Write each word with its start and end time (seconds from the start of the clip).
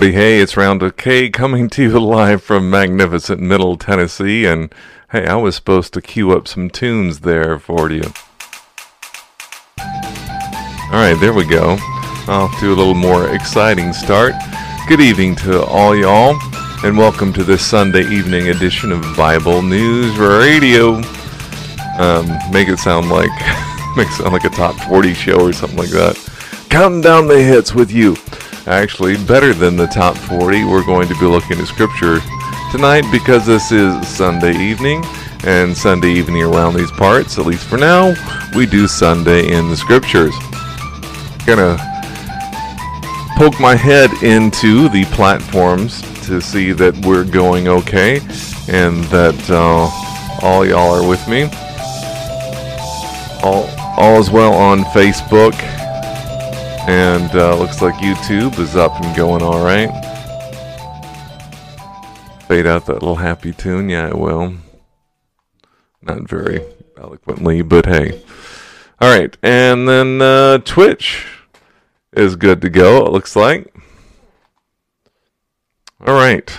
Hey, 0.00 0.38
it's 0.38 0.56
Round 0.56 0.80
of 0.84 0.96
K 0.96 1.28
coming 1.28 1.68
to 1.70 1.82
you 1.82 1.98
live 1.98 2.40
from 2.40 2.70
magnificent 2.70 3.40
Middle 3.40 3.76
Tennessee. 3.76 4.46
And 4.46 4.72
hey, 5.10 5.26
I 5.26 5.34
was 5.34 5.56
supposed 5.56 5.92
to 5.94 6.00
cue 6.00 6.30
up 6.30 6.46
some 6.46 6.70
tunes 6.70 7.20
there 7.20 7.58
for 7.58 7.90
you. 7.90 8.04
All 9.80 10.92
right, 10.92 11.16
there 11.20 11.34
we 11.34 11.44
go. 11.44 11.76
Off 12.28 12.58
to 12.60 12.72
a 12.72 12.76
little 12.76 12.94
more 12.94 13.34
exciting 13.34 13.92
start. 13.92 14.34
Good 14.86 15.00
evening 15.00 15.34
to 15.36 15.64
all 15.64 15.96
y'all, 15.96 16.38
and 16.84 16.96
welcome 16.96 17.32
to 17.32 17.42
this 17.42 17.66
Sunday 17.66 18.08
evening 18.08 18.50
edition 18.50 18.92
of 18.92 19.02
Bible 19.16 19.62
News 19.62 20.16
Radio. 20.16 21.02
Um, 21.98 22.28
make 22.52 22.68
it 22.68 22.78
sound 22.78 23.08
like 23.08 23.30
make 23.96 24.06
it 24.06 24.12
sound 24.12 24.32
like 24.32 24.44
a 24.44 24.50
top 24.50 24.76
40 24.88 25.12
show 25.12 25.40
or 25.40 25.52
something 25.52 25.78
like 25.78 25.90
that. 25.90 26.16
Counting 26.70 27.00
down 27.00 27.26
the 27.26 27.42
hits 27.42 27.74
with 27.74 27.90
you. 27.90 28.16
Actually, 28.68 29.16
better 29.24 29.54
than 29.54 29.76
the 29.76 29.86
top 29.86 30.14
40, 30.14 30.64
we're 30.64 30.84
going 30.84 31.08
to 31.08 31.18
be 31.18 31.24
looking 31.24 31.58
at 31.58 31.66
scripture 31.66 32.20
tonight 32.70 33.02
because 33.10 33.46
this 33.46 33.72
is 33.72 34.06
Sunday 34.06 34.54
evening, 34.58 35.02
and 35.44 35.74
Sunday 35.74 36.12
evening 36.12 36.42
around 36.42 36.74
these 36.74 36.90
parts, 36.90 37.38
at 37.38 37.46
least 37.46 37.66
for 37.66 37.78
now, 37.78 38.14
we 38.54 38.66
do 38.66 38.86
Sunday 38.86 39.50
in 39.50 39.70
the 39.70 39.76
scriptures. 39.76 40.34
Gonna 41.46 41.78
poke 43.38 43.58
my 43.58 43.74
head 43.74 44.10
into 44.22 44.90
the 44.90 45.06
platforms 45.12 46.02
to 46.26 46.38
see 46.38 46.72
that 46.72 46.94
we're 47.06 47.24
going 47.24 47.68
okay 47.68 48.16
and 48.68 49.02
that 49.04 49.48
uh, 49.48 50.46
all 50.46 50.66
y'all 50.66 50.92
are 50.92 51.08
with 51.08 51.26
me. 51.26 51.44
All, 53.42 53.66
all 53.96 54.20
is 54.20 54.28
well 54.28 54.52
on 54.52 54.80
Facebook 54.84 55.54
and 56.88 57.30
uh, 57.36 57.54
looks 57.54 57.82
like 57.82 57.94
YouTube 57.96 58.58
is 58.58 58.74
up 58.74 58.98
and 59.02 59.14
going 59.14 59.42
all 59.42 59.62
right. 59.62 59.90
Fade 62.46 62.66
out 62.66 62.86
that 62.86 62.94
little 62.94 63.16
happy 63.16 63.52
tune. 63.52 63.90
Yeah, 63.90 64.08
I 64.08 64.14
will. 64.14 64.54
Not 66.00 66.26
very 66.26 66.62
eloquently, 66.96 67.60
but 67.60 67.84
hey. 67.84 68.22
All 69.02 69.16
right, 69.16 69.36
and 69.42 69.86
then 69.86 70.22
uh, 70.22 70.58
Twitch 70.58 71.26
is 72.14 72.36
good 72.36 72.62
to 72.62 72.70
go, 72.70 73.04
it 73.04 73.12
looks 73.12 73.36
like. 73.36 73.72
All 76.06 76.14
right. 76.14 76.50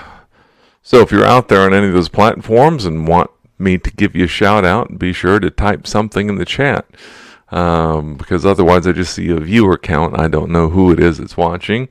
So 0.83 1.01
if 1.01 1.11
you're 1.11 1.25
out 1.25 1.47
there 1.47 1.61
on 1.61 1.73
any 1.73 1.87
of 1.87 1.93
those 1.93 2.07
platforms 2.07 2.85
and 2.85 3.07
want 3.07 3.31
me 3.57 3.79
to 3.79 3.89
give 3.91 4.15
you 4.15 4.25
a 4.25 4.27
shout 4.27 4.63
out, 4.63 4.99
be 4.99 5.11
sure 5.11 5.39
to 5.39 5.49
type 5.49 5.87
something 5.87 6.29
in 6.29 6.35
the 6.35 6.45
chat 6.45 6.85
um, 7.51 8.15
because 8.15 8.45
otherwise 8.45 8.87
I 8.87 8.91
just 8.91 9.13
see 9.13 9.29
a 9.29 9.39
viewer 9.39 9.77
count. 9.77 10.19
I 10.19 10.27
don't 10.27 10.51
know 10.51 10.69
who 10.69 10.91
it 10.91 10.99
is 10.99 11.17
that's 11.17 11.37
watching. 11.37 11.89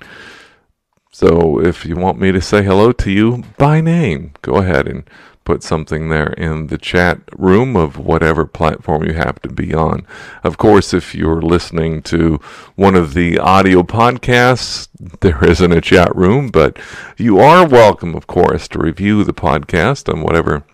So 1.10 1.60
if 1.60 1.84
you 1.84 1.96
want 1.96 2.20
me 2.20 2.30
to 2.32 2.40
say 2.40 2.62
hello 2.62 2.92
to 2.92 3.10
you 3.10 3.42
by 3.56 3.80
name, 3.80 4.32
go 4.42 4.56
ahead 4.56 4.86
and 4.86 5.08
put 5.48 5.62
something 5.62 6.10
there 6.10 6.34
in 6.34 6.66
the 6.66 6.76
chat 6.76 7.20
room 7.34 7.74
of 7.74 7.98
whatever 7.98 8.44
platform 8.44 9.02
you 9.02 9.14
have 9.14 9.40
to 9.40 9.48
be 9.48 9.72
on. 9.72 10.06
Of 10.44 10.58
course, 10.58 10.92
if 10.92 11.14
you're 11.14 11.40
listening 11.40 12.02
to 12.02 12.38
one 12.76 12.94
of 12.94 13.14
the 13.14 13.38
audio 13.38 13.82
podcasts, 13.82 14.88
there 15.20 15.42
isn't 15.42 15.72
a 15.72 15.80
chat 15.80 16.14
room, 16.14 16.48
but 16.48 16.78
you 17.16 17.38
are 17.38 17.66
welcome, 17.66 18.14
of 18.14 18.26
course, 18.26 18.68
to 18.68 18.78
review 18.78 19.24
the 19.24 19.32
podcast 19.32 20.12
on 20.12 20.20
whatever 20.20 20.64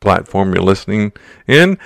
platform 0.00 0.54
you're 0.54 0.62
listening 0.62 1.12
in. 1.46 1.78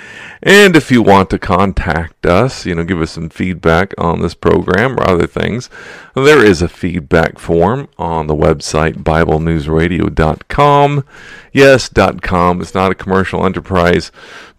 And 0.43 0.77
if 0.77 0.91
you 0.91 1.03
want 1.03 1.31
to 1.31 1.39
contact 1.39 2.27
us, 2.27 2.67
you 2.67 2.75
know, 2.75 2.85
give 2.85 3.01
us 3.01 3.13
some 3.13 3.29
feedback 3.29 3.95
on 3.99 4.21
this 4.21 4.35
program 4.35 4.99
or 4.99 5.09
other 5.09 5.27
things, 5.27 5.71
there 6.15 6.45
is 6.45 6.63
a 6.63 6.69
feedback 6.69 7.39
form 7.39 7.89
on 7.99 8.27
the 8.27 8.35
website 8.35 9.03
BibleNewsRadio.com. 9.03 11.05
Yes, 11.53 11.91
.com. 12.23 12.61
It's 12.61 12.75
not 12.75 12.93
a 12.93 12.97
commercial 12.97 13.47
enterprise, 13.47 14.13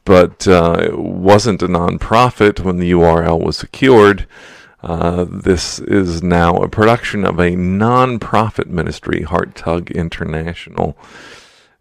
but 0.06 0.48
uh, 0.48 0.78
it 0.82 0.98
wasn't 0.98 1.62
a 1.62 1.68
nonprofit 1.68 2.60
when 2.60 2.78
the 2.78 2.92
URL 2.92 3.44
was 3.44 3.58
secured. 3.58 4.28
Uh, 4.82 5.26
this 5.30 5.80
is 5.80 6.22
now 6.22 6.58
a 6.58 6.68
production 6.68 7.24
of 7.24 7.40
a 7.40 7.52
nonprofit 7.52 8.68
ministry, 8.68 9.22
Heart 9.22 9.56
Tug 9.56 9.90
International 9.92 10.98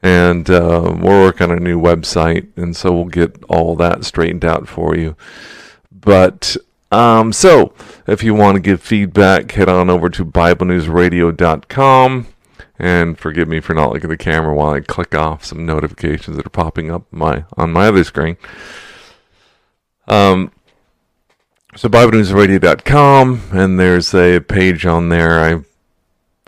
and 0.02 0.50
uh, 0.50 0.94
we're 0.98 1.22
working 1.22 1.50
on 1.50 1.56
a 1.56 1.60
new 1.60 1.80
website, 1.80 2.48
and 2.56 2.76
so 2.76 2.92
we'll 2.92 3.04
get 3.04 3.42
all 3.44 3.76
that 3.76 4.04
straightened 4.04 4.44
out 4.44 4.68
for 4.68 4.96
you. 4.96 5.16
But 5.90 6.56
um, 6.90 7.32
so, 7.32 7.72
if 8.06 8.22
you 8.22 8.34
want 8.34 8.56
to 8.56 8.60
give 8.60 8.82
feedback, 8.82 9.52
head 9.52 9.68
on 9.68 9.88
over 9.88 10.10
to 10.10 10.24
BibleNewsRadio.com. 10.24 12.26
And 12.78 13.18
forgive 13.18 13.48
me 13.48 13.60
for 13.60 13.74
not 13.74 13.92
looking 13.92 14.10
at 14.10 14.18
the 14.18 14.22
camera 14.22 14.54
while 14.54 14.74
I 14.74 14.80
click 14.80 15.14
off 15.14 15.44
some 15.44 15.64
notifications 15.64 16.36
that 16.36 16.46
are 16.46 16.50
popping 16.50 16.90
up 16.90 17.04
my 17.12 17.44
on 17.56 17.72
my 17.72 17.86
other 17.86 18.02
screen. 18.02 18.36
Um, 20.08 20.50
so 21.76 21.88
BibleNewsRadio.com, 21.88 23.50
and 23.52 23.78
there's 23.78 24.12
a 24.14 24.40
page 24.40 24.84
on 24.84 25.10
there. 25.10 25.40
I 25.40 25.62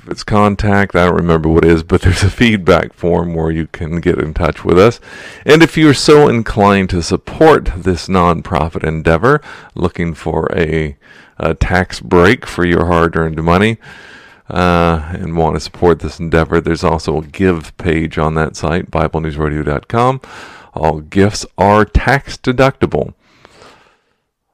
if 0.04 0.10
it's 0.10 0.24
contact, 0.24 0.94
I 0.94 1.06
don't 1.06 1.14
remember 1.14 1.48
what 1.48 1.64
it 1.64 1.70
is, 1.70 1.82
but 1.82 2.02
there's 2.02 2.22
a 2.22 2.30
feedback 2.30 2.92
form 2.92 3.34
where 3.34 3.50
you 3.50 3.66
can 3.66 4.00
get 4.00 4.18
in 4.18 4.34
touch 4.34 4.64
with 4.64 4.78
us. 4.78 5.00
And 5.46 5.62
if 5.62 5.78
you're 5.78 5.94
so 5.94 6.28
inclined 6.28 6.90
to 6.90 7.02
support 7.02 7.70
this 7.76 8.08
nonprofit 8.08 8.86
endeavor, 8.86 9.40
looking 9.74 10.14
for 10.14 10.48
a, 10.54 10.96
a 11.38 11.54
tax 11.54 12.00
break 12.00 12.44
for 12.44 12.66
your 12.66 12.86
hard 12.86 13.16
earned 13.16 13.42
money, 13.42 13.78
uh, 14.50 15.08
and 15.14 15.38
want 15.38 15.56
to 15.56 15.60
support 15.60 16.00
this 16.00 16.20
endeavor, 16.20 16.60
there's 16.60 16.84
also 16.84 17.22
a 17.22 17.26
give 17.26 17.74
page 17.78 18.18
on 18.18 18.34
that 18.34 18.56
site, 18.56 18.90
BibleNewsRadio.com. 18.90 20.20
All 20.74 21.00
gifts 21.00 21.46
are 21.56 21.86
tax 21.86 22.36
deductible 22.36 23.14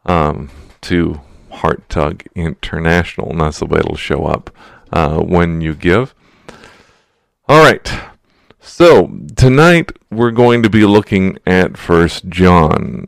um, 0.06 0.50
to 0.82 1.20
Heart 1.50 1.88
Tug 1.88 2.22
International, 2.36 3.30
and 3.30 3.40
that's 3.40 3.58
the 3.58 3.66
way 3.66 3.80
it'll 3.80 3.96
show 3.96 4.26
up 4.26 4.50
uh, 4.92 5.20
when 5.20 5.60
you 5.60 5.74
give. 5.74 6.14
All 7.48 7.62
right. 7.62 7.90
So 8.60 9.10
tonight 9.36 9.92
we're 10.10 10.30
going 10.30 10.62
to 10.62 10.70
be 10.70 10.84
looking 10.84 11.38
at 11.46 11.76
First 11.76 12.28
John, 12.28 13.06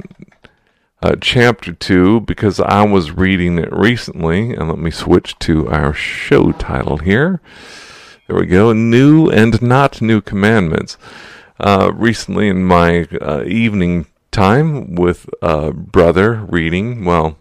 uh, 1.03 1.16
chapter 1.21 1.72
two, 1.72 2.21
because 2.21 2.59
I 2.59 2.84
was 2.84 3.12
reading 3.12 3.59
it 3.59 3.72
recently, 3.72 4.54
and 4.54 4.69
let 4.69 4.78
me 4.78 4.91
switch 4.91 5.38
to 5.41 5.69
our 5.69 5.92
show 5.94 6.53
title 6.53 6.98
here. 6.98 7.41
There 8.26 8.37
we 8.37 8.47
go. 8.47 8.72
New 8.72 9.28
and 9.31 9.60
not 9.62 10.00
new 10.00 10.21
commandments. 10.21 10.97
Uh, 11.60 11.92
recently, 11.94 12.48
in 12.48 12.65
my 12.65 13.06
uh, 13.21 13.44
evening 13.47 14.06
time 14.31 14.94
with 14.94 15.28
a 15.42 15.72
brother 15.72 16.47
reading, 16.48 17.04
well, 17.04 17.39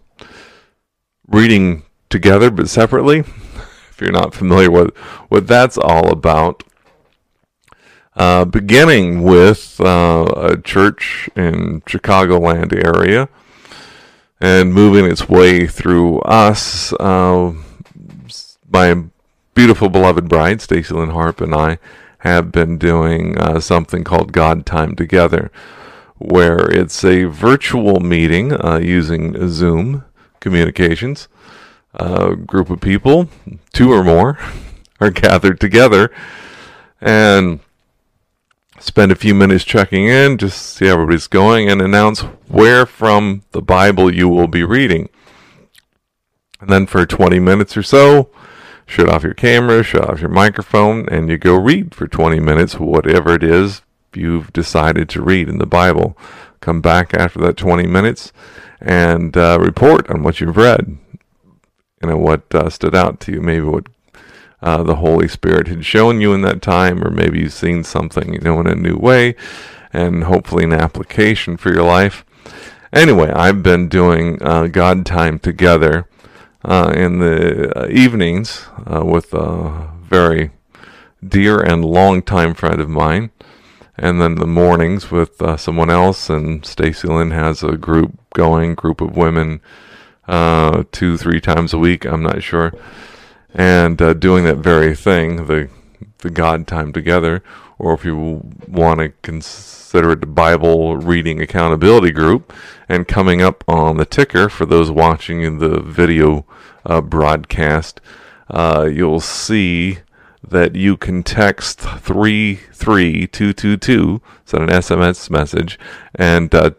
reading 1.26 1.82
together 2.10 2.50
but 2.50 2.68
separately 2.68 3.24
you're 4.00 4.12
not 4.12 4.34
familiar 4.34 4.70
with 4.70 4.96
what 5.28 5.46
that's 5.46 5.78
all 5.78 6.10
about. 6.10 6.62
Uh, 8.14 8.44
beginning 8.44 9.22
with 9.22 9.80
uh, 9.80 10.24
a 10.36 10.60
church 10.60 11.30
in 11.34 11.80
Chicagoland 11.82 12.72
area 12.84 13.26
and 14.38 14.74
moving 14.74 15.10
its 15.10 15.28
way 15.28 15.66
through 15.66 16.18
us. 16.20 16.92
Uh, 16.94 17.54
my 18.70 19.04
beautiful 19.54 19.88
beloved 19.88 20.28
bride, 20.28 20.60
Stacy 20.60 20.92
Lynn 20.92 21.10
Harp, 21.10 21.40
and 21.40 21.54
I 21.54 21.78
have 22.18 22.52
been 22.52 22.76
doing 22.76 23.38
uh, 23.38 23.60
something 23.60 24.04
called 24.04 24.32
God 24.32 24.66
Time 24.66 24.94
Together, 24.94 25.50
where 26.18 26.70
it's 26.70 27.04
a 27.04 27.24
virtual 27.24 28.00
meeting 28.00 28.52
uh, 28.52 28.78
using 28.78 29.48
Zoom 29.48 30.04
communications 30.40 31.28
a 31.94 32.36
group 32.36 32.70
of 32.70 32.80
people, 32.80 33.28
two 33.72 33.92
or 33.92 34.02
more, 34.02 34.38
are 35.00 35.10
gathered 35.10 35.60
together 35.60 36.10
and 37.00 37.60
spend 38.78 39.12
a 39.12 39.16
few 39.16 39.34
minutes 39.34 39.64
checking 39.64 40.06
in, 40.06 40.38
just 40.38 40.60
see 40.60 40.86
how 40.86 40.94
everybody's 40.94 41.26
going, 41.26 41.68
and 41.68 41.80
announce 41.80 42.20
where 42.48 42.86
from 42.86 43.42
the 43.52 43.62
Bible 43.62 44.12
you 44.12 44.28
will 44.28 44.48
be 44.48 44.64
reading. 44.64 45.08
And 46.60 46.70
then 46.70 46.86
for 46.86 47.04
20 47.04 47.38
minutes 47.40 47.76
or 47.76 47.82
so, 47.82 48.30
shut 48.86 49.08
off 49.08 49.24
your 49.24 49.34
camera, 49.34 49.82
shut 49.82 50.08
off 50.08 50.20
your 50.20 50.30
microphone, 50.30 51.08
and 51.08 51.28
you 51.28 51.38
go 51.38 51.56
read 51.56 51.94
for 51.94 52.06
20 52.06 52.40
minutes, 52.40 52.78
whatever 52.78 53.34
it 53.34 53.42
is 53.42 53.82
you've 54.14 54.52
decided 54.52 55.08
to 55.08 55.22
read 55.22 55.48
in 55.48 55.58
the 55.58 55.66
Bible. 55.66 56.16
Come 56.60 56.80
back 56.80 57.14
after 57.14 57.40
that 57.40 57.56
20 57.56 57.86
minutes 57.86 58.32
and 58.80 59.36
uh, 59.36 59.58
report 59.60 60.08
on 60.10 60.22
what 60.22 60.40
you've 60.40 60.56
read 60.56 60.98
you 62.02 62.10
know 62.10 62.16
what 62.16 62.42
uh, 62.54 62.68
stood 62.68 62.94
out 62.94 63.20
to 63.20 63.32
you, 63.32 63.40
maybe 63.40 63.64
what 63.64 63.86
uh, 64.62 64.82
the 64.82 64.96
Holy 64.96 65.28
Spirit 65.28 65.68
had 65.68 65.84
shown 65.84 66.20
you 66.20 66.32
in 66.32 66.42
that 66.42 66.62
time, 66.62 67.02
or 67.02 67.10
maybe 67.10 67.40
you've 67.40 67.52
seen 67.52 67.84
something 67.84 68.32
you 68.32 68.40
know 68.40 68.60
in 68.60 68.66
a 68.66 68.74
new 68.74 68.96
way, 68.96 69.34
and 69.92 70.24
hopefully 70.24 70.64
an 70.64 70.72
application 70.72 71.56
for 71.56 71.72
your 71.72 71.84
life. 71.84 72.24
Anyway, 72.92 73.30
I've 73.30 73.62
been 73.62 73.88
doing 73.88 74.42
uh, 74.42 74.66
God 74.66 75.06
time 75.06 75.38
together 75.38 76.06
uh, 76.64 76.92
in 76.94 77.18
the 77.18 77.76
uh, 77.76 77.88
evenings 77.88 78.66
uh, 78.86 79.04
with 79.04 79.32
a 79.32 79.90
very 80.02 80.50
dear 81.26 81.58
and 81.58 81.84
long-time 81.84 82.54
friend 82.54 82.80
of 82.80 82.88
mine. 82.88 83.30
And 83.96 84.20
then 84.20 84.36
the 84.36 84.46
mornings 84.46 85.10
with 85.10 85.40
someone 85.60 85.90
else, 85.90 86.30
and 86.30 86.64
Stacy 86.64 87.08
Lynn 87.08 87.30
has 87.30 87.62
a 87.62 87.76
group 87.76 88.12
going, 88.34 88.74
group 88.74 89.00
of 89.00 89.16
women, 89.16 89.60
uh, 90.32 90.84
two, 90.92 91.18
three 91.18 91.40
times 91.40 91.74
a 91.74 91.78
week. 91.78 92.06
I'm 92.06 92.22
not 92.22 92.42
sure, 92.42 92.72
and 93.54 94.00
uh, 94.00 94.14
doing 94.14 94.44
that 94.44 94.56
very 94.56 94.96
thing, 94.96 95.46
the 95.46 95.68
the 96.18 96.30
God 96.30 96.66
time 96.66 96.92
together, 96.92 97.42
or 97.78 97.92
if 97.92 98.04
you 98.04 98.50
want 98.66 99.00
to 99.00 99.10
consider 99.22 100.12
it 100.12 100.20
the 100.20 100.26
Bible 100.26 100.96
reading 100.96 101.40
accountability 101.40 102.12
group, 102.12 102.52
and 102.88 103.06
coming 103.06 103.42
up 103.42 103.62
on 103.68 103.98
the 103.98 104.06
ticker 104.06 104.48
for 104.48 104.64
those 104.64 104.90
watching 104.90 105.58
the 105.58 105.80
video 105.80 106.46
uh, 106.86 107.02
broadcast, 107.02 108.00
uh, 108.48 108.88
you'll 108.90 109.20
see 109.20 109.98
that 110.46 110.74
you 110.74 110.96
can 110.96 111.22
text 111.22 111.80
33222, 111.80 114.22
send 114.44 114.62
an 114.62 114.70
SMS 114.70 115.30
message, 115.30 115.78
and 116.14 116.54
uh, 116.54 116.70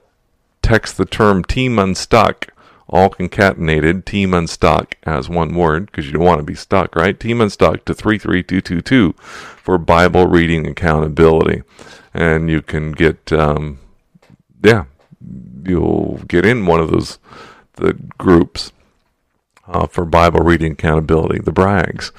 text 0.61 0.97
the 0.97 1.05
term 1.05 1.43
Team 1.43 1.77
Unstuck, 1.77 2.52
all 2.93 3.09
concatenated, 3.09 4.05
Team 4.05 4.35
Unstuck 4.35 4.95
as 5.01 5.27
one 5.27 5.55
word, 5.55 5.87
because 5.87 6.05
you 6.05 6.11
don't 6.11 6.23
want 6.23 6.37
to 6.37 6.45
be 6.45 6.53
stuck, 6.53 6.95
right? 6.95 7.19
Team 7.19 7.41
Unstuck 7.41 7.85
to 7.85 7.93
33222 7.93 9.13
for 9.17 9.79
Bible 9.79 10.27
reading 10.27 10.67
accountability. 10.67 11.63
And 12.13 12.51
you 12.51 12.61
can 12.61 12.91
get, 12.91 13.33
um, 13.33 13.79
yeah, 14.63 14.85
you'll 15.65 16.21
get 16.27 16.45
in 16.45 16.67
one 16.67 16.79
of 16.79 16.91
those 16.91 17.17
the 17.77 17.93
groups 18.19 18.71
uh, 19.67 19.87
for 19.87 20.05
Bible 20.05 20.41
reading 20.41 20.73
accountability, 20.73 21.39
the 21.39 21.51
Brags, 21.51 22.11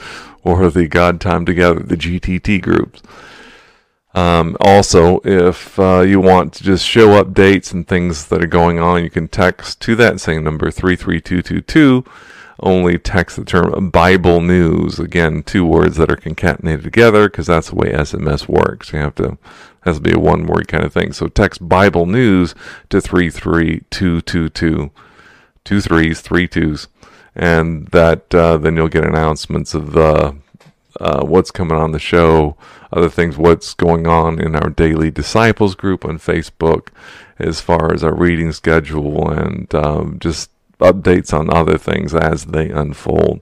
or 0.42 0.68
the 0.70 0.88
God 0.88 1.20
Time 1.20 1.46
Together, 1.46 1.78
the 1.78 1.96
GTT 1.96 2.60
groups. 2.60 3.00
Um, 4.14 4.56
also, 4.60 5.20
if 5.24 5.78
uh, 5.78 6.00
you 6.00 6.20
want 6.20 6.52
to 6.54 6.62
just 6.62 6.86
show 6.86 7.22
updates 7.22 7.72
and 7.72 7.86
things 7.86 8.26
that 8.26 8.42
are 8.42 8.48
going 8.48 8.78
on, 8.78 9.02
you 9.02 9.10
can 9.10 9.28
text 9.28 9.80
to 9.82 9.96
that 9.96 10.20
same 10.20 10.44
number, 10.44 10.70
33222. 10.70 12.04
Only 12.60 12.98
text 12.98 13.36
the 13.36 13.44
term 13.44 13.90
Bible 13.90 14.40
News. 14.40 15.00
Again, 15.00 15.42
two 15.42 15.66
words 15.66 15.96
that 15.96 16.10
are 16.10 16.16
concatenated 16.16 16.84
together 16.84 17.28
because 17.28 17.48
that's 17.48 17.70
the 17.70 17.74
way 17.74 17.90
SMS 17.90 18.46
works. 18.48 18.92
You 18.92 19.00
have 19.00 19.16
to, 19.16 19.36
has 19.80 19.96
to 19.96 20.02
be 20.02 20.12
a 20.12 20.18
one 20.18 20.46
word 20.46 20.68
kind 20.68 20.84
of 20.84 20.92
thing. 20.92 21.12
So 21.12 21.26
text 21.26 21.68
Bible 21.68 22.06
News 22.06 22.54
to 22.90 23.00
33222. 23.00 24.90
Two 25.64 25.80
threes, 25.80 26.20
three 26.20 26.46
twos 26.46 26.88
and 27.34 27.88
that 27.88 28.34
uh, 28.34 28.56
then 28.56 28.76
you'll 28.76 28.88
get 28.88 29.04
announcements 29.04 29.74
of 29.74 29.92
the 29.92 30.36
uh, 31.00 31.24
what's 31.24 31.50
coming 31.50 31.76
on 31.76 31.92
the 31.92 31.98
show, 31.98 32.56
other 32.92 33.08
things, 33.08 33.36
what's 33.36 33.74
going 33.74 34.06
on 34.06 34.40
in 34.40 34.54
our 34.54 34.70
daily 34.70 35.10
disciples 35.10 35.74
group 35.74 36.04
on 36.04 36.18
Facebook, 36.18 36.88
as 37.38 37.60
far 37.60 37.92
as 37.92 38.04
our 38.04 38.14
reading 38.14 38.52
schedule 38.52 39.30
and 39.30 39.74
um, 39.74 40.18
just 40.20 40.50
updates 40.78 41.32
on 41.32 41.52
other 41.52 41.78
things 41.78 42.14
as 42.14 42.46
they 42.46 42.70
unfold. 42.70 43.40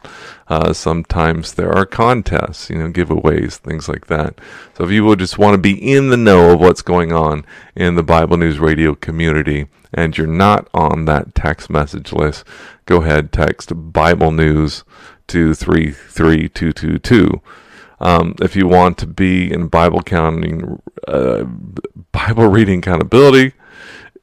Uh, 0.49 0.73
sometimes 0.73 1.55
there 1.55 1.73
are 1.73 1.87
contests, 1.87 2.71
you 2.71 2.79
know, 2.79 2.91
giveaways, 2.91 3.57
things 3.57 3.89
like 3.89 4.07
that. 4.07 4.39
So 4.77 4.85
if 4.85 4.91
you 4.91 5.05
will 5.05 5.17
just 5.17 5.39
want 5.39 5.55
to 5.55 5.59
be 5.59 5.93
in 5.93 6.11
the 6.11 6.17
know 6.17 6.53
of 6.53 6.61
what's 6.61 6.83
going 6.83 7.13
on 7.13 7.45
in 7.75 7.95
the 7.95 8.03
Bible 8.03 8.37
News 8.37 8.59
Radio 8.59 8.95
community 8.95 9.69
and 9.95 10.17
you're 10.17 10.27
not 10.27 10.69
on 10.73 11.05
that 11.07 11.35
text 11.35 11.71
message 11.71 12.13
list, 12.13 12.45
go 12.87 13.03
ahead, 13.03 13.33
text 13.33 13.73
Bible 13.75 14.33
News 14.33 14.85
to 15.29 15.55
33222. 15.55 17.41
Um, 18.01 18.35
if 18.41 18.57
you 18.57 18.67
want 18.67 18.99
to 18.99 19.07
be 19.07 19.53
in 19.53 19.69
Bible 19.69 20.03
counting, 20.03 20.83
uh, 21.07 21.45
Bible 22.11 22.49
reading 22.49 22.81
accountability, 22.81 23.53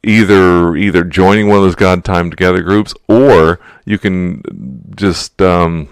either 0.03 0.75
either 0.75 1.03
joining 1.03 1.47
one 1.47 1.57
of 1.57 1.63
those 1.63 1.75
God 1.75 2.03
Time 2.03 2.29
Together 2.29 2.61
groups, 2.61 2.93
or 3.07 3.59
you 3.85 3.97
can 3.97 4.43
just 4.95 5.41
um, 5.41 5.89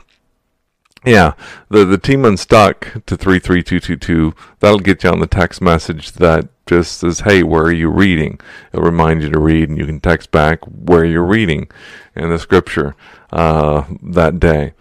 yeah, 1.06 1.34
the 1.70 1.86
the 1.86 1.98
team 1.98 2.26
unstuck 2.26 3.06
to 3.06 3.16
three 3.16 3.40
three 3.40 3.64
two 3.64 3.80
two 3.80 3.96
two. 3.96 4.34
That'll 4.60 4.80
get 4.80 5.04
you 5.04 5.10
on 5.10 5.20
the 5.20 5.28
text 5.28 5.62
message 5.62 6.14
that 6.14 6.50
just 6.66 7.00
says, 7.00 7.22
"Hey, 7.22 7.44
where 7.44 7.64
are 7.64 7.72
you 7.72 7.90
reading?" 7.90 8.40
It'll 8.74 8.86
remind 8.86 9.24
you 9.24 9.30
to 9.30 9.40
read, 9.40 9.70
and 9.70 9.78
you 9.78 9.86
can 9.86 10.02
text 10.02 10.32
back 10.32 10.60
where 10.66 11.06
you're 11.06 11.24
reading 11.24 11.70
in 12.16 12.30
the 12.30 12.38
scripture 12.38 12.96
uh, 13.32 13.86
that 14.04 14.40
day. 14.40 14.74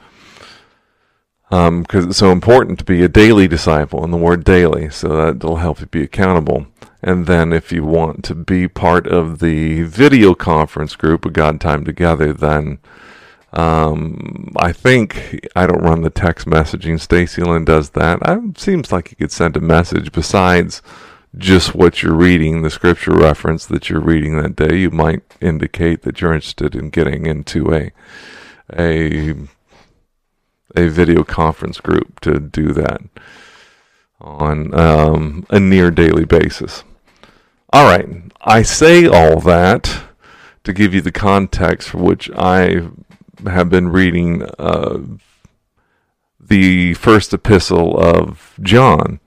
Because 1.48 2.04
um, 2.04 2.10
it's 2.10 2.18
so 2.18 2.32
important 2.32 2.78
to 2.80 2.84
be 2.84 3.02
a 3.04 3.08
daily 3.08 3.46
disciple, 3.46 4.02
and 4.02 4.12
the 4.12 4.16
word 4.18 4.42
daily, 4.42 4.90
so 4.90 5.08
that 5.08 5.36
it'll 5.36 5.56
help 5.56 5.80
you 5.80 5.86
be 5.86 6.02
accountable. 6.02 6.66
And 7.02 7.26
then 7.26 7.52
if 7.52 7.70
you 7.70 7.84
want 7.84 8.24
to 8.24 8.34
be 8.34 8.66
part 8.66 9.06
of 9.06 9.38
the 9.38 9.84
video 9.84 10.34
conference 10.34 10.96
group 10.96 11.24
of 11.24 11.34
God 11.34 11.60
Time 11.60 11.84
Together, 11.84 12.32
then 12.32 12.78
um, 13.52 14.52
I 14.56 14.72
think 14.72 15.46
I 15.54 15.66
don't 15.66 15.82
run 15.82 16.02
the 16.02 16.10
text 16.10 16.46
messaging. 16.46 17.00
Stacy 17.00 17.42
Lynn 17.42 17.64
does 17.64 17.90
that. 17.90 18.18
It 18.24 18.58
seems 18.58 18.90
like 18.90 19.10
you 19.10 19.16
could 19.16 19.32
send 19.32 19.56
a 19.56 19.60
message 19.60 20.10
besides 20.10 20.82
just 21.38 21.74
what 21.74 22.02
you're 22.02 22.14
reading, 22.14 22.62
the 22.62 22.70
scripture 22.70 23.12
reference 23.12 23.66
that 23.66 23.88
you're 23.88 24.00
reading 24.00 24.36
that 24.42 24.56
day. 24.56 24.76
You 24.76 24.90
might 24.90 25.22
indicate 25.40 26.02
that 26.02 26.20
you're 26.20 26.34
interested 26.34 26.74
in 26.74 26.90
getting 26.90 27.26
into 27.26 27.72
a 27.72 27.92
a 28.76 29.34
a 30.76 30.88
video 30.88 31.24
conference 31.24 31.80
group 31.80 32.20
to 32.20 32.38
do 32.38 32.72
that 32.72 33.00
on 34.20 34.74
um, 34.78 35.46
a 35.50 35.60
near 35.60 35.90
daily 35.90 36.24
basis. 36.24 36.84
All 37.72 37.84
right, 37.84 38.08
I 38.40 38.62
say 38.62 39.06
all 39.06 39.40
that 39.40 40.04
to 40.64 40.72
give 40.72 40.94
you 40.94 41.00
the 41.00 41.12
context 41.12 41.90
for 41.90 41.98
which 41.98 42.30
I 42.32 42.88
have 43.44 43.68
been 43.68 43.88
reading 43.88 44.42
uh, 44.58 44.98
the 46.40 46.94
first 46.94 47.32
epistle 47.34 47.98
of 47.98 48.54
John 48.60 49.20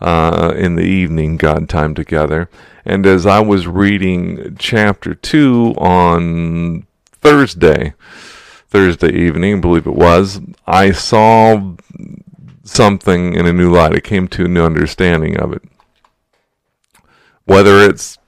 uh, 0.00 0.52
in 0.56 0.76
the 0.76 0.84
evening, 0.84 1.36
God 1.36 1.68
time 1.68 1.94
together. 1.94 2.50
And 2.84 3.06
as 3.06 3.26
I 3.26 3.40
was 3.40 3.66
reading 3.66 4.56
chapter 4.58 5.14
2 5.14 5.74
on 5.78 6.86
Thursday, 7.06 7.94
Thursday 8.68 9.12
evening, 9.12 9.58
I 9.58 9.60
believe 9.60 9.86
it 9.86 9.94
was, 9.94 10.40
I 10.66 10.92
saw 10.92 11.74
something 12.64 13.34
in 13.34 13.46
a 13.46 13.52
new 13.52 13.72
light. 13.72 13.94
I 13.94 14.00
came 14.00 14.28
to 14.28 14.44
a 14.44 14.48
new 14.48 14.64
understanding 14.64 15.38
of 15.38 15.52
it. 15.52 15.62
Whether 17.44 17.80
it's, 17.80 18.18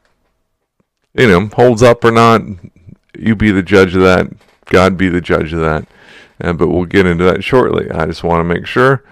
you 1.15 1.27
know, 1.27 1.47
holds 1.49 1.83
up 1.83 2.05
or 2.05 2.13
not, 2.13 2.43
you 3.19 3.35
be 3.35 3.51
the 3.51 3.63
judge 3.63 3.97
of 3.97 4.03
that. 4.03 4.29
God 4.67 4.97
be 4.97 5.09
the 5.09 5.21
judge 5.21 5.53
of 5.53 5.61
that. 5.61 5.89
Uh, 6.41 6.53
but 6.53 6.69
we'll 6.69 6.85
get 6.85 7.07
into 7.07 7.25
that 7.25 7.43
shortly. 7.43 7.91
I 7.91 8.07
just 8.07 8.23
want 8.23 8.41
to 8.41 8.45
make 8.45 8.67
sure 8.67 9.03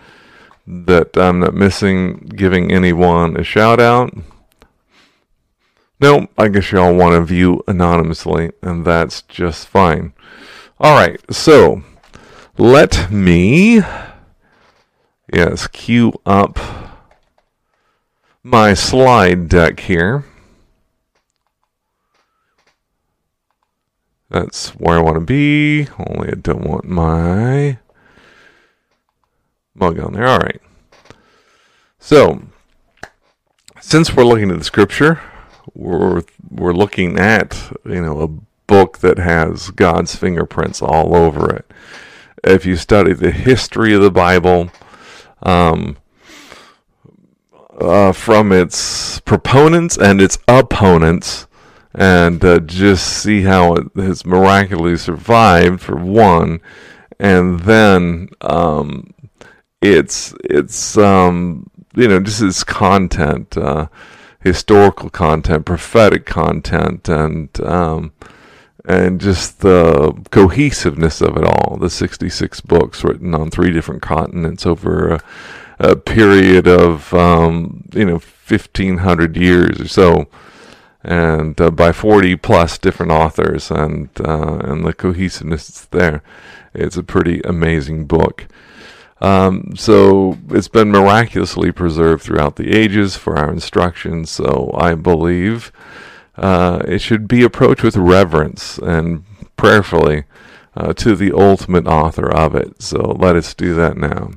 that 0.66 1.16
I'm 1.16 1.40
not 1.40 1.54
missing 1.54 2.18
giving 2.37 2.71
anyone 2.71 3.37
a 3.37 3.42
shout 3.42 3.80
out. 3.80 4.16
No, 5.99 6.28
I 6.37 6.49
guess 6.49 6.71
y'all 6.73 6.95
want 6.95 7.14
to 7.14 7.23
view 7.23 7.64
anonymously, 7.66 8.52
and 8.62 8.85
that's 8.85 9.23
just 9.23 9.66
fine. 9.66 10.12
All 10.78 10.95
right, 10.95 11.18
so 11.33 11.83
let 12.59 13.11
me, 13.11 13.80
yes, 15.33 15.66
cue 15.68 16.12
up 16.26 16.59
my 18.42 18.75
slide 18.75 19.49
deck 19.49 19.80
here. 19.80 20.25
That's 24.28 24.68
where 24.71 24.99
I 24.99 25.02
want 25.02 25.14
to 25.14 25.21
be, 25.21 25.88
only 25.99 26.28
I 26.28 26.35
don't 26.35 26.66
want 26.66 26.85
my 26.85 27.78
mug 29.75 29.99
on 29.99 30.12
there. 30.12 30.26
All 30.26 30.40
right. 30.40 30.61
So, 31.99 32.42
since 33.80 34.14
we're 34.14 34.25
looking 34.25 34.50
at 34.50 34.59
the 34.59 34.64
scripture, 34.64 35.23
we're 35.75 36.23
we're 36.50 36.75
looking 36.75 37.18
at 37.18 37.73
you 37.87 38.02
know 38.02 38.21
a 38.21 38.46
book 38.67 38.99
that 38.99 39.19
has 39.19 39.71
God's 39.71 40.15
fingerprints 40.17 40.83
all 40.83 41.15
over 41.15 41.55
it. 41.55 41.71
If 42.45 42.67
you 42.67 42.77
study 42.77 43.13
the 43.13 43.31
history 43.31 43.95
of 43.95 44.03
the 44.03 44.11
Bible, 44.11 44.71
um, 45.43 45.97
uh, 47.81 48.13
from 48.13 48.53
its 48.53 49.21
proponents 49.21 49.97
and 49.97 50.21
its 50.21 50.39
opponents, 50.49 51.47
and 51.95 52.45
uh, 52.45 52.59
just 52.61 53.07
see 53.07 53.43
how 53.43 53.75
it 53.75 53.87
has 53.97 54.25
miraculously 54.25 54.97
survived 54.97 55.81
for 55.81 55.97
one, 55.97 56.61
and 57.19 57.61
then 57.61 58.29
um, 58.43 59.15
it's 59.81 60.35
it's 60.45 60.97
um, 60.99 61.71
you 61.95 62.09
know 62.09 62.21
just 62.21 62.43
its 62.43 62.65
content, 62.65 63.57
uh, 63.57 63.89
historical 64.41 65.11
content, 65.11 65.65
prophetic 65.65 66.27
content, 66.27 67.09
and 67.09 67.61
um, 67.61 68.13
and 68.87 69.21
just 69.21 69.61
the 69.61 70.12
cohesiveness 70.31 71.21
of 71.21 71.37
it 71.37 71.45
all. 71.45 71.76
The 71.76 71.90
66 71.90 72.61
books 72.62 73.02
written 73.02 73.35
on 73.35 73.50
three 73.50 73.73
different 73.73 74.02
continents 74.02 74.64
over 74.64 75.14
a, 75.14 75.21
a 75.78 75.97
period 75.97 76.69
of, 76.69 77.12
um, 77.12 77.85
you 77.93 78.05
know, 78.05 78.21
1500 78.49 79.37
years 79.37 79.81
or 79.81 79.88
so, 79.88 80.26
and 81.02 81.61
uh, 81.61 81.71
by 81.71 81.93
40 81.93 82.37
plus 82.37 82.78
different 82.78 83.12
authors, 83.12 83.71
and 83.71 84.09
uh, 84.21 84.59
and 84.59 84.85
the 84.85 84.93
cohesiveness 84.93 85.87
there. 85.87 86.23
It's 86.73 86.97
a 86.97 87.02
pretty 87.02 87.40
amazing 87.43 88.07
book. 88.07 88.47
Um, 89.21 89.75
so 89.76 90.37
it's 90.50 90.69
been 90.69 90.90
miraculously 90.90 91.73
preserved 91.73 92.23
throughout 92.23 92.57
the 92.57 92.76
ages 92.76 93.16
for 93.16 93.37
our 93.37 93.50
instruction. 93.50 94.26
So 94.26 94.71
I 94.75 94.95
believe 94.95 95.73
uh, 96.37 96.83
it 96.87 97.00
should 97.00 97.26
be 97.26 97.43
approached 97.43 97.83
with 97.83 97.97
reverence 97.97 98.78
and 98.78 99.25
prayerfully 99.57 100.25
uh, 100.76 100.93
to 100.93 101.16
the 101.16 101.33
ultimate 101.33 101.87
author 101.87 102.28
of 102.31 102.55
it. 102.55 102.83
So 102.83 102.99
let 103.19 103.37
us 103.37 103.55
do 103.55 103.75
that 103.75 103.97
now. 103.97 104.33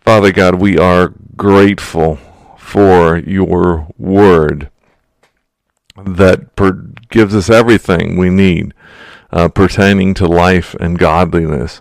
Father 0.00 0.32
God, 0.32 0.56
we 0.56 0.76
are 0.78 1.14
grateful 1.36 2.18
for 2.58 3.18
your 3.18 3.88
word 3.98 4.70
that 6.04 6.54
per- 6.56 6.86
gives 7.10 7.34
us 7.34 7.48
everything 7.48 8.16
we 8.16 8.30
need 8.30 8.74
uh, 9.30 9.48
pertaining 9.48 10.14
to 10.14 10.26
life 10.26 10.74
and 10.74 10.98
godliness. 10.98 11.80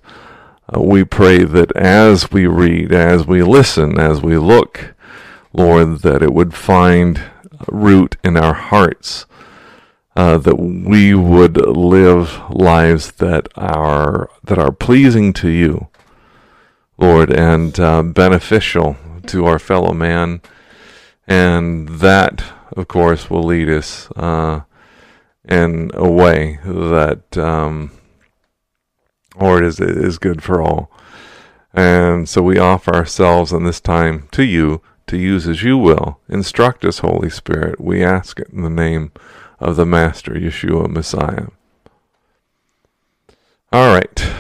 Uh, 0.74 0.82
we 0.82 1.04
pray 1.04 1.44
that 1.44 1.76
as 1.76 2.32
we 2.32 2.48
read, 2.48 2.94
as 2.94 3.26
we 3.28 3.44
listen, 3.44 4.00
as 4.00 4.22
we 4.22 4.38
look, 4.38 4.94
Lord, 5.52 6.00
that 6.00 6.24
it 6.24 6.34
would 6.34 6.54
find 6.54 7.22
root 7.68 8.16
in 8.24 8.38
our 8.38 8.54
hearts 8.54 9.26
uh, 10.16 10.38
that 10.38 10.56
we 10.56 11.14
would 11.14 11.58
live 11.58 12.42
lives 12.50 13.14
that 13.14 13.48
are 13.56 14.30
that 14.44 14.58
are 14.58 14.72
pleasing 14.72 15.34
to 15.34 15.50
you, 15.50 15.88
Lord, 16.98 17.32
and 17.32 17.80
uh, 17.80 18.04
beneficial 18.04 18.98
to 19.28 19.46
our 19.46 19.60
fellow 19.60 19.94
man, 19.94 20.42
and 21.28 21.88
that, 21.90 22.44
of 22.76 22.88
course, 22.88 23.30
will 23.30 23.44
lead 23.44 23.70
us 23.70 24.10
uh, 24.16 24.62
in 25.48 25.92
a 25.94 26.10
way 26.10 26.60
that, 26.66 27.38
um, 27.38 27.92
Lord, 29.40 29.64
is 29.64 29.80
is 29.80 30.18
good 30.18 30.44
for 30.44 30.62
all. 30.62 30.92
And 31.74 32.28
so 32.28 32.42
we 32.42 32.60
offer 32.60 32.94
ourselves 32.94 33.54
in 33.54 33.64
this 33.64 33.80
time 33.80 34.28
to 34.32 34.44
you 34.44 34.82
to 35.08 35.18
use 35.18 35.48
as 35.48 35.64
you 35.64 35.78
will. 35.78 36.20
Instruct 36.28 36.84
us, 36.84 37.00
Holy 37.00 37.30
Spirit. 37.30 37.80
We 37.80 38.04
ask 38.04 38.40
it 38.40 38.50
in 38.50 38.62
the 38.62 38.70
name 38.70 39.12
of 39.14 39.41
the 39.62 39.86
Master, 39.86 40.34
Yeshua 40.34 40.90
Messiah. 40.90 41.48
All 43.72 43.94
right. 43.94 44.32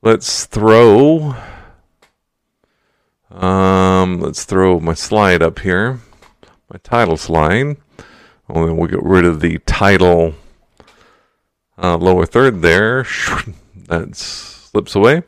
Let's 0.00 0.46
throw 0.46 1.34
um 3.30 4.20
let's 4.20 4.44
throw 4.44 4.80
my 4.80 4.94
slide 4.94 5.42
up 5.42 5.58
here. 5.58 6.00
My 6.70 6.78
title 6.82 7.16
slide. 7.16 7.76
Well, 8.46 8.66
then 8.66 8.76
we'll 8.76 8.88
get 8.88 9.02
rid 9.02 9.24
of 9.24 9.40
the 9.40 9.58
title 9.66 10.34
uh, 11.76 11.96
lower 11.96 12.26
third 12.26 12.62
there. 12.62 13.06
That 13.88 14.14
slips 14.16 14.94
away. 14.94 15.22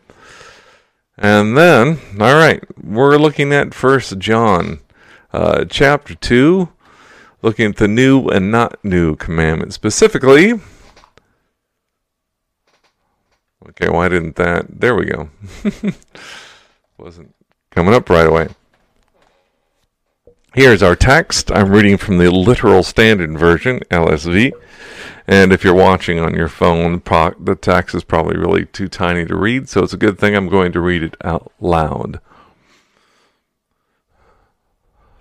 And 1.17 1.57
then, 1.57 1.99
all 2.21 2.35
right, 2.35 2.63
we're 2.79 3.17
looking 3.17 3.55
at 3.55 3.73
First 3.73 4.19
John, 4.19 4.81
uh, 5.33 5.65
chapter 5.65 6.15
two, 6.15 6.69
looking 7.43 7.71
at 7.71 7.77
the 7.77 7.89
new 7.89 8.29
and 8.29 8.51
not 8.51 8.83
new 8.85 9.17
commandment. 9.17 9.73
Specifically, 9.73 10.61
okay, 13.69 13.89
why 13.89 14.09
didn't 14.09 14.37
that? 14.37 14.81
There 14.81 14.95
we 14.95 15.07
go. 15.07 15.31
Wasn't 16.99 17.35
coming 17.71 17.95
up 17.95 18.09
right 18.11 18.27
away. 18.27 18.49
Here's 20.55 20.83
our 20.83 20.97
text. 20.97 21.53
I'm 21.53 21.71
reading 21.71 21.97
from 21.97 22.19
the 22.19 22.31
Literal 22.31 22.83
Standard 22.83 23.39
Version, 23.39 23.81
LSV. 23.91 24.53
And 25.29 25.53
if 25.53 25.63
you're 25.63 25.75
watching 25.75 26.19
on 26.19 26.35
your 26.35 26.49
phone, 26.49 27.01
the 27.05 27.57
text 27.61 27.95
is 27.95 28.03
probably 28.03 28.37
really 28.37 28.67
too 28.67 28.89
tiny 28.89 29.25
to 29.27 29.37
read, 29.37 29.69
so 29.69 29.85
it's 29.85 29.93
a 29.93 29.97
good 29.97 30.19
thing 30.19 30.35
I'm 30.35 30.49
going 30.49 30.73
to 30.73 30.81
read 30.81 31.05
it 31.05 31.17
out 31.23 31.53
loud 31.61 32.21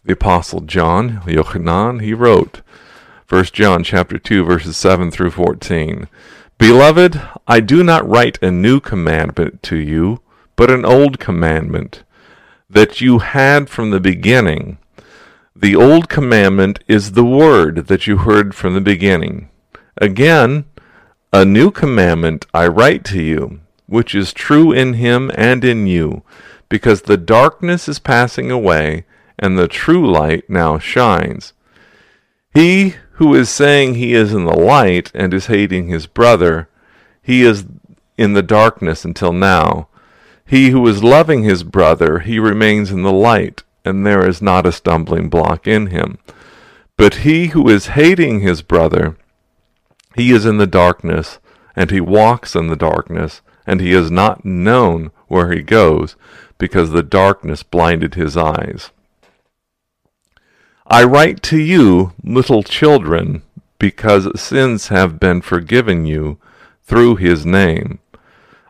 the 0.10 0.14
apostle 0.14 0.62
John, 0.62 1.22
Yochanan, 1.28 2.02
he 2.02 2.16
wrote, 2.16 2.64
1 3.30 3.44
John 3.54 3.84
chapter 3.84 4.18
2 4.18 4.44
verses 4.44 4.76
7 4.76 5.12
through 5.12 5.30
14. 5.30 6.08
Beloved, 6.58 7.22
I 7.48 7.60
do 7.60 7.84
not 7.84 8.10
write 8.10 8.42
a 8.42 8.50
new 8.50 8.80
commandment 8.80 9.62
to 9.62 9.76
you, 9.76 10.20
but 10.56 10.72
an 10.72 10.84
old 10.84 11.20
commandment 11.20 12.02
that 12.68 13.00
you 13.00 13.20
had 13.20 13.70
from 13.70 13.92
the 13.92 14.00
beginning. 14.00 14.80
The 15.56 15.76
old 15.76 16.10
commandment 16.10 16.84
is 16.88 17.12
the 17.12 17.24
word 17.24 17.86
that 17.86 18.08
you 18.08 18.18
heard 18.18 18.56
from 18.56 18.74
the 18.74 18.82
beginning. 18.82 19.50
Again, 19.98 20.66
a 21.32 21.46
new 21.46 21.70
commandment 21.70 22.48
I 22.52 22.66
write 22.66 23.06
to 23.06 23.22
you, 23.22 23.60
which 23.86 24.16
is 24.16 24.34
true 24.34 24.72
in 24.72 24.94
him 24.94 25.30
and 25.36 25.64
in 25.64 25.86
you, 25.86 26.24
because 26.68 27.04
the 27.04 27.16
darkness 27.16 27.88
is 27.88 28.00
passing 28.00 28.50
away 28.50 29.06
and 29.40 29.58
the 29.58 29.68
true 29.68 30.10
light 30.10 30.50
now 30.50 30.78
shines. 30.78 31.54
He 32.54 32.96
who 33.14 33.34
is 33.34 33.50
saying 33.50 33.96
he 33.96 34.14
is 34.14 34.34
in 34.34 34.46
the 34.46 34.54
light 34.54 35.12
and 35.14 35.34
is 35.34 35.48
hating 35.48 35.88
his 35.88 36.08
brother, 36.08 36.70
he 37.22 37.42
is 37.44 37.66
in 38.18 38.34
the 38.34 38.44
darkness 38.44 39.06
until 39.06 39.34
now. 39.34 39.88
He 40.46 40.70
who 40.72 40.86
is 40.88 41.04
loving 41.04 41.44
his 41.44 41.64
brother, 41.64 42.20
he 42.20 42.40
remains 42.40 42.92
in 42.92 43.04
the 43.04 43.14
light, 43.14 43.64
and 43.86 44.06
there 44.06 44.28
is 44.28 44.42
not 44.42 44.66
a 44.66 44.72
stumbling 44.72 45.30
block 45.30 45.68
in 45.68 45.88
him. 45.88 46.18
But 46.98 47.16
he 47.16 47.48
who 47.48 47.70
is 47.70 47.88
hating 47.88 48.42
his 48.42 48.62
brother, 48.62 49.16
he 50.16 50.32
is 50.32 50.46
in 50.46 50.58
the 50.58 50.68
darkness, 50.68 51.40
and 51.76 51.92
he 51.92 52.02
walks 52.02 52.56
in 52.56 52.68
the 52.68 52.76
darkness, 52.76 53.42
and 53.66 53.80
he 53.80 53.92
has 53.92 54.10
not 54.10 54.44
known 54.44 55.12
where 55.28 55.52
he 55.52 55.62
goes, 55.62 56.16
because 56.58 56.90
the 56.90 57.04
darkness 57.04 57.64
blinded 57.64 58.16
his 58.16 58.36
eyes. 58.36 58.92
I 60.92 61.04
write 61.04 61.44
to 61.44 61.60
you, 61.60 62.14
little 62.24 62.64
children, 62.64 63.44
because 63.78 64.28
sins 64.42 64.88
have 64.88 65.20
been 65.20 65.42
forgiven 65.42 66.08
you 66.08 66.40
through 66.84 67.18
his 67.18 67.46
name. 67.46 68.00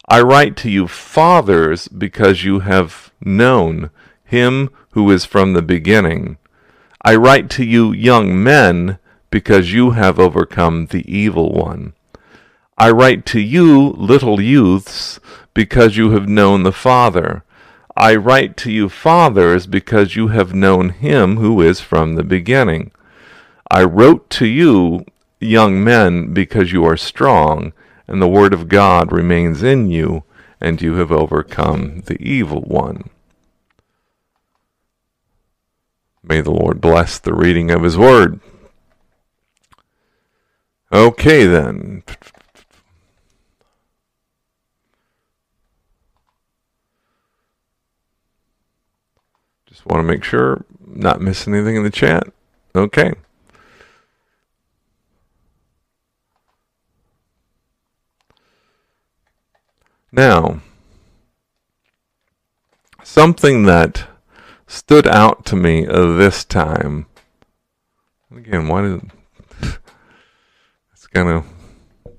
I 0.05 0.19
write 0.19 0.57
to 0.57 0.69
you, 0.69 0.89
fathers, 0.89 1.87
because 1.87 2.43
you 2.43 2.59
have 2.59 3.13
known 3.23 3.89
him 4.25 4.69
who 4.91 5.09
is 5.11 5.23
from 5.23 5.53
the 5.53 5.61
beginning. 5.61 6.35
I 7.05 7.15
write 7.15 7.49
to 7.51 7.63
you, 7.63 7.93
young 7.93 8.43
men, 8.43 8.99
because 9.31 9.71
you 9.71 9.91
have 9.91 10.19
overcome 10.19 10.87
the 10.87 11.09
evil 11.09 11.53
one. 11.53 11.93
I 12.77 12.91
write 12.91 13.25
to 13.27 13.39
you, 13.39 13.91
little 13.91 14.41
youths, 14.41 15.21
because 15.53 15.95
you 15.95 16.11
have 16.11 16.27
known 16.27 16.63
the 16.63 16.73
Father. 16.73 17.45
I 17.99 18.15
write 18.15 18.55
to 18.57 18.71
you, 18.71 18.87
fathers, 18.87 19.67
because 19.67 20.15
you 20.15 20.29
have 20.29 20.53
known 20.53 20.87
him 20.87 21.35
who 21.35 21.61
is 21.61 21.81
from 21.81 22.15
the 22.15 22.23
beginning. 22.23 22.91
I 23.69 23.83
wrote 23.83 24.29
to 24.31 24.45
you, 24.45 25.03
young 25.41 25.83
men, 25.83 26.33
because 26.33 26.71
you 26.71 26.85
are 26.85 26.95
strong, 26.95 27.73
and 28.07 28.21
the 28.21 28.27
word 28.29 28.53
of 28.53 28.69
God 28.69 29.11
remains 29.11 29.63
in 29.63 29.91
you, 29.91 30.23
and 30.61 30.81
you 30.81 30.93
have 30.93 31.11
overcome 31.11 32.03
the 32.05 32.15
evil 32.21 32.61
one. 32.61 33.09
May 36.23 36.39
the 36.39 36.51
Lord 36.51 36.79
bless 36.79 37.19
the 37.19 37.33
reading 37.33 37.69
of 37.69 37.83
his 37.83 37.97
word. 37.97 38.39
Okay, 40.89 41.45
then. 41.45 42.03
Just 49.69 49.85
want 49.85 49.99
to 49.99 50.03
make 50.03 50.23
sure, 50.23 50.65
not 50.83 51.21
miss 51.21 51.47
anything 51.47 51.75
in 51.75 51.83
the 51.83 51.91
chat. 51.91 52.27
Okay. 52.75 53.13
Now, 60.11 60.61
something 63.03 63.63
that 63.63 64.07
stood 64.65 65.07
out 65.07 65.45
to 65.45 65.55
me 65.55 65.85
this 65.85 66.43
time. 66.43 67.05
Again, 68.35 68.67
why 68.67 68.81
did 68.81 69.11
it's 70.91 71.07
kind 71.13 71.29
of 71.29 71.45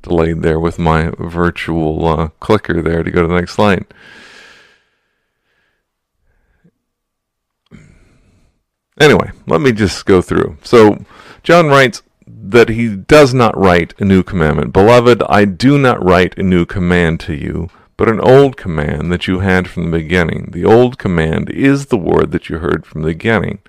delayed 0.03 0.43
there 0.43 0.59
with 0.59 0.79
my 0.79 1.13
virtual 1.19 2.07
uh, 2.07 2.29
clicker 2.41 2.83
there 2.83 3.03
to 3.03 3.11
go 3.11 3.23
to 3.23 3.29
the 3.29 3.35
next 3.35 3.53
slide. 3.53 3.85
Anyway, 9.01 9.31
let 9.47 9.61
me 9.61 9.73
just 9.73 10.05
go 10.05 10.21
through. 10.21 10.59
So, 10.63 11.05
John 11.43 11.67
writes, 11.67 12.03
that 12.43 12.69
he 12.69 12.97
does 12.97 13.35
not 13.35 13.57
write 13.57 13.95
a 13.99 14.05
new 14.05 14.23
commandment. 14.23 14.73
Beloved, 14.73 15.23
I 15.29 15.45
do 15.45 15.79
not 15.79 16.03
write 16.03 16.39
a 16.39 16.43
new 16.43 16.65
command 16.65 17.21
to 17.21 17.35
you, 17.35 17.69
but 17.97 18.09
an 18.09 18.21
old 18.21 18.57
command 18.57 19.13
that 19.13 19.27
you 19.27 19.41
had 19.41 19.69
from 19.69 19.85
the 19.85 19.99
beginning. 19.99 20.51
The 20.53 20.65
old 20.65 20.99
command 20.99 21.51
is 21.51 21.87
the 21.87 21.99
word 21.99 22.33
that 22.33 22.49
you 22.49 22.59
heard 22.59 22.87
from 22.87 23.03
the 23.03 23.09
beginning. 23.09 23.61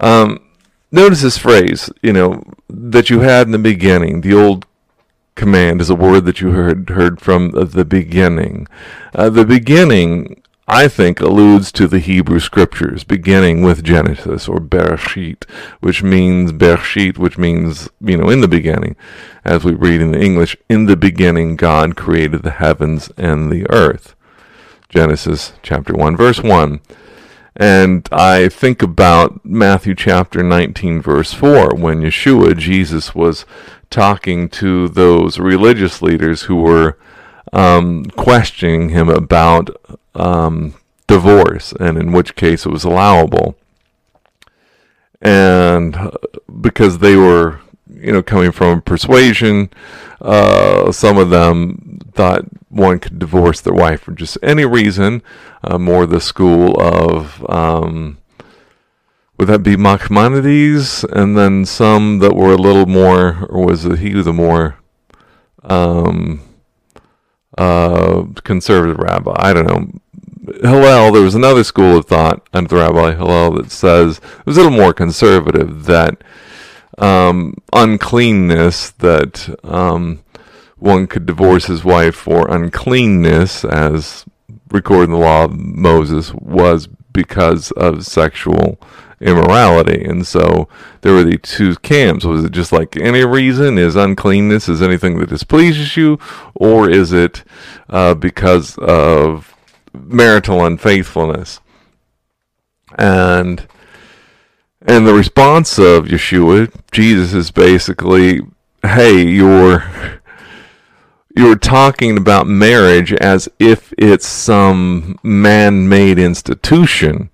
Um, 0.00 0.40
notice 0.90 1.22
this 1.22 1.38
phrase, 1.38 1.90
you 2.02 2.12
know, 2.12 2.42
that 2.68 3.10
you 3.10 3.20
had 3.20 3.46
in 3.46 3.52
the 3.52 3.58
beginning. 3.58 4.22
The 4.22 4.34
old 4.34 4.66
command 5.34 5.80
is 5.80 5.90
a 5.90 5.94
word 5.94 6.24
that 6.24 6.40
you 6.40 6.50
heard 6.50 6.88
heard 6.90 7.20
from 7.20 7.50
the 7.50 7.84
beginning. 7.84 8.66
Uh, 9.14 9.28
the 9.30 9.44
beginning 9.44 10.42
I 10.70 10.86
think, 10.86 11.18
alludes 11.20 11.72
to 11.72 11.88
the 11.88 11.98
Hebrew 11.98 12.40
scriptures, 12.40 13.02
beginning 13.02 13.62
with 13.62 13.82
Genesis 13.82 14.46
or 14.46 14.60
Bereshit, 14.60 15.48
which 15.80 16.02
means 16.02 16.52
Bereshit, 16.52 17.16
which 17.16 17.38
means, 17.38 17.88
you 18.02 18.18
know, 18.18 18.28
in 18.28 18.42
the 18.42 18.48
beginning, 18.48 18.94
as 19.46 19.64
we 19.64 19.72
read 19.72 20.02
in 20.02 20.12
the 20.12 20.20
English, 20.20 20.58
in 20.68 20.84
the 20.84 20.96
beginning 20.96 21.56
God 21.56 21.96
created 21.96 22.42
the 22.42 22.50
heavens 22.50 23.10
and 23.16 23.50
the 23.50 23.68
earth. 23.70 24.14
Genesis 24.90 25.54
chapter 25.62 25.94
1, 25.94 26.18
verse 26.18 26.42
1. 26.42 26.80
And 27.56 28.06
I 28.12 28.50
think 28.50 28.82
about 28.82 29.42
Matthew 29.46 29.94
chapter 29.94 30.42
19, 30.42 31.00
verse 31.00 31.32
4, 31.32 31.76
when 31.76 32.02
Yeshua, 32.02 32.56
Jesus, 32.58 33.14
was 33.14 33.46
talking 33.88 34.50
to 34.50 34.88
those 34.88 35.38
religious 35.38 36.02
leaders 36.02 36.42
who 36.42 36.56
were 36.56 36.98
um, 37.54 38.04
questioning 38.04 38.90
him 38.90 39.08
about 39.08 39.70
um, 40.14 40.74
divorce, 41.06 41.72
and 41.72 41.98
in 41.98 42.12
which 42.12 42.36
case 42.36 42.66
it 42.66 42.72
was 42.72 42.84
allowable. 42.84 43.56
And 45.20 45.96
uh, 45.96 46.10
because 46.60 46.98
they 46.98 47.16
were, 47.16 47.60
you 47.88 48.12
know, 48.12 48.22
coming 48.22 48.52
from 48.52 48.82
persuasion, 48.82 49.70
uh, 50.20 50.92
some 50.92 51.18
of 51.18 51.30
them 51.30 51.98
thought 52.12 52.44
one 52.68 52.98
could 52.98 53.18
divorce 53.18 53.60
their 53.60 53.74
wife 53.74 54.02
for 54.02 54.12
just 54.12 54.38
any 54.42 54.64
reason, 54.64 55.22
uh, 55.64 55.78
more 55.78 56.06
the 56.06 56.20
school 56.20 56.80
of, 56.80 57.44
um, 57.48 58.18
would 59.38 59.48
that 59.48 59.62
be 59.62 59.76
Maimonides? 59.76 61.04
And 61.04 61.36
then 61.36 61.64
some 61.64 62.18
that 62.18 62.34
were 62.36 62.52
a 62.52 62.56
little 62.56 62.86
more, 62.86 63.46
or 63.48 63.66
was 63.66 63.84
he 63.84 64.20
the 64.20 64.32
more, 64.32 64.76
um, 65.62 66.40
uh, 67.58 68.24
conservative 68.44 68.98
rabbi? 68.98 69.34
I 69.36 69.52
don't 69.52 69.66
know 69.66 70.00
Hillel, 70.62 71.12
there 71.12 71.22
was 71.22 71.34
another 71.34 71.64
school 71.64 71.98
of 71.98 72.06
thought 72.06 72.48
under 72.52 72.68
the 72.68 72.76
Rabbi 72.76 73.14
Hillel 73.14 73.52
that 73.52 73.70
says 73.70 74.18
it 74.18 74.46
was 74.46 74.56
a 74.56 74.62
little 74.62 74.76
more 74.76 74.92
conservative 74.92 75.84
that 75.84 76.22
um, 76.98 77.54
uncleanness 77.72 78.90
that 78.92 79.56
um, 79.64 80.22
one 80.78 81.06
could 81.06 81.26
divorce 81.26 81.66
his 81.66 81.84
wife 81.84 82.14
for 82.14 82.48
uncleanness, 82.50 83.64
as 83.64 84.24
recorded 84.70 85.04
in 85.04 85.10
the 85.12 85.18
law 85.18 85.44
of 85.44 85.58
Moses, 85.58 86.32
was 86.34 86.88
because 87.22 87.70
of 87.72 88.06
sexual 88.06 88.78
immorality. 89.20 90.04
And 90.04 90.24
so 90.24 90.68
there 91.00 91.12
were 91.12 91.24
the 91.24 91.38
two 91.38 91.74
camps. 91.76 92.24
Was 92.24 92.44
it 92.44 92.52
just 92.52 92.72
like 92.72 92.96
any 92.96 93.24
reason? 93.24 93.78
Is 93.78 93.96
uncleanness 93.96 94.68
is 94.68 94.80
anything 94.80 95.18
that 95.18 95.28
displeases 95.28 95.96
you, 95.96 96.18
or 96.54 96.88
is 96.88 97.12
it 97.12 97.42
uh, 97.88 98.14
because 98.14 98.78
of 98.78 99.54
marital 99.92 100.64
unfaithfulness. 100.64 101.60
And 102.96 103.66
and 104.86 105.06
the 105.06 105.14
response 105.14 105.78
of 105.78 106.06
Yeshua, 106.06 106.72
Jesus 106.92 107.34
is 107.34 107.50
basically, 107.50 108.40
hey, 108.82 109.26
you're 109.26 109.82
you're 111.36 111.56
talking 111.56 112.16
about 112.16 112.46
marriage 112.46 113.12
as 113.12 113.48
if 113.58 113.92
it's 113.96 114.26
some 114.26 115.18
man-made 115.22 116.18
institution. 116.18 117.30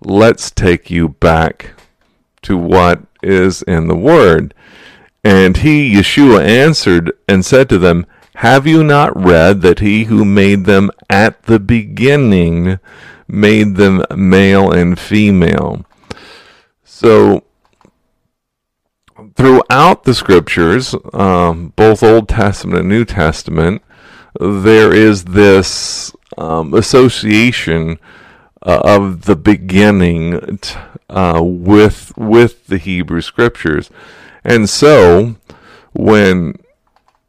Let's 0.00 0.50
take 0.50 0.90
you 0.90 1.10
back 1.10 1.74
to 2.42 2.56
what 2.56 3.02
is 3.22 3.62
in 3.62 3.88
the 3.88 3.96
word. 3.96 4.54
And 5.22 5.56
he, 5.58 5.94
Yeshua, 5.94 6.44
answered 6.44 7.12
and 7.28 7.44
said 7.44 7.68
to 7.70 7.78
them, 7.78 8.06
have 8.38 8.66
you 8.66 8.82
not 8.82 9.16
read 9.16 9.62
that 9.62 9.78
he 9.78 10.04
who 10.04 10.24
made 10.24 10.64
them 10.64 10.90
at 11.08 11.44
the 11.44 11.60
beginning 11.60 12.80
made 13.28 13.76
them 13.76 14.02
male 14.14 14.72
and 14.72 14.98
female? 14.98 15.84
So, 16.82 17.44
throughout 19.34 20.04
the 20.04 20.14
scriptures, 20.14 20.94
um, 21.12 21.72
both 21.76 22.02
Old 22.02 22.28
Testament 22.28 22.80
and 22.80 22.88
New 22.88 23.04
Testament, 23.04 23.82
there 24.40 24.94
is 24.94 25.24
this 25.24 26.14
um, 26.36 26.74
association 26.74 27.98
uh, 28.62 28.80
of 28.84 29.22
the 29.22 29.36
beginning 29.36 30.58
t- 30.58 30.78
uh, 31.10 31.40
with 31.42 32.16
with 32.16 32.66
the 32.66 32.78
Hebrew 32.78 33.20
scriptures, 33.20 33.90
and 34.42 34.68
so 34.68 35.36
when 35.92 36.54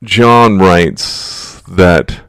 John 0.04 0.58
writes 0.58 1.62
that 1.68 2.22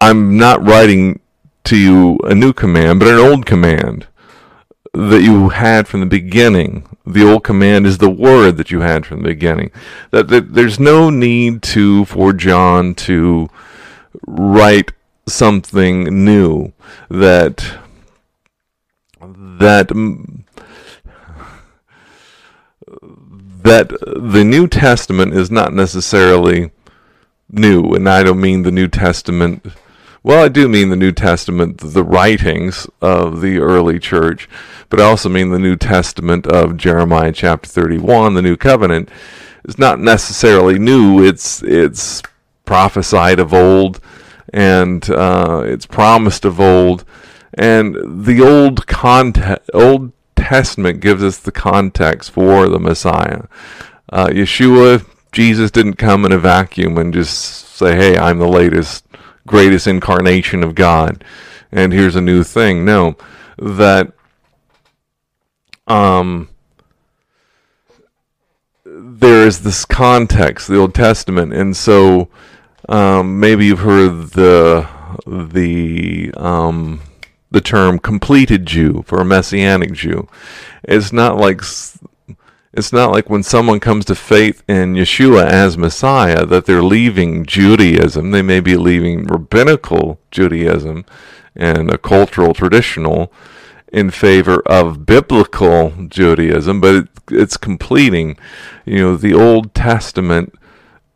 I'm 0.00 0.36
not 0.36 0.64
writing 0.64 1.20
to 1.64 1.76
you 1.76 2.18
a 2.24 2.34
new 2.34 2.52
command, 2.52 3.00
but 3.00 3.08
an 3.08 3.18
old 3.18 3.44
command 3.44 4.06
that 4.96 5.22
you 5.22 5.50
had 5.50 5.86
from 5.86 6.00
the 6.00 6.06
beginning. 6.06 6.88
The 7.04 7.28
old 7.28 7.44
command 7.44 7.86
is 7.86 7.98
the 7.98 8.10
word 8.10 8.56
that 8.56 8.70
you 8.70 8.80
had 8.80 9.04
from 9.04 9.18
the 9.18 9.28
beginning. 9.28 9.70
That, 10.10 10.28
that 10.28 10.54
there's 10.54 10.80
no 10.80 11.10
need 11.10 11.62
to 11.64 12.06
for 12.06 12.32
John 12.32 12.94
to 12.94 13.48
write 14.26 14.92
something 15.26 16.24
new 16.24 16.72
that 17.10 17.78
that 19.58 19.88
that 23.64 23.88
the 23.88 24.44
New 24.44 24.68
Testament 24.68 25.34
is 25.34 25.50
not 25.50 25.74
necessarily 25.74 26.70
new, 27.50 27.92
and 27.92 28.08
I 28.08 28.22
don't 28.22 28.40
mean 28.40 28.62
the 28.62 28.70
New 28.70 28.88
Testament. 28.88 29.66
Well, 30.26 30.44
I 30.44 30.48
do 30.48 30.68
mean 30.68 30.88
the 30.88 30.96
New 30.96 31.12
Testament, 31.12 31.78
the 31.78 32.02
writings 32.02 32.88
of 33.00 33.42
the 33.42 33.58
early 33.58 34.00
church, 34.00 34.48
but 34.88 34.98
I 34.98 35.04
also 35.04 35.28
mean 35.28 35.50
the 35.50 35.58
New 35.60 35.76
Testament 35.76 36.48
of 36.48 36.76
Jeremiah 36.76 37.30
chapter 37.30 37.68
31, 37.68 38.34
the 38.34 38.42
New 38.42 38.56
Covenant. 38.56 39.08
is 39.68 39.78
not 39.78 40.00
necessarily 40.00 40.80
new. 40.80 41.24
It's 41.24 41.62
it's 41.62 42.24
prophesied 42.64 43.38
of 43.38 43.54
old, 43.54 44.00
and 44.52 45.08
uh, 45.10 45.62
it's 45.64 45.86
promised 45.86 46.44
of 46.44 46.58
old, 46.58 47.04
and 47.54 48.26
the 48.26 48.42
old 48.42 48.88
content, 48.88 49.62
old 49.72 50.10
Testament 50.34 50.98
gives 50.98 51.22
us 51.22 51.38
the 51.38 51.52
context 51.52 52.32
for 52.32 52.68
the 52.68 52.80
Messiah. 52.80 53.42
Uh, 54.12 54.26
Yeshua, 54.26 55.06
Jesus 55.30 55.70
didn't 55.70 55.98
come 55.98 56.24
in 56.24 56.32
a 56.32 56.38
vacuum 56.38 56.98
and 56.98 57.14
just 57.14 57.76
say, 57.76 57.94
hey, 57.94 58.16
I'm 58.16 58.38
the 58.38 58.48
latest, 58.48 59.05
greatest 59.46 59.86
incarnation 59.86 60.62
of 60.62 60.74
God, 60.74 61.24
and 61.72 61.92
here's 61.92 62.16
a 62.16 62.20
new 62.20 62.42
thing. 62.42 62.84
No, 62.84 63.16
that 63.58 64.12
um, 65.86 66.48
there 68.84 69.46
is 69.46 69.62
this 69.62 69.84
context, 69.84 70.68
the 70.68 70.78
Old 70.78 70.94
Testament, 70.94 71.52
and 71.52 71.76
so 71.76 72.28
um, 72.88 73.40
maybe 73.40 73.66
you've 73.66 73.80
heard 73.80 74.30
the 74.30 74.88
the 75.26 76.32
um, 76.36 77.00
the 77.50 77.60
term 77.60 77.98
completed 77.98 78.66
Jew 78.66 79.02
for 79.06 79.20
a 79.20 79.24
messianic 79.24 79.92
Jew. 79.92 80.28
It's 80.84 81.12
not 81.12 81.36
like 81.36 81.62
it's 82.76 82.92
not 82.92 83.10
like 83.10 83.30
when 83.30 83.42
someone 83.42 83.80
comes 83.80 84.04
to 84.04 84.14
faith 84.14 84.62
in 84.68 84.94
Yeshua 84.94 85.46
as 85.46 85.78
Messiah 85.78 86.44
that 86.44 86.66
they're 86.66 86.82
leaving 86.82 87.46
Judaism. 87.46 88.30
They 88.30 88.42
may 88.42 88.60
be 88.60 88.76
leaving 88.76 89.24
rabbinical 89.24 90.20
Judaism 90.30 91.04
and 91.54 91.90
a 91.90 91.96
cultural 91.96 92.52
traditional 92.52 93.32
in 93.92 94.10
favor 94.10 94.60
of 94.66 95.06
biblical 95.06 95.92
Judaism, 96.08 96.80
but 96.80 96.94
it, 96.94 97.08
it's 97.30 97.56
completing. 97.56 98.36
You 98.84 98.98
know, 98.98 99.16
the 99.16 99.32
Old 99.32 99.74
Testament 99.74 100.54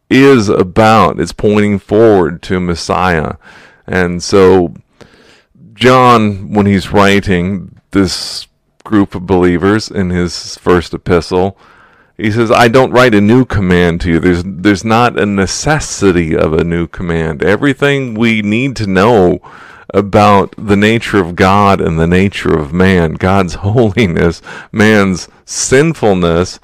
is 0.09 0.49
about, 0.49 1.21
it's 1.21 1.33
pointing 1.33 1.79
forward 1.79 2.43
to 2.45 2.59
Messiah. 2.59 3.35
And 3.87 4.23
so 4.23 4.75
John, 5.75 6.53
when 6.53 6.67
he's 6.67 6.93
writing 6.93 7.81
this 7.93 8.47
group 8.91 9.15
of 9.15 9.27
believers 9.27 9.91
in 9.91 10.11
his 10.11 10.59
first 10.59 10.93
epistle, 10.93 11.57
he 12.17 12.31
says, 12.31 12.51
I 12.51 12.69
don't 12.69 12.91
write 12.91 13.15
a 13.15 13.21
new 13.21 13.47
command 13.47 14.03
to 14.03 14.11
you. 14.11 14.21
There's, 14.21 14.43
there's 14.45 14.85
not 14.85 15.19
a 15.19 15.25
necessity 15.25 16.37
of 16.37 16.53
a 16.53 16.65
new 16.65 16.87
command. 16.87 17.43
Everything 17.43 18.15
we 18.15 18.43
need 18.43 18.77
to 18.77 18.87
know 18.87 19.41
about 19.95 20.55
the 20.59 20.77
nature 20.77 21.19
of 21.19 21.35
God 21.35 21.81
and 21.81 21.99
the 21.99 22.07
nature 22.07 22.57
of 22.57 22.73
man, 22.73 23.15
God's 23.15 23.55
holiness, 23.67 24.43
man's 24.71 25.29
sinfulness, 25.45 26.61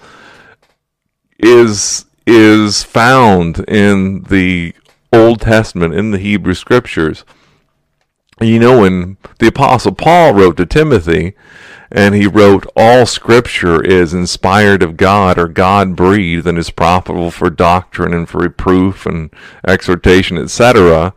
is 1.38 2.04
is 2.26 2.82
found 2.82 3.60
in 3.68 4.24
the 4.24 4.74
Old 5.12 5.40
Testament 5.40 5.94
in 5.94 6.10
the 6.10 6.18
Hebrew 6.18 6.54
Scriptures. 6.54 7.24
You 8.40 8.58
know, 8.58 8.80
when 8.80 9.16
the 9.38 9.46
Apostle 9.46 9.94
Paul 9.94 10.34
wrote 10.34 10.56
to 10.56 10.66
Timothy, 10.66 11.34
and 11.90 12.14
he 12.14 12.26
wrote, 12.26 12.66
All 12.76 13.06
Scripture 13.06 13.82
is 13.82 14.14
inspired 14.14 14.82
of 14.82 14.96
God 14.96 15.38
or 15.38 15.48
God 15.48 15.96
breathed 15.96 16.46
and 16.46 16.58
is 16.58 16.70
profitable 16.70 17.30
for 17.30 17.50
doctrine 17.50 18.12
and 18.12 18.28
for 18.28 18.38
reproof 18.38 19.06
and 19.06 19.30
exhortation, 19.66 20.38
etc. 20.38 21.14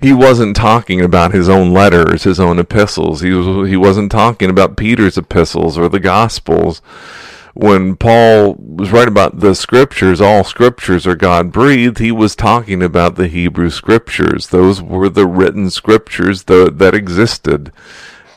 He 0.00 0.12
wasn't 0.12 0.56
talking 0.56 1.00
about 1.00 1.32
his 1.32 1.48
own 1.48 1.72
letters, 1.72 2.24
his 2.24 2.38
own 2.38 2.58
epistles. 2.58 3.20
He 3.20 3.32
was 3.32 3.68
he 3.68 3.76
wasn't 3.76 4.12
talking 4.12 4.50
about 4.50 4.76
Peter's 4.76 5.18
epistles 5.18 5.78
or 5.78 5.88
the 5.88 6.00
Gospels 6.00 6.82
when 7.56 7.96
Paul 7.96 8.54
was 8.58 8.92
writing 8.92 9.12
about 9.12 9.40
the 9.40 9.54
scriptures, 9.54 10.20
all 10.20 10.44
scriptures 10.44 11.06
are 11.06 11.14
God 11.14 11.52
breathed, 11.52 11.96
he 11.96 12.12
was 12.12 12.36
talking 12.36 12.82
about 12.82 13.14
the 13.14 13.28
Hebrew 13.28 13.70
scriptures. 13.70 14.48
Those 14.48 14.82
were 14.82 15.08
the 15.08 15.26
written 15.26 15.70
scriptures 15.70 16.44
that, 16.44 16.76
that 16.76 16.94
existed 16.94 17.72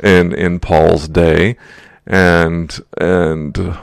in 0.03 0.33
in 0.33 0.59
Paul's 0.59 1.07
day. 1.07 1.57
And 2.05 2.79
and 2.97 3.77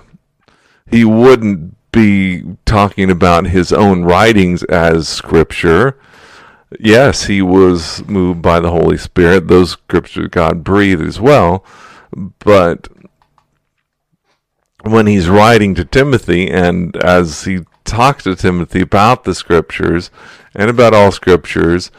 he 0.90 1.04
wouldn't 1.04 1.76
be 1.92 2.44
talking 2.64 3.10
about 3.10 3.46
his 3.46 3.72
own 3.72 4.04
writings 4.04 4.62
as 4.64 5.08
scripture. 5.08 5.98
Yes, 6.78 7.24
he 7.24 7.40
was 7.40 8.04
moved 8.06 8.42
by 8.42 8.60
the 8.60 8.70
Holy 8.70 8.98
Spirit. 8.98 9.48
Those 9.48 9.70
scriptures 9.70 10.28
God 10.30 10.64
breathed 10.64 11.02
as 11.02 11.20
well. 11.20 11.64
But 12.40 12.88
when 14.82 15.06
he's 15.06 15.28
writing 15.28 15.74
to 15.74 15.84
Timothy 15.84 16.50
and 16.50 16.96
as 16.96 17.44
he 17.44 17.60
talks 17.84 18.24
to 18.24 18.36
Timothy 18.36 18.82
about 18.82 19.24
the 19.24 19.34
scriptures 19.34 20.10
and 20.54 20.68
about 20.70 20.94
all 20.94 21.12
scriptures, 21.12 21.90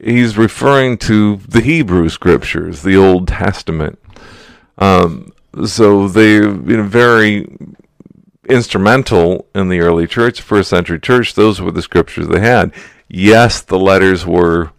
he's 0.00 0.36
referring 0.36 0.98
to 0.98 1.36
the 1.36 1.60
Hebrew 1.60 2.08
scriptures, 2.08 2.82
the 2.82 2.96
Old 2.96 3.28
Testament. 3.28 3.98
Um, 4.78 5.32
so 5.66 6.08
they 6.08 6.34
you 6.34 6.76
know 6.76 6.82
very 6.84 7.46
instrumental 8.48 9.46
in 9.54 9.68
the 9.68 9.80
early 9.80 10.06
church, 10.06 10.40
first 10.40 10.70
century 10.70 10.98
church. 10.98 11.34
Those 11.34 11.60
were 11.60 11.70
the 11.70 11.82
scriptures 11.82 12.28
they 12.28 12.40
had. 12.40 12.72
Yes, 13.08 13.60
the 13.60 13.78
letters 13.78 14.26
were. 14.26 14.72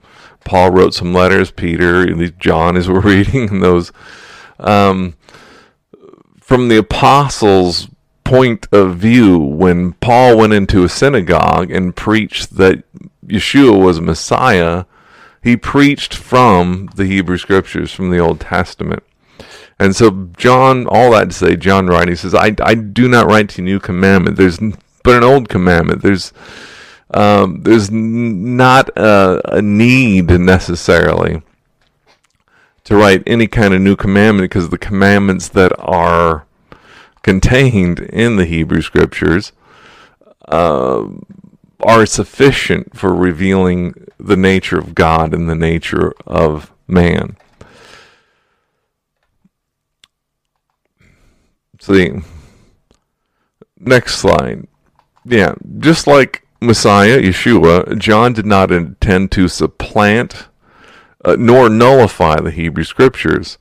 Paul 0.44 0.72
wrote 0.72 0.94
some 0.94 1.14
letters. 1.14 1.52
Peter, 1.52 2.06
John, 2.32 2.76
as 2.76 2.90
we're 2.90 3.00
reading 3.02 3.60
those. 3.60 3.92
Um, 4.60 5.16
from 6.40 6.68
the 6.68 6.78
apostles' 6.78 7.88
point 8.24 8.68
of 8.72 8.98
view, 8.98 9.40
when 9.40 9.94
Paul 9.94 10.38
went 10.38 10.54
into 10.54 10.84
a 10.84 10.90
synagogue 10.90 11.72
and 11.72 11.96
preached 11.96 12.58
that 12.58 12.84
Yeshua 13.26 13.82
was 13.82 14.02
Messiah, 14.02 14.86
he 15.42 15.58
preached 15.58 16.14
from 16.14 16.90
the 16.96 17.06
Hebrew 17.06 17.38
Scriptures, 17.38 17.92
from 17.92 18.12
the 18.12 18.20
Old 18.20 18.40
Testament. 18.40 19.04
And 19.80 19.96
so 19.96 20.30
John, 20.38 20.86
all 20.88 21.12
that 21.12 21.30
to 21.30 21.36
say, 21.36 21.56
John 21.56 21.88
writing, 21.88 22.16
says, 22.16 22.36
I, 22.36 22.56
I 22.62 22.76
do 22.76 23.08
not 23.08 23.26
write 23.26 23.50
to 23.50 23.62
you 23.62 23.66
new 23.66 23.80
commandment. 23.80 24.38
There's 24.38 24.60
but 25.04 25.18
an 25.18 25.24
old 25.24 25.50
commandment. 25.50 26.02
There's 26.04 26.32
um, 27.14 27.64
there's 27.64 27.92
not 27.92 28.90
a, 28.96 29.58
a 29.58 29.62
need 29.62 30.30
necessarily 30.30 31.42
to 32.84 32.96
write 32.96 33.24
any 33.28 33.48
kind 33.48 33.74
of 33.74 33.82
new 33.82 33.96
commandment 33.96 34.50
because 34.50 34.70
the 34.70 34.78
commandments 34.78 35.50
that 35.50 35.74
are 35.80 36.46
contained 37.22 38.00
in 38.00 38.38
the 38.38 38.46
Hebrew 38.46 38.82
Scriptures 38.82 39.52
uh, 40.48 41.08
are 41.84 42.06
sufficient 42.06 42.98
for 42.98 43.14
revealing 43.14 44.08
the 44.20 44.38
nature 44.38 44.78
of 44.78 44.96
God 44.96 45.34
and 45.34 45.50
the 45.50 45.56
nature 45.56 46.14
of 46.26 46.72
man. 46.88 47.38
See, 51.80 52.12
next 53.80 54.16
slide. 54.16 54.68
Yeah, 55.26 55.56
just 55.80 56.08
like 56.08 56.46
Messiah, 56.60 57.20
Yeshua, 57.20 57.98
John 57.98 58.34
did 58.34 58.46
not 58.46 58.72
intend 58.72 59.32
to 59.32 59.48
supplant 59.48 60.48
uh, 61.26 61.36
nor 61.38 61.70
nullify 61.70 62.40
the 62.40 62.52
Hebrew 62.52 62.84
Scriptures. 62.84 63.58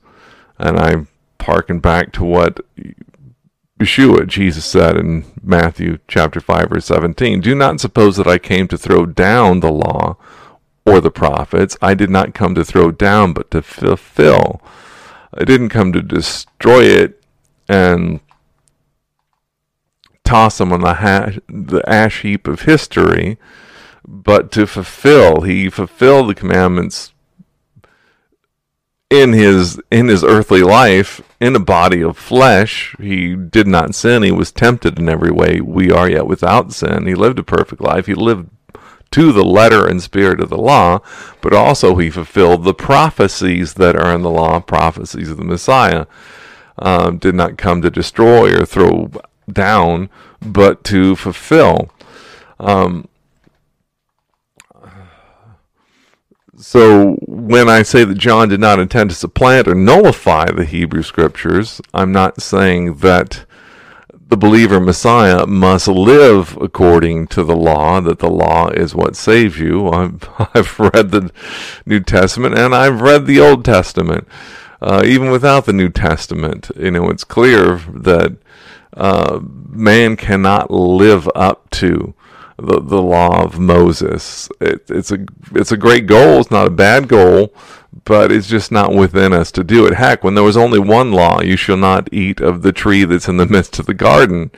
And 0.57 0.79
I 0.79 1.07
parken 1.39 1.79
back 1.79 2.11
to 2.13 2.23
what 2.23 2.59
Yeshua, 3.81 4.27
Jesus 4.27 4.63
said 4.63 4.95
in 4.95 5.25
Matthew 5.41 5.97
chapter 6.07 6.39
5 6.39 6.69
verse 6.69 6.85
17, 6.85 7.41
Do 7.41 7.55
not 7.55 7.79
suppose 7.79 8.15
that 8.17 8.27
I 8.27 8.37
came 8.37 8.67
to 8.67 8.77
throw 8.77 9.07
down 9.07 9.59
the 9.59 9.71
law 9.71 10.17
or 10.85 11.01
the 11.01 11.09
prophets. 11.09 11.77
I 11.81 11.95
did 11.95 12.09
not 12.11 12.35
come 12.35 12.53
to 12.55 12.63
throw 12.63 12.91
down, 12.91 13.33
but 13.33 13.49
to 13.51 13.63
fulfill. 13.63 14.61
I 15.33 15.45
didn't 15.45 15.69
come 15.69 15.91
to 15.93 16.01
destroy 16.01 16.83
it 16.83 17.23
and 17.67 18.19
toss 20.23 20.59
them 20.59 20.71
on 20.71 20.81
the, 20.81 21.41
the 21.49 21.81
ash 21.89 22.21
heap 22.21 22.47
of 22.47 22.61
history, 22.61 23.39
but 24.07 24.51
to 24.51 24.67
fulfill. 24.67 25.41
He 25.41 25.69
fulfilled 25.71 26.29
the 26.29 26.35
commandments 26.35 27.13
in 29.09 29.33
his 29.33 29.81
in 29.89 30.07
his 30.07 30.23
earthly 30.23 30.61
life 30.61 31.21
in 31.41 31.55
a 31.55 31.59
body 31.59 32.01
of 32.03 32.15
flesh 32.15 32.95
he 32.99 33.35
did 33.35 33.67
not 33.67 33.95
sin. 33.95 34.21
He 34.21 34.31
was 34.31 34.51
tempted 34.51 34.99
in 34.99 35.09
every 35.09 35.31
way. 35.31 35.59
We 35.59 35.91
are 35.91 36.07
yet 36.07 36.27
without 36.27 36.71
sin. 36.71 37.07
He 37.07 37.15
lived 37.15 37.39
a 37.39 37.43
perfect 37.43 37.81
life. 37.81 38.05
He 38.05 38.13
lived 38.13 38.49
to 39.09 39.33
the 39.33 39.43
letter 39.43 39.85
and 39.85 40.01
spirit 40.01 40.39
of 40.39 40.49
the 40.49 40.57
law 40.57 40.99
but 41.41 41.51
also 41.51 41.97
he 41.97 42.09
fulfilled 42.09 42.63
the 42.63 42.73
prophecies 42.73 43.73
that 43.73 43.95
are 43.95 44.13
in 44.13 44.21
the 44.21 44.29
law 44.29 44.59
prophecies 44.61 45.29
of 45.29 45.37
the 45.37 45.43
messiah. 45.43 46.05
Um, 46.77 47.17
did 47.17 47.35
not 47.35 47.57
come 47.57 47.81
to 47.81 47.89
destroy 47.89 48.57
or 48.57 48.65
throw 48.65 49.11
down 49.51 50.09
but 50.41 50.83
to 50.85 51.15
fulfill. 51.15 51.89
Um, 52.59 53.07
So 56.61 57.15
when 57.25 57.67
I 57.69 57.81
say 57.81 58.03
that 58.03 58.19
John 58.19 58.49
did 58.49 58.59
not 58.59 58.79
intend 58.79 59.09
to 59.09 59.15
supplant 59.15 59.67
or 59.67 59.73
nullify 59.73 60.51
the 60.51 60.63
Hebrew 60.63 61.01
scriptures, 61.01 61.81
I'm 61.91 62.11
not 62.11 62.39
saying 62.39 62.97
that 62.97 63.45
the 64.29 64.37
believer 64.37 64.79
Messiah 64.79 65.47
must 65.47 65.87
live 65.87 66.55
according 66.61 67.27
to 67.29 67.43
the 67.43 67.55
law, 67.55 67.99
that 68.01 68.19
the 68.19 68.29
law 68.29 68.67
is 68.67 68.93
what 68.93 69.15
saves 69.15 69.59
you. 69.59 69.89
I've, 69.91 70.29
I've 70.53 70.79
read 70.79 71.09
the 71.09 71.31
New 71.87 71.99
Testament 71.99 72.55
and 72.55 72.75
I've 72.75 73.01
read 73.01 73.25
the 73.25 73.39
Old 73.39 73.65
Testament. 73.65 74.27
Uh, 74.79 75.01
even 75.03 75.31
without 75.31 75.65
the 75.65 75.73
New 75.73 75.89
Testament, 75.89 76.69
you 76.75 76.91
know, 76.91 77.09
it's 77.09 77.23
clear 77.23 77.77
that 77.87 78.37
uh, 78.93 79.39
man 79.41 80.15
cannot 80.15 80.69
live 80.69 81.27
up 81.33 81.67
to 81.71 82.13
the, 82.61 82.79
the 82.79 83.01
law 83.01 83.43
of 83.43 83.59
Moses. 83.59 84.49
It, 84.59 84.89
it's 84.89 85.11
a 85.11 85.25
it's 85.53 85.71
a 85.71 85.77
great 85.77 86.05
goal. 86.05 86.39
It's 86.39 86.51
not 86.51 86.67
a 86.67 86.71
bad 86.71 87.07
goal, 87.07 87.53
but 88.05 88.31
it's 88.31 88.47
just 88.47 88.71
not 88.71 88.93
within 88.93 89.33
us 89.33 89.51
to 89.53 89.63
do 89.63 89.85
it. 89.85 89.95
Heck, 89.95 90.23
when 90.23 90.35
there 90.35 90.43
was 90.43 90.57
only 90.57 90.79
one 90.79 91.11
law, 91.11 91.41
you 91.41 91.55
shall 91.55 91.77
not 91.77 92.09
eat 92.11 92.39
of 92.39 92.61
the 92.61 92.71
tree 92.71 93.03
that's 93.03 93.27
in 93.27 93.37
the 93.37 93.45
midst 93.47 93.79
of 93.79 93.85
the 93.85 93.93
garden. 93.93 94.51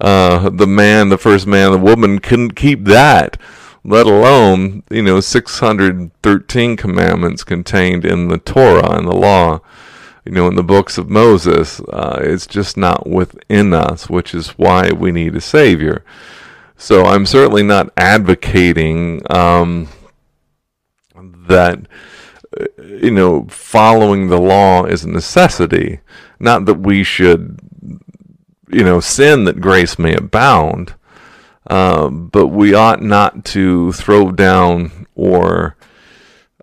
Uh, 0.00 0.50
the 0.50 0.66
man, 0.66 1.08
the 1.08 1.18
first 1.18 1.46
man, 1.46 1.70
the 1.70 1.78
woman 1.78 2.18
couldn't 2.18 2.52
keep 2.52 2.84
that, 2.84 3.36
let 3.84 4.06
alone 4.06 4.82
you 4.90 5.02
know 5.02 5.20
613 5.20 6.76
commandments 6.76 7.44
contained 7.44 8.04
in 8.04 8.28
the 8.28 8.38
Torah 8.38 8.96
and 8.96 9.06
the 9.06 9.16
law. 9.16 9.60
You 10.24 10.32
know, 10.32 10.48
in 10.48 10.54
the 10.54 10.62
books 10.62 10.96
of 10.96 11.10
Moses, 11.10 11.80
uh, 11.80 12.18
it's 12.22 12.46
just 12.46 12.78
not 12.78 13.06
within 13.06 13.74
us, 13.74 14.08
which 14.08 14.34
is 14.34 14.50
why 14.50 14.90
we 14.90 15.12
need 15.12 15.36
a 15.36 15.40
savior. 15.40 16.02
So 16.76 17.04
I'm 17.04 17.26
certainly 17.26 17.62
not 17.62 17.92
advocating 17.96 19.22
um, 19.30 19.88
that 21.46 21.80
you 22.78 23.10
know 23.10 23.46
following 23.48 24.28
the 24.28 24.40
law 24.40 24.84
is 24.84 25.04
a 25.04 25.08
necessity. 25.08 26.00
Not 26.38 26.66
that 26.66 26.74
we 26.74 27.04
should 27.04 27.58
you 28.70 28.84
know 28.84 29.00
sin 29.00 29.44
that 29.44 29.60
grace 29.60 29.98
may 29.98 30.14
abound, 30.14 30.94
uh, 31.68 32.08
but 32.08 32.48
we 32.48 32.74
ought 32.74 33.02
not 33.02 33.44
to 33.46 33.92
throw 33.92 34.32
down 34.32 35.06
or 35.14 35.76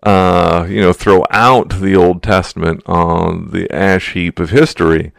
uh, 0.02 0.66
you 0.68 0.80
know 0.80 0.92
throw 0.92 1.24
out 1.30 1.80
the 1.80 1.96
Old 1.96 2.22
Testament 2.22 2.82
on 2.86 3.50
the 3.50 3.70
ash 3.72 4.12
heap 4.12 4.38
of 4.38 4.50
history 4.50 5.12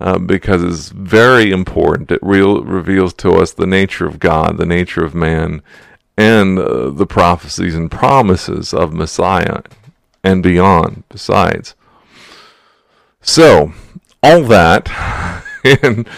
uh, 0.00 0.18
because 0.18 0.62
it's 0.62 0.88
very 0.88 1.52
important. 1.52 2.10
It 2.10 2.20
real, 2.22 2.62
reveals 2.62 3.12
to 3.14 3.32
us 3.32 3.52
the 3.52 3.66
nature 3.66 4.06
of 4.06 4.18
God, 4.18 4.56
the 4.56 4.66
nature 4.66 5.04
of 5.04 5.14
man, 5.14 5.62
and 6.16 6.58
uh, 6.58 6.90
the 6.90 7.06
prophecies 7.06 7.74
and 7.74 7.90
promises 7.90 8.72
of 8.72 8.92
Messiah 8.92 9.62
and 10.24 10.42
beyond, 10.42 11.04
besides. 11.08 11.74
So, 13.20 13.72
all 14.22 14.42
that, 14.44 14.90
and 15.82 16.08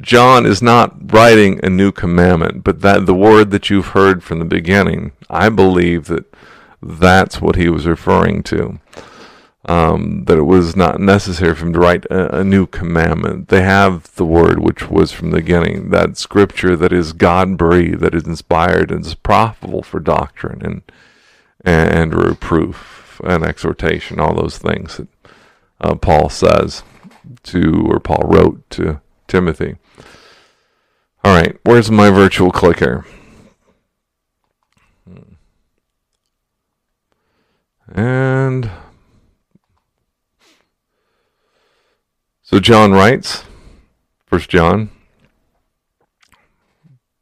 John 0.00 0.46
is 0.46 0.62
not 0.62 1.12
writing 1.12 1.60
a 1.62 1.70
new 1.70 1.92
commandment, 1.92 2.64
but 2.64 2.80
that 2.80 3.06
the 3.06 3.14
word 3.14 3.50
that 3.50 3.70
you've 3.70 3.88
heard 3.88 4.22
from 4.22 4.38
the 4.38 4.44
beginning, 4.44 5.12
I 5.30 5.48
believe 5.48 6.06
that 6.06 6.24
that's 6.82 7.40
what 7.40 7.56
he 7.56 7.68
was 7.68 7.86
referring 7.86 8.42
to. 8.44 8.80
Um, 9.64 10.24
that 10.26 10.38
it 10.38 10.42
was 10.42 10.76
not 10.76 11.00
necessary 11.00 11.54
for 11.54 11.66
him 11.66 11.72
to 11.72 11.80
write 11.80 12.04
a, 12.06 12.38
a, 12.38 12.44
new 12.44 12.64
commandment. 12.64 13.48
They 13.48 13.62
have 13.62 14.14
the 14.14 14.24
word 14.24 14.60
which 14.60 14.88
was 14.88 15.10
from 15.10 15.30
the 15.30 15.38
beginning, 15.38 15.90
that 15.90 16.16
scripture 16.16 16.76
that 16.76 16.92
is 16.92 17.12
God 17.12 17.58
breathed, 17.58 18.00
that 18.00 18.14
is 18.14 18.24
inspired 18.24 18.92
and 18.92 19.04
is 19.04 19.14
profitable 19.14 19.82
for 19.82 19.98
doctrine 19.98 20.62
and 20.64 20.82
and 21.64 22.14
reproof 22.14 23.20
and 23.24 23.44
exhortation, 23.44 24.20
all 24.20 24.34
those 24.34 24.58
things 24.58 24.98
that 24.98 25.08
uh, 25.80 25.94
Paul 25.96 26.28
says 26.28 26.82
to, 27.44 27.86
or 27.88 28.00
Paul 28.00 28.24
wrote 28.26 28.68
to 28.70 29.00
Timothy. 29.26 29.76
All 31.24 31.34
right, 31.34 31.56
where's 31.64 31.90
my 31.90 32.10
virtual 32.10 32.50
clicker? 32.50 33.04
And 37.92 38.70
so 42.48 42.58
John 42.58 42.92
writes, 42.92 43.44
First 44.24 44.48
John, 44.48 44.88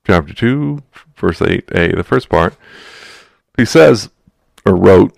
chapter 0.06 0.32
2, 0.32 0.84
verse 1.16 1.40
8a, 1.40 1.96
the 1.96 2.04
first 2.04 2.28
part. 2.28 2.54
He 3.56 3.64
says, 3.64 4.08
or 4.64 4.76
wrote, 4.76 5.12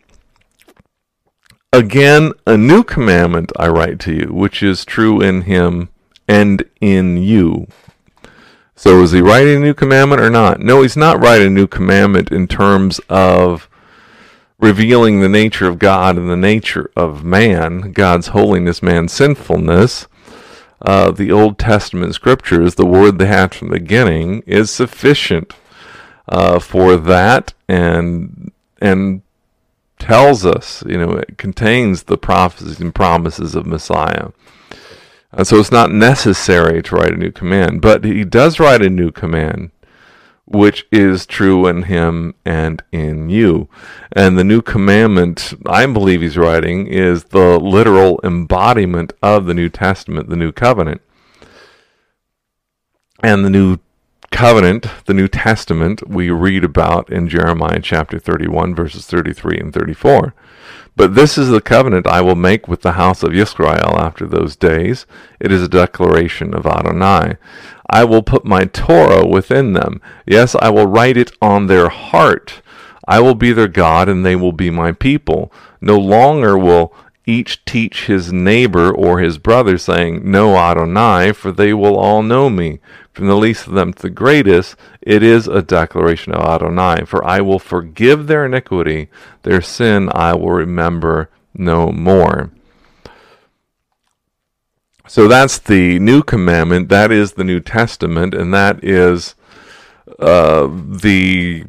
Again, 1.74 2.32
a 2.46 2.56
new 2.56 2.82
commandment 2.82 3.52
I 3.58 3.68
write 3.68 4.00
to 4.00 4.14
you, 4.14 4.32
which 4.32 4.62
is 4.62 4.86
true 4.86 5.20
in 5.20 5.42
him 5.42 5.90
and 6.26 6.64
in 6.80 7.18
you. 7.18 7.66
So 8.74 9.02
is 9.02 9.12
he 9.12 9.20
writing 9.20 9.58
a 9.58 9.60
new 9.60 9.74
commandment 9.74 10.22
or 10.22 10.30
not? 10.30 10.60
No, 10.60 10.80
he's 10.80 10.96
not 10.96 11.20
writing 11.20 11.48
a 11.48 11.50
new 11.50 11.66
commandment 11.66 12.32
in 12.32 12.48
terms 12.48 12.98
of 13.10 13.67
revealing 14.58 15.20
the 15.20 15.28
nature 15.28 15.68
of 15.68 15.78
God 15.78 16.16
and 16.16 16.28
the 16.28 16.36
nature 16.36 16.90
of 16.96 17.24
man, 17.24 17.92
God's 17.92 18.28
holiness, 18.28 18.82
man's 18.82 19.12
sinfulness. 19.12 20.06
Uh, 20.80 21.10
the 21.10 21.32
Old 21.32 21.58
Testament 21.58 22.14
scriptures, 22.14 22.74
the 22.74 22.86
word 22.86 23.18
they 23.18 23.26
had 23.26 23.54
from 23.54 23.68
the 23.68 23.78
beginning, 23.80 24.42
is 24.46 24.70
sufficient 24.70 25.52
uh, 26.28 26.58
for 26.58 26.96
that, 26.96 27.54
and 27.68 28.52
and 28.80 29.22
tells 29.98 30.46
us, 30.46 30.84
you 30.86 30.96
know, 30.96 31.12
it 31.12 31.36
contains 31.36 32.04
the 32.04 32.16
prophecies 32.18 32.80
and 32.80 32.94
promises 32.94 33.56
of 33.56 33.66
Messiah. 33.66 34.28
And 35.32 35.46
so 35.46 35.58
it's 35.58 35.72
not 35.72 35.90
necessary 35.90 36.82
to 36.82 36.94
write 36.94 37.12
a 37.12 37.16
new 37.16 37.32
command, 37.32 37.82
but 37.82 38.04
he 38.04 38.24
does 38.24 38.60
write 38.60 38.82
a 38.82 38.88
new 38.88 39.10
command, 39.10 39.70
which 40.50 40.86
is 40.90 41.26
true 41.26 41.66
in 41.66 41.84
him 41.84 42.34
and 42.44 42.82
in 42.90 43.28
you. 43.28 43.68
And 44.12 44.38
the 44.38 44.44
new 44.44 44.62
commandment 44.62 45.54
I 45.66 45.84
believe 45.86 46.22
he's 46.22 46.38
writing 46.38 46.86
is 46.86 47.24
the 47.24 47.58
literal 47.58 48.18
embodiment 48.24 49.12
of 49.22 49.46
the 49.46 49.54
New 49.54 49.68
Testament, 49.68 50.30
the 50.30 50.36
new 50.36 50.52
covenant. 50.52 51.02
And 53.22 53.44
the 53.44 53.50
new 53.50 53.78
covenant, 54.30 54.86
the 55.06 55.14
New 55.14 55.28
Testament, 55.28 56.08
we 56.08 56.30
read 56.30 56.64
about 56.64 57.10
in 57.10 57.28
Jeremiah 57.28 57.80
chapter 57.82 58.18
31, 58.18 58.74
verses 58.74 59.06
33 59.06 59.58
and 59.58 59.72
34. 59.72 60.34
But 60.98 61.14
this 61.14 61.38
is 61.38 61.48
the 61.48 61.60
covenant 61.60 62.08
I 62.08 62.20
will 62.22 62.34
make 62.34 62.66
with 62.66 62.82
the 62.82 62.94
house 62.94 63.22
of 63.22 63.32
Israel 63.32 63.96
after 63.96 64.26
those 64.26 64.56
days. 64.56 65.06
It 65.38 65.52
is 65.52 65.62
a 65.62 65.68
declaration 65.68 66.52
of 66.52 66.66
Adonai. 66.66 67.36
I 67.88 68.02
will 68.02 68.24
put 68.24 68.44
my 68.44 68.64
Torah 68.64 69.24
within 69.24 69.74
them. 69.74 70.00
Yes, 70.26 70.56
I 70.56 70.70
will 70.70 70.88
write 70.88 71.16
it 71.16 71.30
on 71.40 71.68
their 71.68 71.88
heart. 71.88 72.62
I 73.06 73.20
will 73.20 73.36
be 73.36 73.52
their 73.52 73.68
God, 73.68 74.08
and 74.08 74.26
they 74.26 74.34
will 74.34 74.50
be 74.50 74.70
my 74.70 74.90
people. 74.90 75.52
No 75.80 75.96
longer 75.96 76.58
will 76.58 76.92
each 77.24 77.64
teach 77.64 78.06
his 78.06 78.32
neighbor 78.32 78.90
or 78.92 79.20
his 79.20 79.38
brother, 79.38 79.78
saying, 79.78 80.28
Know 80.28 80.56
Adonai, 80.56 81.30
for 81.30 81.52
they 81.52 81.72
will 81.72 81.96
all 81.96 82.24
know 82.24 82.50
me 82.50 82.80
from 83.18 83.26
the 83.26 83.36
least 83.36 83.66
of 83.66 83.72
them 83.72 83.92
to 83.92 84.02
the 84.02 84.10
greatest, 84.10 84.76
it 85.02 85.24
is 85.24 85.48
a 85.48 85.60
declaration 85.60 86.32
of 86.32 86.44
Adonai. 86.44 87.04
For 87.04 87.24
I 87.24 87.40
will 87.40 87.58
forgive 87.58 88.28
their 88.28 88.46
iniquity, 88.46 89.08
their 89.42 89.60
sin 89.60 90.08
I 90.14 90.34
will 90.34 90.52
remember 90.52 91.28
no 91.52 91.90
more. 91.90 92.52
So 95.08 95.26
that's 95.26 95.58
the 95.58 95.98
new 95.98 96.22
commandment. 96.22 96.90
That 96.90 97.10
is 97.10 97.32
the 97.32 97.42
New 97.42 97.58
Testament, 97.58 98.34
and 98.34 98.54
that 98.54 98.84
is 98.84 99.34
uh, 100.20 100.68
the 100.70 101.64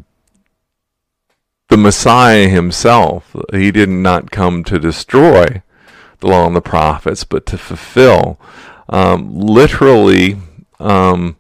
the 1.70 1.78
Messiah 1.78 2.48
himself. 2.48 3.36
He 3.52 3.72
did 3.72 3.90
not 3.90 4.30
come 4.30 4.64
to 4.66 4.78
destroy 4.78 5.64
the 6.20 6.28
law 6.28 6.46
and 6.46 6.56
the 6.56 6.62
prophets, 6.62 7.24
but 7.24 7.48
to 7.48 7.58
fulfill. 7.58 8.40
Um, 8.88 9.34
literally, 9.34 10.38
um, 10.80 11.38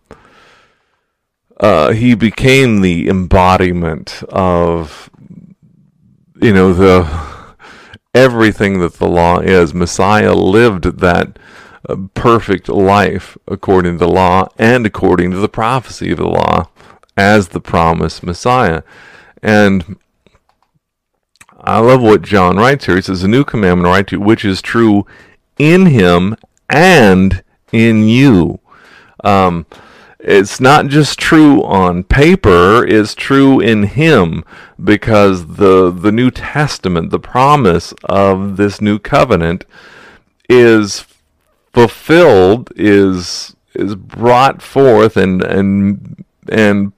uh, 1.59 1.91
he 1.91 2.15
became 2.15 2.81
the 2.81 3.09
embodiment 3.09 4.23
of, 4.29 5.09
you 6.41 6.53
know, 6.53 6.73
the 6.73 7.07
everything 8.13 8.79
that 8.79 8.93
the 8.95 9.07
law 9.07 9.39
is. 9.39 9.73
Messiah 9.73 10.33
lived 10.33 10.99
that 10.99 11.37
uh, 11.87 11.95
perfect 12.13 12.69
life 12.69 13.37
according 13.47 13.93
to 13.93 14.05
the 14.05 14.11
law 14.11 14.47
and 14.57 14.85
according 14.85 15.31
to 15.31 15.37
the 15.37 15.49
prophecy 15.49 16.11
of 16.11 16.17
the 16.17 16.27
law 16.27 16.69
as 17.17 17.49
the 17.49 17.59
promised 17.59 18.23
Messiah. 18.23 18.81
And 19.43 19.97
I 21.61 21.79
love 21.79 22.01
what 22.01 22.21
John 22.21 22.57
writes 22.57 22.85
here. 22.85 22.95
He 22.95 23.01
says, 23.01 23.23
A 23.23 23.27
new 23.27 23.43
commandment 23.43 23.87
I 23.87 23.91
write 23.91 24.07
to 24.07 24.15
you, 24.15 24.21
which 24.21 24.45
is 24.45 24.61
true 24.61 25.05
in 25.57 25.87
him 25.87 26.35
and 26.69 27.43
in 27.71 28.07
you. 28.07 28.59
Um, 29.23 29.65
it's 30.19 30.59
not 30.59 30.87
just 30.87 31.17
true 31.17 31.63
on 31.63 32.03
paper, 32.03 32.85
it's 32.85 33.15
true 33.15 33.61
in 33.61 33.83
him 33.83 34.43
because 34.81 35.55
the 35.55 35.91
the 35.91 36.11
New 36.11 36.29
Testament, 36.29 37.09
the 37.09 37.19
promise 37.19 37.93
of 38.03 38.57
this 38.57 38.81
new 38.81 38.99
covenant 38.99 39.65
is 40.49 41.05
fulfilled, 41.73 42.71
is 42.75 43.55
is 43.73 43.95
brought 43.95 44.61
forth 44.61 45.15
and 45.15 45.41
and 45.41 46.25
and 46.49 46.91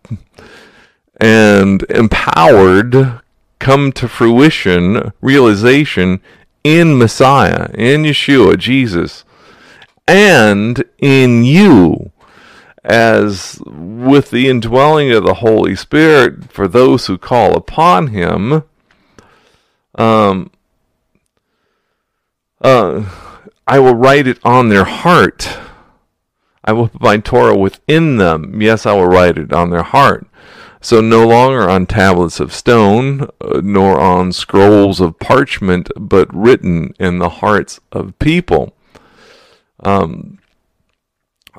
and 1.20 1.84
empowered 1.90 3.22
come 3.60 3.92
to 3.92 4.08
fruition, 4.08 5.14
realization 5.22 6.20
in 6.64 6.98
Messiah, 6.98 7.70
in 7.76 8.02
Yeshua, 8.02 8.58
Jesus, 8.58 9.24
and 10.12 10.84
in 10.98 11.44
you 11.44 12.12
as 12.84 13.62
with 13.66 14.32
the 14.32 14.50
indwelling 14.50 15.12
of 15.12 15.24
the 15.24 15.36
Holy 15.36 15.76
Spirit 15.76 16.52
for 16.52 16.68
those 16.68 17.06
who 17.06 17.18
call 17.18 17.56
upon 17.56 18.08
Him, 18.08 18.64
um, 19.96 20.52
uh, 22.60 23.06
I 23.66 23.80
will 23.80 23.96
write 23.96 24.28
it 24.28 24.40
on 24.44 24.70
their 24.70 24.84
heart. 24.84 25.58
I 26.64 26.74
will 26.74 26.90
put 26.90 27.02
my 27.02 27.18
Torah 27.18 27.58
within 27.58 28.18
them. 28.18 28.62
Yes, 28.62 28.86
I 28.86 28.94
will 28.94 29.08
write 29.08 29.38
it 29.38 29.54
on 29.54 29.70
their 29.70 29.84
heart. 29.84 30.28
So 30.82 31.00
no 31.00 31.28
longer 31.28 31.70
on 31.70 31.86
tablets 31.86 32.40
of 32.40 32.54
stone, 32.54 33.30
uh, 33.40 33.62
nor 33.64 34.00
on 34.00 34.34
scrolls 34.34 35.00
of 35.00 35.20
parchment, 35.20 35.90
but 35.96 36.28
written 36.34 36.94
in 37.00 37.20
the 37.20 37.30
hearts 37.30 37.80
of 37.92 38.18
people. 38.20 38.74
Um, 39.82 40.40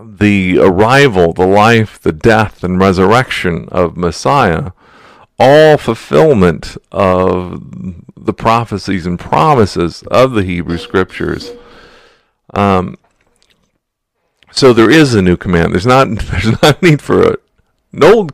the 0.00 0.58
arrival, 0.58 1.32
the 1.32 1.46
life, 1.46 2.00
the 2.00 2.12
death, 2.12 2.64
and 2.64 2.80
resurrection 2.80 3.68
of 3.70 3.96
Messiah, 3.96 4.72
all 5.38 5.76
fulfillment 5.76 6.76
of 6.90 7.62
the 8.16 8.32
prophecies 8.32 9.06
and 9.06 9.18
promises 9.18 10.02
of 10.11 10.32
the 10.32 10.44
Hebrew 10.44 10.78
Scriptures. 10.78 11.52
Um, 12.54 12.96
so 14.50 14.72
there 14.72 14.90
is 14.90 15.14
a 15.14 15.22
new 15.22 15.37
command. 15.37 15.72
There's 15.72 15.87
not 15.87 16.08
there's 16.18 16.62
not 16.62 16.82
need 16.82 17.02
for 17.02 17.22
a, 17.22 17.37
an 17.92 18.04
old. 18.04 18.32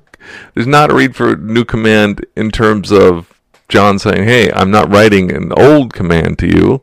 There's 0.55 0.66
not 0.66 0.90
a 0.90 0.94
read 0.94 1.16
for 1.16 1.33
a 1.33 1.37
new 1.37 1.64
command 1.64 2.27
in 2.37 2.51
terms 2.51 2.92
of 2.92 3.40
John 3.68 3.98
saying, 3.98 4.24
"Hey, 4.24 4.51
I'm 4.53 4.70
not 4.70 4.90
writing 4.90 5.33
an 5.33 5.53
old 5.57 5.94
command 5.94 6.38
to 6.40 6.46
you," 6.46 6.83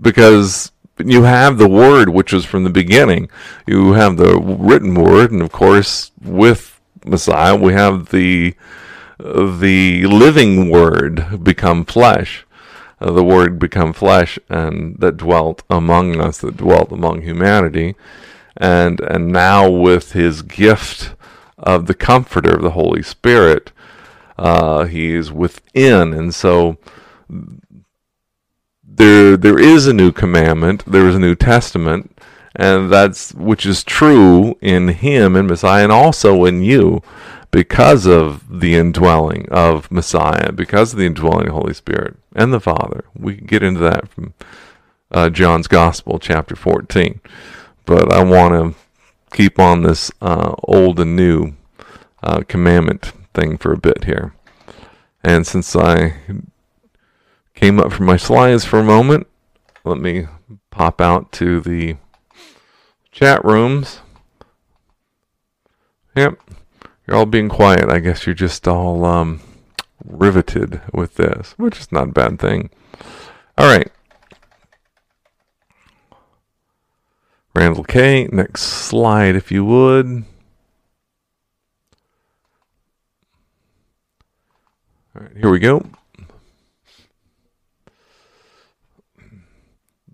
because 0.00 0.72
you 1.06 1.24
have 1.24 1.58
the 1.58 1.68
word 1.68 2.10
which 2.10 2.32
was 2.32 2.44
from 2.44 2.64
the 2.64 2.70
beginning. 2.70 3.30
You 3.66 3.92
have 3.92 4.16
the 4.16 4.38
written 4.38 4.94
word, 4.94 5.32
and 5.32 5.42
of 5.42 5.52
course, 5.52 6.12
with 6.22 6.80
Messiah, 7.04 7.56
we 7.56 7.72
have 7.74 8.10
the 8.10 8.54
the 9.18 10.06
living 10.06 10.70
word 10.70 11.44
become 11.44 11.84
flesh. 11.84 12.46
Uh, 13.00 13.12
the 13.12 13.24
word 13.24 13.58
become 13.58 13.92
flesh 13.92 14.38
and 14.50 14.96
that 14.98 15.16
dwelt 15.18 15.62
among 15.70 16.20
us, 16.20 16.38
that 16.38 16.56
dwelt 16.56 16.92
among 16.92 17.22
humanity. 17.22 17.96
and 18.56 19.00
and 19.00 19.28
now 19.28 19.68
with 19.68 20.12
his 20.12 20.42
gift 20.42 21.14
of 21.58 21.86
the 21.86 21.94
Comforter 21.94 22.54
of 22.54 22.62
the 22.62 22.72
Holy 22.72 23.02
Spirit, 23.02 23.72
uh, 24.38 24.84
he 24.84 25.14
is 25.14 25.32
within, 25.32 26.12
and 26.14 26.34
so 26.34 26.78
there 29.00 29.36
there 29.36 29.58
is 29.58 29.86
a 29.86 29.94
new 29.94 30.12
commandment, 30.12 30.84
there 30.86 31.08
is 31.08 31.14
a 31.14 31.20
new 31.20 31.34
testament, 31.34 32.18
and 32.54 32.92
that's 32.92 33.32
which 33.32 33.64
is 33.64 33.82
true 33.82 34.56
in 34.60 34.88
him 34.88 35.36
and 35.36 35.48
Messiah, 35.48 35.84
and 35.84 35.92
also 35.92 36.44
in 36.44 36.62
you 36.62 37.02
because 37.50 38.06
of 38.06 38.60
the 38.60 38.74
indwelling 38.74 39.48
of 39.50 39.90
Messiah, 39.90 40.52
because 40.52 40.92
of 40.92 40.98
the 40.98 41.06
indwelling 41.06 41.48
of 41.48 41.54
Holy 41.54 41.72
Spirit 41.72 42.16
and 42.34 42.52
the 42.52 42.60
Father. 42.60 43.04
We 43.16 43.36
can 43.36 43.46
get 43.46 43.62
into 43.62 43.80
that 43.80 44.08
from 44.08 44.34
uh, 45.10 45.30
John's 45.30 45.66
Gospel, 45.66 46.18
chapter 46.18 46.54
14. 46.54 47.20
But 47.86 48.12
I 48.12 48.22
want 48.22 48.52
to 48.52 49.36
keep 49.36 49.58
on 49.58 49.82
this 49.82 50.12
uh, 50.20 50.54
old 50.64 51.00
and 51.00 51.16
new 51.16 51.54
uh, 52.22 52.42
commandment 52.46 53.12
thing 53.32 53.56
for 53.56 53.72
a 53.72 53.78
bit 53.78 54.04
here. 54.04 54.34
And 55.24 55.46
since 55.46 55.74
I 55.74 56.20
came 57.54 57.78
up 57.78 57.92
from 57.92 58.06
my 58.06 58.16
slides 58.16 58.64
for 58.64 58.78
a 58.78 58.84
moment, 58.84 59.26
let 59.84 59.98
me 59.98 60.26
pop 60.70 61.00
out 61.00 61.32
to 61.32 61.60
the 61.60 61.96
chat 63.12 63.44
rooms. 63.44 64.00
Yep, 66.16 66.38
you're 67.06 67.16
all 67.16 67.26
being 67.26 67.48
quiet. 67.48 67.88
I 67.88 67.98
guess 67.98 68.26
you're 68.26 68.34
just 68.34 68.66
all 68.66 69.04
um, 69.04 69.40
riveted 70.04 70.80
with 70.92 71.16
this, 71.16 71.54
which 71.56 71.78
is 71.78 71.92
not 71.92 72.08
a 72.08 72.12
bad 72.12 72.38
thing. 72.38 72.70
All 73.56 73.66
right. 73.66 73.90
Randall 77.54 77.84
K. 77.84 78.28
Next 78.32 78.62
slide, 78.62 79.34
if 79.34 79.50
you 79.50 79.64
would. 79.64 80.24
All 85.14 85.22
right, 85.22 85.36
here 85.36 85.50
we 85.50 85.58
go. 85.58 85.84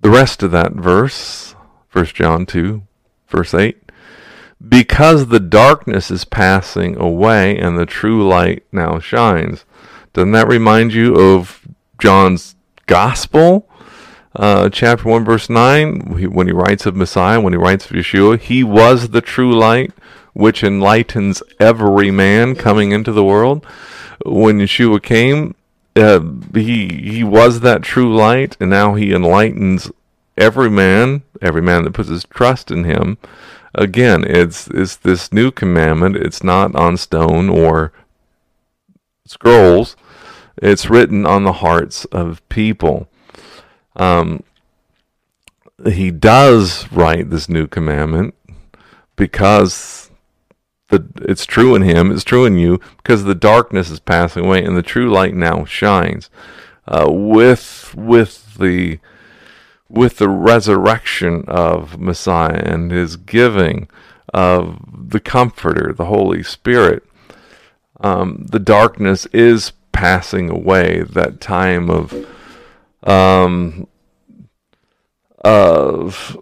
The 0.06 0.12
rest 0.12 0.44
of 0.44 0.52
that 0.52 0.70
verse, 0.70 1.56
1 1.90 2.04
John 2.14 2.46
2, 2.46 2.80
verse 3.26 3.52
8 3.52 3.90
because 4.68 5.26
the 5.26 5.40
darkness 5.40 6.12
is 6.12 6.24
passing 6.24 6.96
away 6.96 7.58
and 7.58 7.76
the 7.76 7.86
true 7.86 8.24
light 8.24 8.64
now 8.70 9.00
shines. 9.00 9.64
Doesn't 10.12 10.30
that 10.30 10.46
remind 10.46 10.94
you 10.94 11.16
of 11.16 11.66
John's 11.98 12.54
gospel? 12.86 13.68
Uh, 14.36 14.68
chapter 14.68 15.08
1, 15.08 15.24
verse 15.24 15.50
9, 15.50 16.30
when 16.32 16.46
he 16.46 16.52
writes 16.52 16.86
of 16.86 16.94
Messiah, 16.94 17.40
when 17.40 17.52
he 17.52 17.58
writes 17.58 17.86
of 17.86 17.96
Yeshua, 17.96 18.38
he 18.38 18.62
was 18.62 19.08
the 19.08 19.20
true 19.20 19.58
light 19.58 19.92
which 20.34 20.62
enlightens 20.62 21.42
every 21.58 22.12
man 22.12 22.54
coming 22.54 22.92
into 22.92 23.10
the 23.10 23.24
world. 23.24 23.66
When 24.24 24.60
Yeshua 24.60 25.02
came, 25.02 25.56
uh, 25.96 26.20
he 26.54 26.88
he 26.88 27.24
was 27.24 27.60
that 27.60 27.82
true 27.82 28.14
light, 28.14 28.56
and 28.60 28.70
now 28.70 28.94
he 28.94 29.12
enlightens 29.12 29.90
every 30.36 30.70
man, 30.70 31.22
every 31.40 31.62
man 31.62 31.84
that 31.84 31.94
puts 31.94 32.08
his 32.08 32.24
trust 32.24 32.70
in 32.70 32.84
him 32.84 33.18
again, 33.76 34.24
it's 34.26 34.66
it's 34.68 34.96
this 34.96 35.32
new 35.32 35.52
commandment. 35.52 36.16
It's 36.16 36.42
not 36.42 36.74
on 36.74 36.96
stone 36.96 37.48
or 37.48 37.92
scrolls. 39.24 39.96
It's 40.56 40.90
written 40.90 41.26
on 41.26 41.44
the 41.44 41.52
hearts 41.52 42.06
of 42.06 42.46
people. 42.48 43.08
Um, 43.94 44.42
he 45.86 46.10
does 46.10 46.90
write 46.90 47.28
this 47.30 47.48
new 47.48 47.66
commandment 47.66 48.34
because 49.14 50.05
it's 50.90 51.46
true 51.46 51.74
in 51.74 51.82
him, 51.82 52.12
it's 52.12 52.24
true 52.24 52.44
in 52.44 52.58
you, 52.58 52.80
because 52.98 53.24
the 53.24 53.34
darkness 53.34 53.90
is 53.90 54.00
passing 54.00 54.44
away 54.46 54.64
and 54.64 54.76
the 54.76 54.82
true 54.82 55.10
light 55.10 55.34
now 55.34 55.64
shines. 55.64 56.30
Uh, 56.86 57.06
with 57.10 57.94
with 57.96 58.56
the 58.56 59.00
with 59.88 60.18
the 60.18 60.28
resurrection 60.28 61.44
of 61.48 61.98
Messiah 62.00 62.62
and 62.64 62.90
his 62.90 63.16
giving 63.16 63.88
of 64.32 64.78
the 65.10 65.20
Comforter, 65.20 65.92
the 65.92 66.06
Holy 66.06 66.42
Spirit, 66.42 67.04
um, 68.00 68.46
the 68.50 68.58
darkness 68.58 69.26
is 69.26 69.72
passing 69.92 70.50
away. 70.50 71.02
That 71.02 71.40
time 71.40 71.90
of 71.90 72.14
um, 73.02 73.88
of 75.44 76.38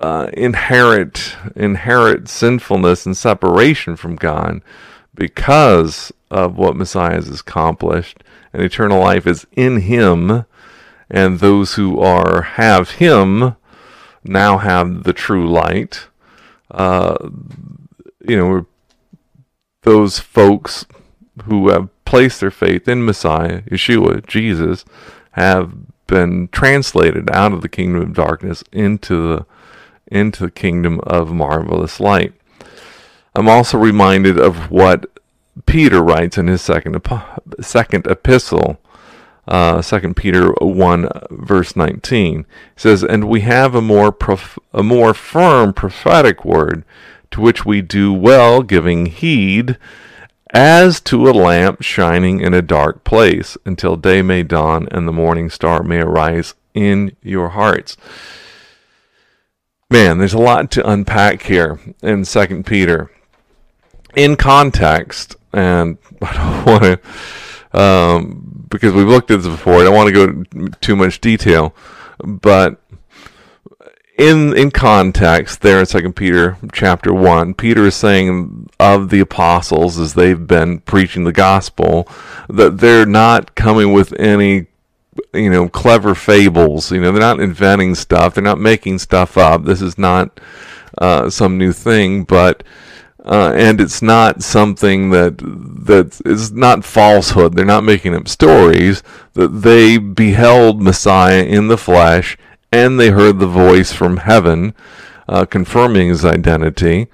uh, 0.00 0.30
inherent 0.32 1.36
inherent 1.54 2.28
sinfulness 2.28 3.06
and 3.06 3.16
separation 3.16 3.96
from 3.96 4.16
God 4.16 4.62
because 5.14 6.12
of 6.30 6.56
what 6.56 6.76
Messiah 6.76 7.14
has 7.14 7.40
accomplished, 7.40 8.22
and 8.52 8.62
eternal 8.62 9.00
life 9.00 9.26
is 9.26 9.46
in 9.56 9.80
Him 9.80 10.44
and 11.10 11.40
those 11.40 11.74
who 11.74 11.98
are 11.98 12.42
have 12.42 12.92
him 12.92 13.56
now 14.22 14.58
have 14.58 15.02
the 15.02 15.12
true 15.12 15.50
light. 15.50 16.06
Uh, 16.70 17.30
you 18.26 18.36
know, 18.36 18.66
those 19.82 20.20
folks 20.20 20.86
who 21.44 21.68
have 21.70 21.88
placed 22.04 22.40
their 22.40 22.50
faith 22.50 22.86
in 22.86 23.04
Messiah, 23.04 23.62
Yeshua, 23.62 24.24
Jesus, 24.26 24.84
have 25.32 25.72
been 26.06 26.48
translated 26.48 27.28
out 27.30 27.52
of 27.52 27.62
the 27.62 27.68
kingdom 27.68 28.02
of 28.02 28.14
darkness 28.14 28.62
into 28.72 29.36
the 29.36 29.46
into 30.10 30.44
the 30.44 30.50
kingdom 30.50 31.00
of 31.00 31.32
marvelous 31.32 32.00
light. 32.00 32.32
I'm 33.34 33.48
also 33.48 33.78
reminded 33.78 34.38
of 34.38 34.70
what 34.70 35.06
Peter 35.66 36.02
writes 36.02 36.36
in 36.38 36.46
his 36.46 36.62
second 36.62 37.00
second 37.60 38.06
epistle 38.06 38.78
uh, 39.50 39.82
2 39.82 40.14
Peter 40.14 40.52
1 40.60 41.08
verse 41.30 41.74
19 41.74 42.46
says, 42.76 43.02
"And 43.02 43.24
we 43.24 43.40
have 43.40 43.74
a 43.74 43.82
more 43.82 44.12
prof- 44.12 44.58
a 44.72 44.82
more 44.82 45.12
firm 45.12 45.72
prophetic 45.72 46.44
word, 46.44 46.84
to 47.32 47.40
which 47.40 47.64
we 47.66 47.82
do 47.82 48.12
well 48.12 48.62
giving 48.62 49.06
heed, 49.06 49.76
as 50.52 51.00
to 51.00 51.28
a 51.28 51.32
lamp 51.32 51.82
shining 51.82 52.40
in 52.40 52.54
a 52.54 52.62
dark 52.62 53.02
place, 53.04 53.56
until 53.64 53.96
day 53.96 54.22
may 54.22 54.42
dawn 54.42 54.88
and 54.90 55.06
the 55.06 55.12
morning 55.12 55.50
star 55.50 55.82
may 55.82 56.00
arise 56.00 56.54
in 56.74 57.16
your 57.22 57.50
hearts." 57.50 57.96
Man, 59.90 60.18
there's 60.18 60.34
a 60.34 60.38
lot 60.38 60.70
to 60.72 60.88
unpack 60.88 61.42
here 61.42 61.80
in 62.00 62.24
2 62.24 62.62
Peter. 62.62 63.10
In 64.14 64.36
context, 64.36 65.36
and 65.52 65.98
I 66.22 66.32
don't 66.32 66.66
want 66.66 66.82
to 66.82 67.78
um, 67.78 68.66
because 68.68 68.92
we've 68.92 69.08
looked 69.08 69.30
at 69.30 69.42
this 69.42 69.48
before. 69.48 69.80
I 69.80 69.84
don't 69.84 69.94
want 69.94 70.14
to 70.14 70.44
go 70.44 70.70
too 70.80 70.96
much 70.96 71.20
detail, 71.20 71.74
but 72.24 72.80
in 74.18 74.56
in 74.56 74.70
context, 74.70 75.62
there 75.62 75.80
in 75.80 75.86
Second 75.86 76.14
Peter 76.14 76.56
chapter 76.72 77.14
one, 77.14 77.54
Peter 77.54 77.86
is 77.86 77.94
saying 77.94 78.68
of 78.78 79.10
the 79.10 79.20
apostles 79.20 79.98
as 79.98 80.14
they've 80.14 80.46
been 80.46 80.80
preaching 80.80 81.24
the 81.24 81.32
gospel 81.32 82.08
that 82.48 82.78
they're 82.78 83.06
not 83.06 83.54
coming 83.54 83.92
with 83.92 84.12
any 84.18 84.66
you 85.32 85.50
know 85.50 85.68
clever 85.68 86.14
fables. 86.14 86.90
You 86.90 87.00
know, 87.00 87.12
they're 87.12 87.20
not 87.20 87.40
inventing 87.40 87.94
stuff. 87.94 88.34
They're 88.34 88.44
not 88.44 88.58
making 88.58 88.98
stuff 88.98 89.36
up. 89.36 89.64
This 89.64 89.82
is 89.82 89.98
not 89.98 90.40
uh, 90.98 91.30
some 91.30 91.58
new 91.58 91.72
thing, 91.72 92.24
but 92.24 92.62
uh, 93.24 93.52
and 93.54 93.80
it's 93.80 94.02
not 94.02 94.42
something 94.42 95.10
that 95.10 95.38
that 95.38 96.20
is 96.24 96.52
not 96.52 96.84
falsehood. 96.84 97.54
They're 97.54 97.64
not 97.64 97.84
making 97.84 98.14
up 98.14 98.28
stories. 98.28 99.02
That 99.34 99.48
they 99.48 99.98
beheld 99.98 100.82
Messiah 100.82 101.42
in 101.42 101.68
the 101.68 101.78
flesh, 101.78 102.38
and 102.72 102.98
they 102.98 103.10
heard 103.10 103.38
the 103.38 103.46
voice 103.46 103.92
from 103.92 104.18
heaven, 104.18 104.74
uh, 105.28 105.44
confirming 105.44 106.08
his 106.08 106.24
identity 106.24 107.08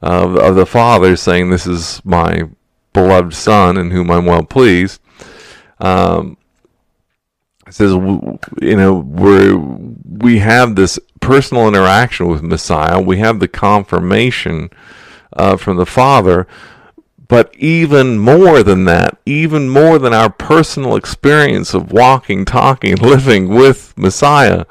of, 0.00 0.36
of 0.36 0.54
the 0.54 0.66
Father, 0.66 1.16
saying, 1.16 1.50
"This 1.50 1.66
is 1.66 2.00
my 2.04 2.44
beloved 2.92 3.34
Son, 3.34 3.76
in 3.76 3.90
whom 3.90 4.10
I'm 4.10 4.26
well 4.26 4.44
pleased." 4.44 5.00
Um, 5.78 6.36
it 7.70 7.74
says, 7.74 7.92
you 7.92 8.76
know, 8.76 8.94
we 8.94 9.54
we 9.54 10.38
have 10.40 10.74
this 10.74 10.98
personal 11.20 11.68
interaction 11.68 12.26
with 12.26 12.42
Messiah. 12.42 13.00
We 13.00 13.18
have 13.18 13.38
the 13.38 13.46
confirmation 13.46 14.70
uh, 15.34 15.56
from 15.56 15.76
the 15.76 15.86
Father. 15.86 16.48
But 17.28 17.54
even 17.54 18.18
more 18.18 18.64
than 18.64 18.86
that, 18.86 19.18
even 19.24 19.68
more 19.68 20.00
than 20.00 20.12
our 20.12 20.30
personal 20.30 20.96
experience 20.96 21.72
of 21.72 21.92
walking, 21.92 22.44
talking, 22.44 22.96
living 23.00 23.48
with 23.48 23.96
Messiah, 23.96 24.64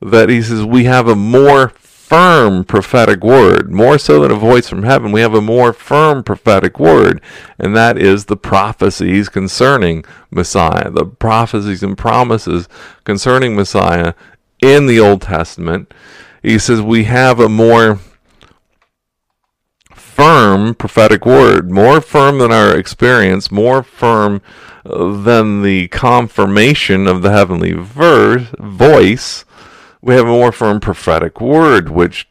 that 0.00 0.30
he 0.30 0.40
says 0.40 0.64
we 0.64 0.84
have 0.84 1.08
a 1.08 1.14
more 1.14 1.74
firm 2.10 2.64
prophetic 2.64 3.24
word, 3.24 3.70
more 3.70 3.96
so 3.96 4.20
than 4.20 4.30
a 4.30 4.34
voice 4.36 4.68
from 4.68 4.82
heaven. 4.82 5.12
We 5.12 5.22
have 5.22 5.34
a 5.34 5.40
more 5.40 5.72
firm 5.72 6.22
prophetic 6.22 6.78
word, 6.78 7.22
and 7.58 7.74
that 7.76 7.96
is 7.96 8.26
the 8.26 8.36
prophecies 8.36 9.28
concerning 9.28 10.04
Messiah, 10.30 10.90
the 10.90 11.06
prophecies 11.06 11.82
and 11.82 11.96
promises 11.96 12.68
concerning 13.04 13.56
Messiah 13.56 14.14
in 14.60 14.86
the 14.86 15.00
Old 15.00 15.22
Testament 15.22 15.92
he 16.42 16.58
says 16.58 16.80
we 16.80 17.04
have 17.04 17.38
a 17.38 17.48
more 17.48 18.00
firm 19.94 20.74
prophetic 20.74 21.24
word, 21.26 21.70
more 21.70 22.00
firm 22.00 22.38
than 22.38 22.52
our 22.52 22.76
experience, 22.76 23.50
more 23.50 23.82
firm 23.82 24.40
uh, 24.84 25.22
than 25.22 25.62
the 25.62 25.88
confirmation 25.88 27.06
of 27.06 27.22
the 27.22 27.30
heavenly 27.30 27.72
verse, 27.72 28.48
voice. 28.58 29.44
We 30.02 30.14
have 30.14 30.26
a 30.26 30.30
more 30.30 30.52
firm 30.52 30.80
prophetic 30.80 31.40
word, 31.40 31.90
which 31.90 32.28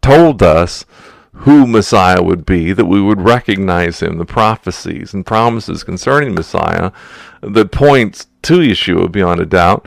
told 0.00 0.42
us 0.42 0.84
who 1.34 1.66
Messiah 1.66 2.22
would 2.22 2.44
be, 2.44 2.72
that 2.72 2.86
we 2.86 3.00
would 3.00 3.20
recognize 3.20 4.00
him, 4.00 4.18
the 4.18 4.24
prophecies 4.24 5.14
and 5.14 5.24
promises 5.24 5.82
concerning 5.82 6.34
Messiah 6.34 6.92
that 7.40 7.72
points 7.72 8.26
to 8.42 8.58
Yeshua 8.58 9.10
beyond 9.10 9.40
a 9.40 9.46
doubt. 9.46 9.86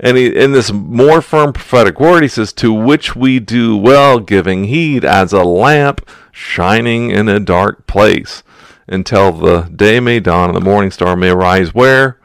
And 0.00 0.16
he, 0.16 0.26
in 0.26 0.52
this 0.52 0.72
more 0.72 1.20
firm 1.20 1.52
prophetic 1.52 2.00
word, 2.00 2.22
he 2.22 2.28
says, 2.28 2.52
To 2.54 2.72
which 2.72 3.16
we 3.16 3.40
do 3.40 3.76
well, 3.76 4.20
giving 4.20 4.64
heed 4.64 5.04
as 5.04 5.32
a 5.32 5.42
lamp 5.44 6.08
shining 6.32 7.10
in 7.10 7.28
a 7.28 7.40
dark 7.40 7.86
place, 7.86 8.42
until 8.86 9.32
the 9.32 9.62
day 9.62 10.00
may 10.00 10.20
dawn 10.20 10.50
and 10.50 10.56
the 10.56 10.60
morning 10.60 10.90
star 10.90 11.16
may 11.16 11.30
rise 11.30 11.74
where? 11.74 12.18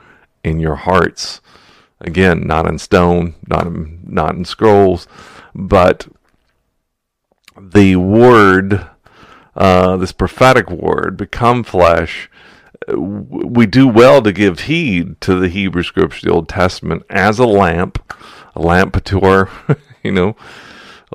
In 0.44 0.60
your 0.60 0.76
hearts. 0.76 1.40
Again, 2.02 2.48
not 2.48 2.68
in 2.68 2.80
stone, 2.80 3.36
not 3.48 3.68
in, 3.68 4.02
not 4.04 4.36
in 4.36 4.46
scrolls, 4.46 5.08
but 5.54 6.08
the 7.60 7.96
word, 7.96 8.88
uh, 9.56 9.98
this 9.98 10.12
prophetic 10.12 10.70
word, 10.70 11.16
become 11.16 11.64
flesh, 11.64 12.30
we 12.96 13.66
do 13.66 13.88
well 13.88 14.22
to 14.22 14.32
give 14.32 14.62
heed 14.62 15.20
to 15.22 15.40
the 15.40 15.48
Hebrew 15.48 15.84
Scripture, 15.84 16.26
the 16.26 16.34
Old 16.34 16.50
Testament, 16.50 17.04
as 17.10 17.38
a 17.40 17.46
lamp, 17.46 18.16
a 18.56 18.62
lamp 18.62 19.04
to 19.04 19.22
our, 19.22 19.50
you 20.04 20.12
know, 20.12 20.36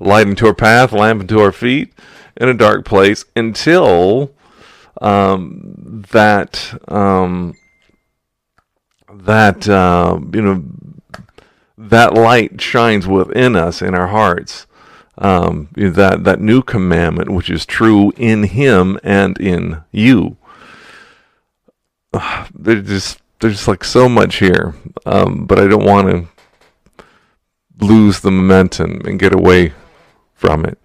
light 0.01 0.29
into 0.29 0.47
our 0.47 0.55
path, 0.55 0.93
lamp 0.93 1.23
into 1.23 1.41
our 1.41 1.53
feet, 1.53 1.93
in 2.37 2.49
a 2.49 2.55
dark 2.55 2.85
place 2.85 3.25
until 3.35 4.31
um, 5.01 6.05
that 6.13 6.79
um, 6.89 7.55
that 9.13 9.69
uh, 9.69 10.19
you 10.33 10.43
know 10.43 10.65
that 11.79 12.15
light 12.15 12.61
shines 12.61 13.07
within 13.07 13.57
us 13.57 13.83
in 13.83 13.95
our 13.95 14.09
hearts. 14.09 14.67
Um, 15.19 15.69
that 15.75 16.25
that 16.25 16.41
new 16.41 16.63
commandment, 16.63 17.31
which 17.31 17.49
is 17.49 17.65
true 17.65 18.13
in 18.17 18.43
Him 18.45 18.99
and 19.03 19.41
in 19.41 19.83
you 19.91 20.37
there's 22.55 22.87
just 22.87 23.21
there's 23.41 23.69
like 23.69 23.85
so 23.85 24.09
much 24.09 24.37
here, 24.37 24.75
um, 25.05 25.47
but 25.47 25.59
I 25.59 25.67
don't 25.67 25.85
want 25.85 26.09
to 26.09 27.05
lose 27.85 28.21
the 28.21 28.31
momentum 28.31 29.03
and 29.05 29.19
get 29.19 29.35
away 29.35 29.75
from 30.35 30.65
it. 30.65 30.79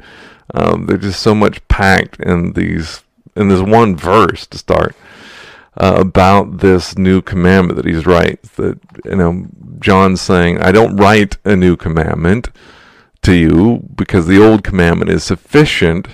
Um, 0.54 0.86
there's 0.86 1.02
just 1.02 1.22
so 1.22 1.34
much 1.34 1.66
packed 1.70 2.20
in 2.20 2.54
these 2.54 3.04
in 3.36 3.48
this 3.48 3.62
one 3.62 3.96
verse 3.96 4.46
to 4.48 4.58
start 4.58 4.96
uh, 5.78 5.96
about 5.98 6.60
this 6.60 6.98
new 6.98 7.22
commandment 7.22 7.78
that 7.78 7.86
he's 7.86 8.06
right 8.06 8.42
that 8.56 8.80
you 9.06 9.16
know 9.16 9.48
John's 9.80 10.22
saying 10.22 10.60
I 10.60 10.72
don't 10.72 10.96
write 10.96 11.38
a 11.46 11.56
new 11.56 11.76
commandment 11.76 12.50
to 13.22 13.34
you 13.34 13.88
because 13.96 14.28
the 14.28 14.44
old 14.44 14.64
commandment 14.64 15.12
is 15.12 15.24
sufficient 15.24 16.08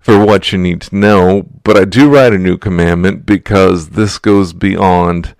for 0.00 0.24
what 0.24 0.50
you 0.50 0.58
need 0.58 0.80
to 0.82 0.96
know, 0.96 1.46
but 1.62 1.76
I 1.76 1.84
do 1.84 2.12
write 2.12 2.32
a 2.32 2.38
new 2.38 2.58
commandment 2.58 3.24
because 3.24 3.90
this 3.90 4.18
goes 4.18 4.52
beyond 4.52 5.36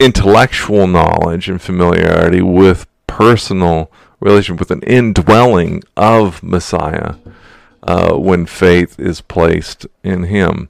intellectual 0.00 0.88
knowledge 0.88 1.48
and 1.48 1.62
familiarity 1.62 2.42
with 2.42 2.86
personal 3.06 3.92
relationship 4.20 4.58
with 4.58 4.72
an 4.72 4.82
indwelling 4.82 5.82
of 5.96 6.42
Messiah 6.42 7.14
uh, 7.84 8.14
when 8.14 8.46
faith 8.46 8.98
is 8.98 9.20
placed 9.20 9.86
in 10.02 10.24
Him. 10.24 10.68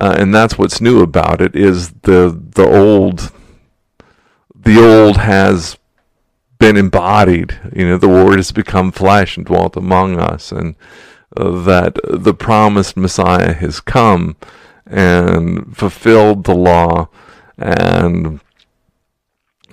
Uh, 0.00 0.16
and 0.18 0.34
that's 0.34 0.58
what's 0.58 0.80
new 0.80 1.02
about 1.02 1.40
it 1.40 1.54
is 1.54 1.90
the 2.02 2.36
the 2.54 2.66
old 2.66 3.32
the 4.54 4.78
old 4.78 5.18
has 5.18 5.78
been 6.58 6.76
embodied. 6.76 7.58
You 7.74 7.88
know, 7.88 7.98
the 7.98 8.08
Word 8.08 8.36
has 8.36 8.50
become 8.50 8.90
flesh 8.90 9.36
and 9.36 9.46
dwelt 9.46 9.76
among 9.76 10.18
us, 10.18 10.50
and 10.50 10.74
that 11.36 11.98
the 12.04 12.34
promised 12.34 12.96
Messiah 12.96 13.52
has 13.52 13.80
come 13.80 14.36
and 14.86 15.76
fulfilled 15.76 16.44
the 16.44 16.54
law 16.54 17.08
and 17.56 18.40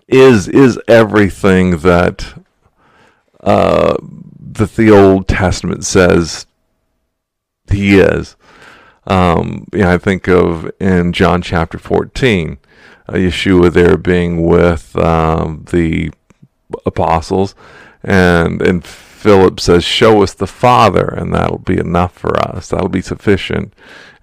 is 0.07 0.47
is 0.47 0.79
everything 0.87 1.79
that 1.79 2.41
uh, 3.41 3.95
that 4.39 4.75
the 4.75 4.91
Old 4.91 5.27
Testament 5.27 5.85
says 5.85 6.45
he 7.69 7.99
is. 7.99 8.35
Um, 9.07 9.67
you 9.73 9.79
know, 9.79 9.93
I 9.93 9.97
think 9.97 10.27
of 10.27 10.69
in 10.79 11.13
John 11.13 11.41
chapter 11.41 11.77
14, 11.77 12.57
uh, 13.09 13.13
Yeshua 13.13 13.71
there 13.73 13.97
being 13.97 14.45
with 14.45 14.95
um, 14.95 15.65
the 15.71 16.11
apostles, 16.85 17.55
and 18.03 18.61
and 18.61 18.85
Philip 18.85 19.59
says, 19.59 19.83
Show 19.83 20.23
us 20.23 20.33
the 20.33 20.47
Father, 20.47 21.05
and 21.05 21.31
that'll 21.31 21.59
be 21.59 21.77
enough 21.77 22.13
for 22.13 22.39
us. 22.39 22.69
That'll 22.69 22.89
be 22.89 23.03
sufficient. 23.03 23.71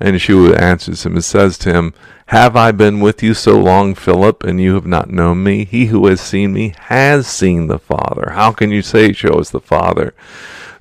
And 0.00 0.16
Yeshua 0.16 0.60
answers 0.60 1.06
him 1.06 1.14
and 1.14 1.24
says 1.24 1.56
to 1.58 1.72
him, 1.72 1.94
Have 2.26 2.56
I 2.56 2.72
been 2.72 2.98
with 2.98 3.22
you 3.22 3.32
so 3.32 3.60
long, 3.60 3.94
Philip, 3.94 4.42
and 4.42 4.60
you 4.60 4.74
have 4.74 4.86
not 4.86 5.08
known 5.08 5.44
me? 5.44 5.64
He 5.64 5.86
who 5.86 6.04
has 6.06 6.20
seen 6.20 6.52
me 6.52 6.74
has 6.78 7.28
seen 7.28 7.68
the 7.68 7.78
Father. 7.78 8.32
How 8.32 8.50
can 8.50 8.72
you 8.72 8.82
say, 8.82 9.12
Show 9.12 9.38
us 9.38 9.50
the 9.50 9.60
Father? 9.60 10.14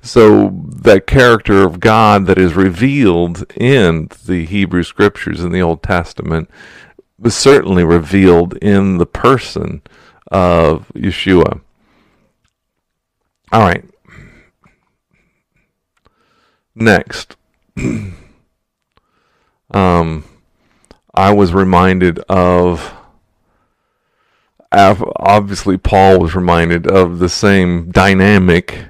So, 0.08 0.48
that 0.64 1.06
character 1.06 1.64
of 1.64 1.80
God 1.80 2.24
that 2.28 2.38
is 2.38 2.54
revealed 2.54 3.44
in 3.54 4.08
the 4.24 4.46
Hebrew 4.46 4.82
Scriptures 4.82 5.44
in 5.44 5.52
the 5.52 5.60
Old 5.60 5.82
Testament 5.82 6.48
was 7.18 7.36
certainly 7.36 7.84
revealed 7.84 8.56
in 8.56 8.96
the 8.96 9.04
person 9.04 9.82
of 10.32 10.90
Yeshua. 10.94 11.60
All 13.52 13.60
right. 13.60 13.84
Next, 16.74 17.36
um, 19.70 20.24
I 21.14 21.34
was 21.34 21.52
reminded 21.52 22.18
of. 22.30 22.94
Obviously, 24.72 25.76
Paul 25.76 26.18
was 26.18 26.34
reminded 26.34 26.86
of 26.86 27.18
the 27.18 27.28
same 27.28 27.90
dynamic 27.90 28.86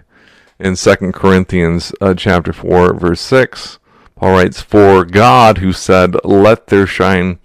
in 0.58 0.76
Second 0.76 1.12
Corinthians 1.12 1.92
uh, 2.00 2.14
chapter 2.14 2.52
four, 2.52 2.94
verse 2.94 3.20
six. 3.20 3.78
Paul 4.16 4.32
writes, 4.32 4.60
"For 4.60 5.04
God, 5.04 5.58
who 5.58 5.72
said, 5.72 6.16
Let 6.24 6.66
there 6.68 6.86
shine, 6.86 7.38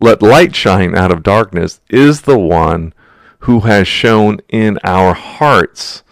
let 0.00 0.22
light 0.22 0.54
shine 0.54 0.96
out 0.96 1.10
of 1.10 1.22
darkness, 1.22 1.80
is 1.88 2.22
the 2.22 2.38
one 2.38 2.94
who 3.40 3.60
has 3.60 3.88
shown 3.88 4.40
in 4.48 4.78
our 4.84 5.14
hearts." 5.14 6.02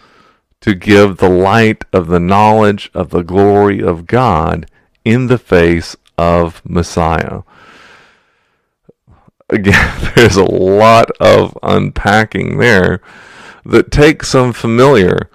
to 0.61 0.75
give 0.75 1.17
the 1.17 1.29
light 1.29 1.85
of 1.93 2.07
the 2.07 2.19
knowledge 2.19 2.91
of 2.93 3.09
the 3.09 3.23
glory 3.23 3.81
of 3.81 4.05
God 4.05 4.69
in 5.05 5.27
the 5.27 5.37
face 5.37 5.95
of 6.17 6.61
Messiah. 6.65 7.41
Again, 9.49 10.11
there's 10.15 10.35
a 10.35 10.43
lot 10.43 11.09
of 11.19 11.57
unpacking 11.63 12.57
there 12.57 13.01
that 13.65 13.91
takes 13.91 14.29
some 14.29 14.53
familiar 14.53 15.28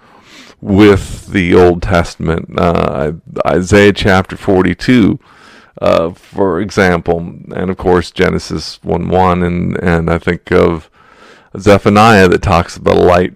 with 0.65 1.27
the 1.27 1.55
Old 1.55 1.83
Testament. 1.83 2.49
Uh, 2.59 3.12
Isaiah 3.47 3.93
chapter 3.93 4.35
42, 4.35 5.19
uh, 5.83 6.11
for 6.12 6.59
example, 6.59 7.19
and 7.19 7.71
of 7.71 7.77
course 7.77 8.11
Genesis 8.11 8.83
1 8.83 9.09
1, 9.09 9.43
and, 9.43 9.83
and 9.85 10.09
I 10.09 10.17
think 10.17 10.51
of 10.51 10.89
Zephaniah 11.59 12.29
that 12.29 12.41
talks 12.41 12.79
about 12.79 12.97
light 12.97 13.35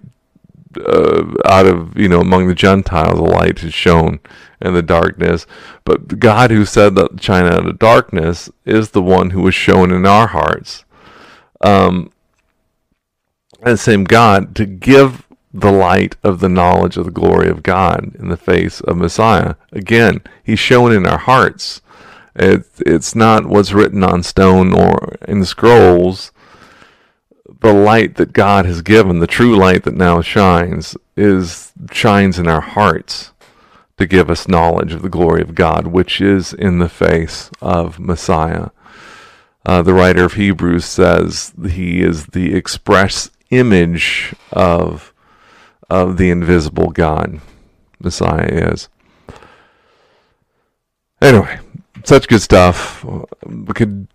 uh, 0.83 1.25
out 1.45 1.67
of 1.67 1.95
you 1.97 2.09
know 2.09 2.19
among 2.19 2.47
the 2.47 2.55
Gentiles 2.55 3.17
the 3.17 3.21
light 3.21 3.63
is 3.63 3.75
shown 3.75 4.19
in 4.59 4.73
the 4.73 4.81
darkness. 4.81 5.45
But 5.85 6.19
God, 6.19 6.49
who 6.49 6.65
said 6.65 6.95
that 6.95 7.19
China 7.19 7.49
out 7.49 7.67
of 7.67 7.77
darkness, 7.77 8.49
is 8.65 8.89
the 8.89 9.03
one 9.03 9.29
who 9.29 9.43
was 9.43 9.53
shown 9.53 9.91
in 9.91 10.07
our 10.07 10.27
hearts. 10.27 10.83
Um, 11.61 12.11
and 13.61 13.79
same 13.79 14.05
God 14.05 14.55
to 14.55 14.65
give 14.65 15.27
the 15.53 15.71
light 15.71 16.15
of 16.23 16.39
the 16.39 16.49
knowledge 16.49 16.97
of 16.97 17.05
the 17.05 17.11
glory 17.11 17.49
of 17.49 17.63
God 17.63 18.15
in 18.19 18.29
the 18.29 18.37
face 18.37 18.81
of 18.81 18.97
Messiah. 18.97 19.55
Again, 19.71 20.21
He's 20.43 20.59
shown 20.59 20.91
in 20.91 21.05
our 21.05 21.17
hearts. 21.17 21.81
It, 22.35 22.65
it's 22.79 23.15
not 23.15 23.47
what's 23.47 23.73
written 23.73 24.03
on 24.03 24.23
stone 24.23 24.73
or 24.73 25.15
in 25.27 25.43
scrolls 25.45 26.31
the 27.61 27.73
light 27.73 28.15
that 28.15 28.33
God 28.33 28.65
has 28.65 28.81
given, 28.81 29.19
the 29.19 29.27
true 29.27 29.55
light 29.55 29.83
that 29.83 29.95
now 29.95 30.21
shines, 30.21 30.95
is 31.17 31.73
shines 31.91 32.39
in 32.39 32.47
our 32.47 32.61
hearts 32.61 33.31
to 33.97 34.05
give 34.05 34.29
us 34.29 34.47
knowledge 34.47 34.93
of 34.93 35.01
the 35.01 35.09
glory 35.09 35.41
of 35.41 35.55
God, 35.55 35.87
which 35.87 36.21
is 36.21 36.53
in 36.53 36.79
the 36.79 36.89
face 36.89 37.49
of 37.61 37.99
Messiah. 37.99 38.69
Uh, 39.65 39.81
the 39.81 39.93
writer 39.93 40.23
of 40.23 40.33
Hebrews 40.33 40.85
says 40.85 41.51
he 41.69 42.01
is 42.01 42.27
the 42.27 42.55
express 42.55 43.29
image 43.49 44.33
of 44.53 45.13
of 45.89 46.17
the 46.17 46.29
invisible 46.29 46.91
God. 46.91 47.41
Messiah 47.99 48.71
is. 48.71 48.87
Anyway, 51.21 51.59
such 52.03 52.27
good 52.27 52.41
stuff. 52.41 53.03
We 53.45 53.73
could 53.73 54.07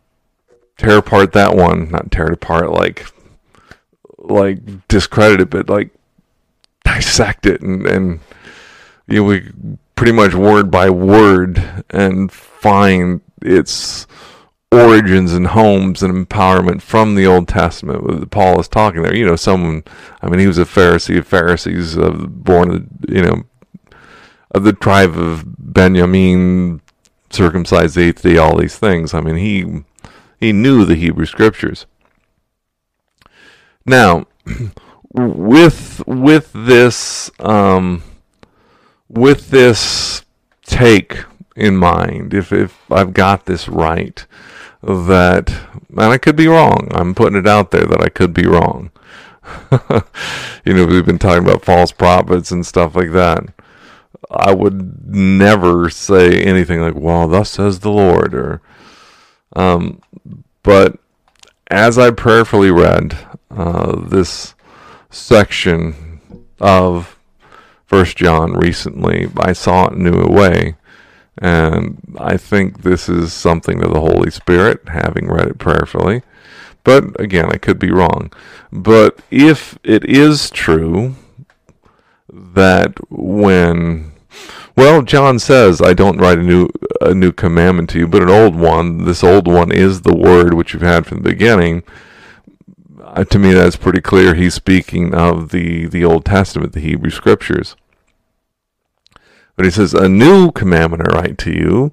tear 0.78 0.98
apart 0.98 1.32
that 1.32 1.54
one, 1.54 1.90
not 1.90 2.10
tear 2.10 2.26
it 2.26 2.34
apart 2.34 2.70
like 2.70 3.06
like 4.18 4.88
discredit 4.88 5.40
it, 5.40 5.50
but 5.50 5.68
like 5.68 5.90
dissect 6.84 7.46
it 7.46 7.60
and 7.60 7.86
and 7.86 8.20
you 9.06 9.16
know, 9.16 9.24
we 9.24 9.52
pretty 9.96 10.12
much 10.12 10.34
word 10.34 10.70
by 10.70 10.88
word 10.88 11.84
and 11.90 12.32
find 12.32 13.20
its 13.42 14.06
origins 14.78 15.32
and 15.32 15.48
homes 15.48 16.02
and 16.02 16.28
empowerment 16.28 16.82
from 16.82 17.14
the 17.14 17.26
Old 17.26 17.48
Testament. 17.48 18.30
Paul 18.30 18.60
is 18.60 18.68
talking 18.68 19.02
there. 19.02 19.14
You 19.14 19.26
know, 19.26 19.36
someone. 19.36 19.84
I 20.22 20.28
mean, 20.28 20.40
he 20.40 20.46
was 20.46 20.58
a 20.58 20.64
Pharisee 20.64 21.18
of 21.18 21.26
Pharisees, 21.26 21.98
uh, 21.98 22.10
born, 22.10 22.88
you 23.08 23.22
know, 23.22 23.44
of 24.50 24.64
the 24.64 24.72
tribe 24.72 25.16
of 25.16 25.44
Benjamin, 25.58 26.80
circumcised 27.30 27.96
the 27.96 28.02
eighth 28.02 28.22
day, 28.22 28.36
all 28.36 28.56
these 28.56 28.78
things. 28.78 29.14
I 29.14 29.20
mean, 29.20 29.36
he 29.36 29.84
he 30.38 30.52
knew 30.52 30.84
the 30.84 30.94
Hebrew 30.94 31.26
Scriptures. 31.26 31.86
Now, 33.86 34.26
with 35.12 36.02
with 36.06 36.50
this 36.52 37.30
um, 37.40 38.02
with 39.08 39.50
this 39.50 40.24
take 40.64 41.24
in 41.56 41.76
mind, 41.76 42.34
if 42.34 42.52
if 42.52 42.90
I've 42.90 43.12
got 43.12 43.46
this 43.46 43.68
right, 43.68 44.26
that 44.86 45.54
and 45.96 46.12
I 46.12 46.18
could 46.18 46.36
be 46.36 46.48
wrong. 46.48 46.88
I'm 46.92 47.14
putting 47.14 47.38
it 47.38 47.46
out 47.46 47.70
there 47.70 47.86
that 47.86 48.00
I 48.00 48.08
could 48.08 48.34
be 48.34 48.46
wrong. 48.46 48.90
you 50.64 50.74
know, 50.74 50.86
we've 50.86 51.06
been 51.06 51.18
talking 51.18 51.44
about 51.44 51.64
false 51.64 51.92
prophets 51.92 52.50
and 52.50 52.66
stuff 52.66 52.96
like 52.96 53.12
that. 53.12 53.44
I 54.30 54.52
would 54.52 55.06
never 55.06 55.90
say 55.90 56.42
anything 56.42 56.80
like, 56.80 56.94
"Well, 56.94 57.28
thus 57.28 57.50
says 57.50 57.80
the 57.80 57.90
Lord," 57.90 58.34
or, 58.34 58.62
um, 59.54 60.00
but 60.62 60.98
as 61.70 61.98
I 61.98 62.10
prayerfully 62.10 62.70
read 62.70 63.16
uh, 63.50 63.96
this 64.00 64.54
section 65.10 66.20
of 66.58 67.18
First 67.84 68.16
John 68.16 68.54
recently, 68.54 69.28
I 69.36 69.52
saw 69.52 69.88
it 69.88 69.92
in 69.92 70.06
a 70.06 70.10
new 70.10 70.26
way, 70.26 70.76
and 71.38 72.00
I 72.18 72.36
think 72.36 72.82
this 72.82 73.08
is 73.08 73.32
something 73.32 73.82
of 73.82 73.92
the 73.92 74.00
Holy 74.00 74.30
Spirit, 74.30 74.88
having 74.88 75.28
read 75.28 75.48
it 75.48 75.58
prayerfully. 75.58 76.22
But 76.84 77.18
again, 77.18 77.46
I 77.50 77.56
could 77.56 77.78
be 77.78 77.90
wrong. 77.90 78.32
But 78.70 79.20
if 79.30 79.78
it 79.82 80.04
is 80.04 80.50
true 80.50 81.16
that 82.30 82.98
when 83.10 84.12
well, 84.76 85.02
John 85.02 85.38
says, 85.38 85.80
"I 85.80 85.94
don't 85.94 86.18
write 86.18 86.38
a 86.38 86.42
new 86.42 86.68
a 87.00 87.14
new 87.14 87.32
commandment 87.32 87.90
to 87.90 87.98
you, 88.00 88.08
but 88.08 88.22
an 88.22 88.28
old 88.28 88.56
one. 88.56 89.04
This 89.04 89.22
old 89.22 89.46
one 89.46 89.70
is 89.70 90.02
the 90.02 90.16
word 90.16 90.54
which 90.54 90.72
you've 90.72 90.82
had 90.82 91.06
from 91.06 91.18
the 91.22 91.30
beginning." 91.30 91.84
Uh, 93.02 93.22
to 93.24 93.38
me, 93.38 93.52
that's 93.52 93.76
pretty 93.76 94.00
clear. 94.00 94.34
He's 94.34 94.54
speaking 94.54 95.14
of 95.14 95.50
the 95.50 95.86
the 95.86 96.04
Old 96.04 96.24
Testament, 96.24 96.72
the 96.72 96.80
Hebrew 96.80 97.10
Scriptures. 97.10 97.76
But 99.56 99.64
he 99.64 99.70
says, 99.70 99.94
"A 99.94 100.08
new 100.08 100.50
commandment 100.52 101.08
I 101.08 101.14
write 101.14 101.38
to 101.38 101.50
you." 101.50 101.92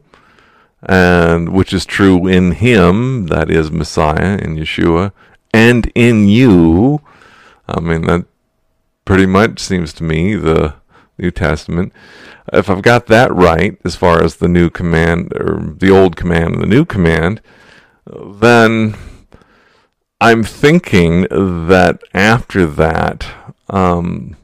and 0.84 1.49
which 1.49 1.74
is 1.74 1.86
true 1.86 2.26
in 2.26 2.53
him, 2.53 3.28
that 3.28 3.51
is 3.51 3.70
Messiah 3.70 4.39
in 4.39 4.55
Yeshua, 4.55 5.12
and 5.53 5.91
in 5.93 6.28
you. 6.28 7.01
I 7.68 7.80
mean, 7.80 8.07
that 8.07 8.26
pretty 9.05 9.28
much 9.28 9.59
seems 9.59 9.93
to 9.93 10.03
me 10.03 10.34
the 10.34 10.74
New 11.20 11.30
Testament 11.30 11.93
if 12.51 12.70
I've 12.70 12.82
got 12.82 13.07
that 13.07 13.34
right, 13.34 13.78
as 13.86 13.95
far 13.95 14.24
as 14.24 14.38
the 14.38 14.47
new 14.47 14.70
command 14.70 15.34
or 15.36 15.74
the 15.78 15.89
old 15.89 16.16
command 16.16 16.55
and 16.55 16.64
the 16.64 16.68
new 16.68 16.86
command, 16.86 17.41
then 18.05 18.95
I'm 20.20 20.43
thinking 20.43 21.22
that 21.30 22.01
after 22.14 22.66
that, 22.66 23.28
um, 23.70 24.36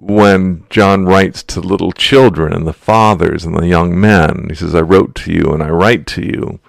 when 0.00 0.64
John 0.70 1.06
writes 1.06 1.42
to 1.42 1.60
little 1.60 1.90
children 1.90 2.52
and 2.52 2.66
the 2.66 2.72
fathers 2.72 3.44
and 3.44 3.56
the 3.56 3.66
young 3.66 4.00
men, 4.00 4.46
he 4.48 4.54
says, 4.54 4.72
I 4.72 4.80
wrote 4.80 5.16
to 5.16 5.32
you 5.32 5.50
and 5.52 5.60
I 5.60 5.70
write 5.70 6.06
to 6.08 6.22
you. 6.22 6.60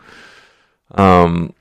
Um, 0.95 1.53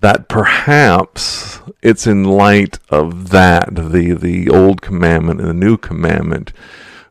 that 0.00 0.28
perhaps 0.28 1.60
it's 1.82 2.06
in 2.06 2.22
light 2.22 2.78
of 2.90 3.30
that, 3.30 3.74
the, 3.74 4.12
the 4.12 4.48
old 4.48 4.82
commandment 4.82 5.40
and 5.40 5.48
the 5.48 5.54
new 5.54 5.76
commandment, 5.76 6.52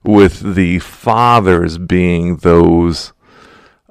with 0.02 0.56
the 0.56 0.80
fathers 0.80 1.78
being 1.78 2.38
those 2.38 3.12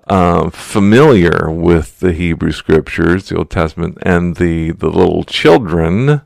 uh, 0.09 0.49
familiar 0.51 1.51
with 1.51 2.01
the 2.01 2.13
Hebrew 2.13 2.53
scriptures, 2.53 3.29
the 3.29 3.37
Old 3.37 3.51
Testament, 3.51 3.99
and 4.03 4.37
the, 4.37 4.71
the 4.71 4.91
little 4.91 5.25
children 5.25 6.23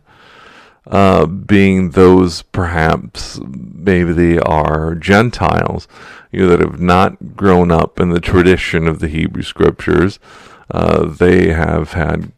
uh, 0.89 1.27
being 1.27 1.91
those 1.91 2.43
perhaps 2.43 3.39
maybe 3.47 4.13
they 4.13 4.39
are 4.39 4.95
Gentiles, 4.95 5.87
you 6.33 6.41
know, 6.41 6.49
that 6.49 6.61
have 6.61 6.81
not 6.81 7.37
grown 7.37 7.71
up 7.71 8.01
in 8.01 8.11
the 8.11 8.21
tradition 8.21 8.89
of 8.89 8.99
the 8.99 9.09
Hebrew 9.09 9.43
scriptures. 9.43 10.19
Uh, 10.71 11.07
they 11.07 11.53
have 11.53 11.93
had 11.93 12.33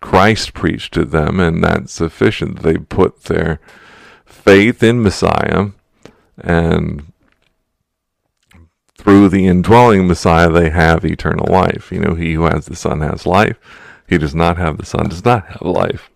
Christ 0.00 0.54
preached 0.54 0.94
to 0.94 1.04
them, 1.04 1.40
and 1.40 1.62
that's 1.62 1.92
sufficient. 1.92 2.62
They 2.62 2.76
put 2.76 3.24
their 3.24 3.60
faith 4.24 4.82
in 4.82 5.02
Messiah 5.02 5.68
and 6.38 7.12
through 8.96 9.28
the 9.28 9.46
indwelling 9.46 10.08
Messiah, 10.08 10.50
they 10.50 10.70
have 10.70 11.04
eternal 11.04 11.46
life. 11.48 11.92
You 11.92 12.00
know, 12.00 12.14
he 12.14 12.34
who 12.34 12.44
has 12.44 12.66
the 12.66 12.76
Son 12.76 13.00
has 13.00 13.26
life. 13.26 13.56
He 14.08 14.18
does 14.18 14.34
not 14.34 14.56
have 14.56 14.78
the 14.78 14.86
Son, 14.86 15.08
does 15.08 15.24
not 15.24 15.46
have 15.46 15.62
life. 15.62 16.10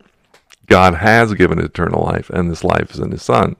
God 0.70 0.94
has 0.94 1.34
given 1.34 1.58
eternal 1.58 2.04
life, 2.04 2.30
and 2.30 2.48
this 2.48 2.62
life 2.62 2.92
is 2.92 3.00
in 3.00 3.10
his 3.10 3.22
Son. 3.22 3.56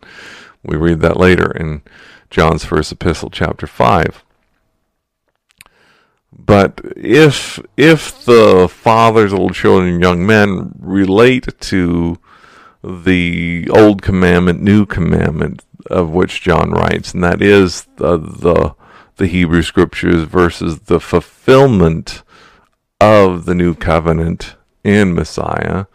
We 0.63 0.77
read 0.77 1.01
that 1.01 1.17
later 1.17 1.51
in 1.51 1.83
John's 2.31 2.65
first 2.65 2.93
epistle, 2.93 3.31
chapter 3.31 3.67
5. 3.67 4.25
But 6.33 6.81
if 6.97 7.59
if 7.77 8.25
the 8.25 8.69
fathers, 8.69 9.33
little 9.33 9.51
children, 9.51 10.01
young 10.01 10.25
men 10.25 10.73
relate 10.79 11.49
to 11.61 12.17
the 12.85 13.69
old 13.71 14.01
commandment, 14.03 14.63
new 14.63 14.87
commandment, 14.87 15.65
of 15.91 16.11
which 16.11 16.41
John 16.41 16.71
writes, 16.71 17.13
and 17.13 17.25
that 17.25 17.43
is 17.43 17.89
the, 17.97 18.17
the 18.19 18.75
the 19.17 19.27
Hebrew 19.27 19.63
scriptures 19.63 20.23
versus 20.23 20.81
the 20.83 21.01
fulfillment 21.01 22.23
of 23.01 23.45
the 23.47 23.55
new 23.55 23.75
covenant 23.75 24.55
in 24.85 25.15
Messiah, 25.15 25.87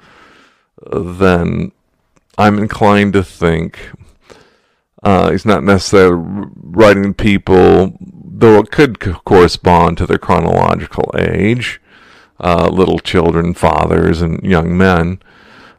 then 0.92 1.72
I'm 2.38 2.60
inclined 2.60 3.14
to 3.14 3.24
think 3.24 3.92
uh, 5.04 5.32
he's 5.32 5.46
not 5.46 5.64
necessarily 5.64 6.50
writing 6.56 7.14
people, 7.14 7.96
though 8.02 8.60
it 8.60 8.72
could 8.72 9.00
correspond 9.00 9.98
to 9.98 10.08
their 10.08 10.18
chronological 10.18 11.12
age, 11.18 11.80
uh, 12.40 12.68
little 12.70 13.00
children, 13.00 13.54
fathers, 13.54 14.22
and 14.22 14.44
young 14.44 14.76
men, 14.76 15.22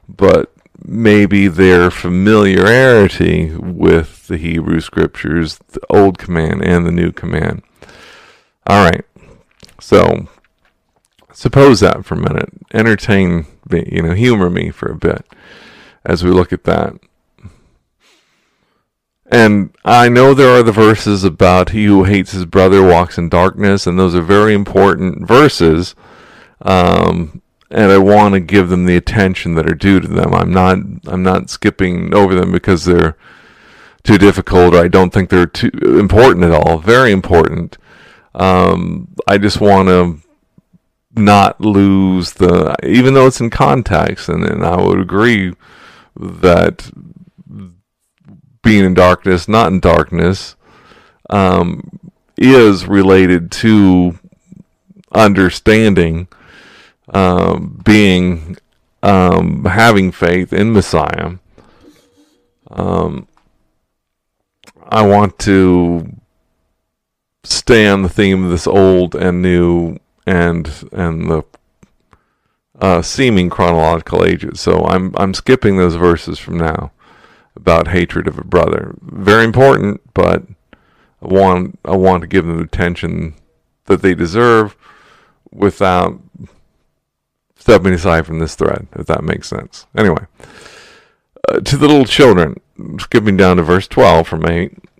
but 0.09 0.53
maybe 0.85 1.49
their 1.49 1.91
familiarity 1.91 3.55
with 3.57 4.29
the 4.29 4.37
Hebrew 4.37 4.81
scriptures, 4.81 5.59
the 5.69 5.81
old 5.91 6.19
command 6.19 6.63
and 6.63 6.87
the 6.87 6.93
new 6.93 7.11
command. 7.11 7.63
All 8.67 8.85
right. 8.85 9.05
So 9.81 10.29
suppose 11.33 11.81
that 11.81 12.05
for 12.05 12.15
a 12.15 12.19
minute. 12.19 12.51
Entertain 12.73 13.47
me, 13.71 13.89
you 13.91 14.03
know, 14.03 14.15
humor 14.15 14.51
me 14.51 14.71
for 14.71 14.91
a 14.91 14.97
bit 14.97 15.25
as 16.05 16.25
we 16.25 16.31
look 16.31 16.53
at 16.53 16.65
that. 16.65 16.95
And 19.29 19.75
I 19.85 20.09
know 20.09 20.35
there 20.35 20.57
are 20.57 20.63
the 20.63 20.73
verses 20.73 21.25
about 21.25 21.71
he 21.71 21.87
who 21.87 22.05
hates 22.05 22.31
his 22.31 22.47
brother 22.47 22.87
walks 22.87 23.19
in 23.19 23.29
darkness, 23.29 23.87
and 23.87 23.99
those 23.99 24.15
are 24.15 24.23
very 24.23 24.55
important 24.55 25.27
verses. 25.27 25.97
Um, 26.63 27.43
and 27.71 27.91
I 27.91 27.99
want 27.99 28.35
to 28.35 28.41
give 28.41 28.69
them 28.69 28.87
the 28.87 28.97
attention 28.97 29.55
that 29.55 29.69
are 29.69 29.75
due 29.75 30.01
to 30.01 30.07
them. 30.07 30.33
I'm 30.33 30.53
not 30.53 30.79
I'm 31.07 31.23
not 31.23 31.51
skipping 31.51 32.15
over 32.15 32.35
them 32.35 32.53
because 32.53 32.85
they're 32.85 33.17
too 34.05 34.19
difficult 34.19 34.75
or 34.75 34.79
I 34.79 34.89
don't 34.89 35.13
think 35.13 35.31
they're 35.31 35.47
too 35.47 35.71
important 35.99 36.45
at 36.45 36.53
all. 36.53 36.79
Very 36.79 37.11
important. 37.11 37.77
Um, 38.35 39.09
I 39.27 39.39
just 39.39 39.61
want 39.61 39.89
to 39.89 40.21
not 41.17 41.61
lose 41.61 42.33
the 42.35 42.77
even 42.85 43.15
though 43.15 43.27
it's 43.27 43.41
in 43.41 43.51
context 43.51 44.29
and, 44.29 44.45
and 44.45 44.65
I 44.65 44.81
would 44.81 45.01
agree 45.01 45.55
that 46.15 46.91
being 48.63 48.85
in 48.85 48.95
darkness, 48.95 49.47
not 49.47 49.73
in 49.73 49.81
darkness, 49.81 50.57
um, 51.31 52.11
is 52.37 52.87
related 52.87 53.51
to 53.51 54.19
understanding 55.13 56.29
um, 57.15 57.81
being 57.85 58.57
um, 59.03 59.65
having 59.65 60.11
faith 60.11 60.53
in 60.53 60.73
Messiah. 60.73 61.35
Um, 62.69 63.29
I 64.83 65.07
want 65.07 65.39
to 65.41 66.13
stay 67.45 67.87
on 67.87 68.03
the 68.03 68.09
theme 68.09 68.45
of 68.45 68.51
this 68.51 68.67
old 68.67 69.15
and 69.15 69.41
new 69.41 69.99
and 70.27 70.89
and 70.93 71.31
the 71.31 71.43
uh, 72.81 73.03
seeming 73.03 73.49
chronological 73.49 74.25
ages. 74.25 74.61
So 74.61 74.85
I'm 74.85 75.15
I'm 75.17 75.35
skipping 75.35 75.77
those 75.77 75.95
verses 75.95 76.39
from 76.39 76.59
now 76.59 76.93
about 77.55 77.89
hatred 77.89 78.29
of 78.29 78.39
a 78.39 78.45
brother. 78.45 78.95
Very 79.01 79.45
important, 79.45 80.03
but 80.15 80.45
I 81.23 81.27
want 81.27 81.79
I 81.85 81.97
want 81.97 82.23
to 82.23 82.27
give 82.27 82.47
them 82.47 82.59
the 82.59 82.65
attention 82.65 83.35
that 83.87 84.03
they 84.03 84.15
deserve 84.15 84.77
without 85.51 86.21
stepping 87.57 87.95
aside 87.95 88.27
from 88.27 88.39
this 88.39 88.55
thread, 88.55 88.87
if 88.95 89.07
that 89.07 89.25
makes 89.25 89.49
sense. 89.49 89.87
Anyway, 89.97 90.27
uh, 91.49 91.61
to 91.61 91.77
the 91.77 91.89
little 91.89 92.05
children, 92.05 92.61
skipping 92.99 93.37
down 93.37 93.57
to 93.57 93.63
verse 93.63 93.89
12 93.89 94.29
from 94.29 94.47
8, 94.47 94.73
it 94.73 94.96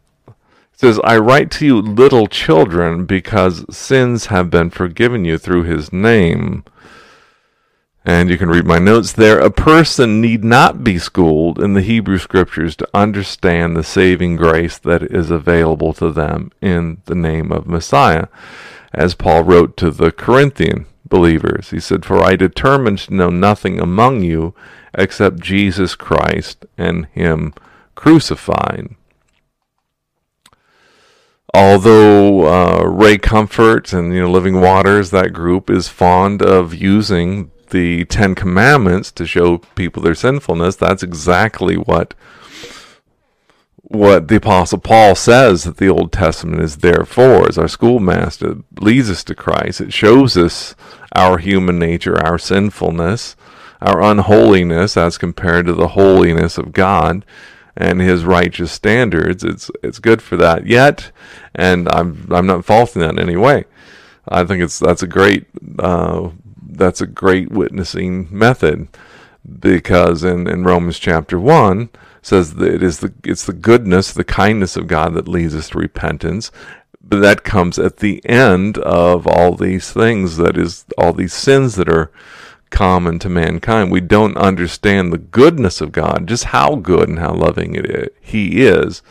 says, 0.77 1.01
I 1.03 1.17
write 1.17 1.51
to 1.53 1.67
you, 1.67 1.81
little 1.81 2.27
children, 2.27 3.07
because 3.07 3.65
sins 3.75 4.27
have 4.27 4.51
been 4.51 4.69
forgiven 4.69 5.25
you 5.25 5.39
through 5.39 5.65
his 5.65 5.93
name. 5.93 6.65
And 8.05 8.31
you 8.31 8.39
can 8.39 8.51
read 8.51 8.67
my 8.67 8.79
notes 8.79 9.13
there. 9.13 9.41
A 9.41 9.51
person 9.51 10.21
need 10.21 10.45
not 10.45 10.85
be 10.85 10.99
schooled 10.99 11.59
in 11.59 11.73
the 11.73 11.83
Hebrew 11.83 12.19
scriptures 12.19 12.77
to 12.77 12.89
understand 12.95 13.75
the 13.75 13.83
saving 13.83 14.37
grace 14.37 14.79
that 14.79 15.03
is 15.03 15.31
available 15.31 15.93
to 15.95 16.13
them 16.13 16.53
in 16.61 16.99
the 17.07 17.17
name 17.17 17.51
of 17.51 17.67
Messiah. 17.67 18.29
As 18.93 19.15
Paul 19.15 19.43
wrote 19.43 19.77
to 19.79 19.91
the 19.91 20.13
Corinthian 20.13 20.87
believers, 21.05 21.71
he 21.71 21.81
said, 21.81 22.05
For 22.05 22.23
I 22.23 22.37
determined 22.37 22.99
to 23.01 23.15
know 23.15 23.31
nothing 23.31 23.81
among 23.81 24.23
you 24.23 24.55
except 24.95 25.41
Jesus 25.41 25.95
Christ 25.95 26.65
and 26.79 27.07
Him 27.07 27.55
crucified. 27.95 28.95
Although 31.57 32.47
uh, 32.47 32.85
Ray 32.85 33.17
Comfort 33.17 33.95
and 33.95 34.13
you 34.13 34.21
know 34.21 34.31
Living 34.31 34.61
Waters, 34.61 35.11
that 35.11 35.33
group 35.33 35.71
is 35.71 35.89
fond 35.89 36.43
of 36.43 36.75
using 36.75 37.51
the 37.71 38.05
Ten 38.05 38.35
Commandments 38.35 39.11
to 39.13 39.27
show 39.27 39.57
people 39.75 40.03
their 40.03 40.15
sinfulness, 40.15 40.77
that's 40.77 41.03
exactly 41.03 41.77
what 41.77 42.13
what 43.77 44.29
the 44.29 44.37
Apostle 44.37 44.81
Paul 44.81 45.15
says 45.15 45.65
that 45.65 45.79
the 45.79 45.89
Old 45.89 46.13
Testament 46.13 46.61
is 46.61 46.77
there 46.79 47.07
for. 47.07 47.49
As 47.49 47.57
our 47.57 47.69
schoolmaster 47.69 48.57
leads 48.79 49.09
us 49.09 49.25
to 49.25 49.35
Christ, 49.35 49.81
it 49.81 49.95
shows 49.95 50.37
us 50.37 50.75
our 51.15 51.39
human 51.39 51.79
nature, 51.79 52.23
our 52.23 52.39
sinfulness, 52.39 53.35
our 53.81 54.03
unholiness 54.03 54.95
as 54.95 55.17
compared 55.17 55.65
to 55.65 55.73
the 55.73 55.89
holiness 55.89 56.59
of 56.59 56.75
God 56.75 57.25
and 57.77 58.01
His 58.01 58.25
righteous 58.25 58.73
standards. 58.73 59.45
It's 59.45 59.71
it's 59.83 59.99
good 59.99 60.23
for 60.23 60.37
that 60.37 60.67
yet, 60.67 61.11
and 61.55 61.89
I'm 61.89 62.27
I'm 62.31 62.47
not 62.47 62.65
faulting 62.65 63.03
that 63.03 63.11
in 63.11 63.19
any 63.19 63.37
way. 63.37 63.65
I 64.29 64.45
think 64.45 64.63
it's 64.63 64.79
that's 64.79 65.03
a 65.03 65.09
great 65.09 65.47
uh, 65.79 66.31
that's 66.69 67.01
a 67.01 67.07
great 67.07 67.51
witnessing 67.51 68.29
method 68.31 68.89
because 69.61 70.25
in, 70.25 70.49
in 70.49 70.65
Romans 70.65 70.99
chapter 70.99 71.39
one 71.39 71.91
says 72.23 72.55
that 72.55 72.75
it 72.75 72.83
is 72.83 73.01
the 73.01 73.13
it's 73.25 73.47
the 73.47 73.53
goodness, 73.53 74.13
the 74.13 74.25
kindness 74.25 74.77
of 74.77 74.89
God 74.89 75.15
that 75.15 75.29
leads 75.29 75.55
us 75.55 75.69
to 75.71 75.79
repentance. 75.79 76.51
But 77.09 77.21
that 77.21 77.45
comes 77.45 77.79
at 77.79 77.99
the 77.99 78.21
end 78.29 78.79
of 78.79 79.29
all 79.29 79.55
these 79.55 79.93
things, 79.93 80.39
that 80.39 80.59
is 80.59 80.85
all 80.99 81.13
these 81.13 81.33
sins 81.33 81.77
that 81.77 81.89
are 81.89 82.11
common 82.71 83.19
to 83.21 83.29
mankind. 83.29 83.91
We 83.91 84.01
don't 84.01 84.37
understand 84.37 85.13
the 85.13 85.19
goodness 85.19 85.81
of 85.81 85.93
God, 85.93 86.27
just 86.27 86.45
how 86.45 86.77
good 86.77 87.09
and 87.09 87.19
how 87.19 87.35
loving 87.35 87.75
it 87.75 87.87
is, 87.87 88.09
He 88.21 88.63
is, 88.63 89.03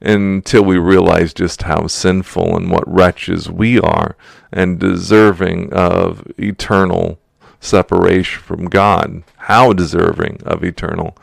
until 0.00 0.62
we 0.62 0.78
realize 0.78 1.34
just 1.34 1.62
how 1.62 1.86
sinful 1.86 2.56
and 2.56 2.70
what 2.70 2.90
wretches 2.90 3.50
we 3.50 3.78
are 3.78 4.16
and 4.52 4.78
deserving 4.78 5.72
of 5.72 6.26
eternal 6.38 7.18
separation 7.60 8.42
from 8.42 8.66
God. 8.66 9.22
How 9.36 9.72
deserving 9.72 10.42
of 10.44 10.64
eternal 10.64 11.16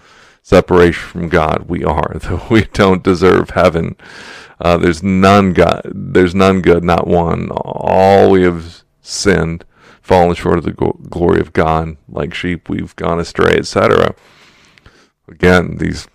separation 0.43 1.03
from 1.03 1.29
God 1.29 1.65
we 1.67 1.83
are, 1.83 2.13
though 2.21 2.45
we 2.49 2.65
don't 2.65 3.03
deserve 3.03 3.49
heaven. 3.51 3.95
Uh, 4.59 4.77
there's 4.77 5.03
none 5.03 5.53
God, 5.53 5.81
there's 5.93 6.33
none 6.33 6.61
good, 6.61 6.83
not 6.83 7.07
one. 7.07 7.49
All 7.51 8.31
we 8.31 8.43
have 8.43 8.83
sinned, 9.01 9.65
fallen 10.07 10.33
short 10.35 10.57
of 10.57 10.63
the 10.63 10.71
go- 10.71 10.97
glory 11.09 11.41
of 11.41 11.51
God. 11.51 11.97
Like 12.07 12.33
sheep, 12.33 12.69
we've 12.69 12.95
gone 12.95 13.19
astray, 13.19 13.57
etc. 13.57 14.15
Again, 15.27 15.77
these 15.77 16.07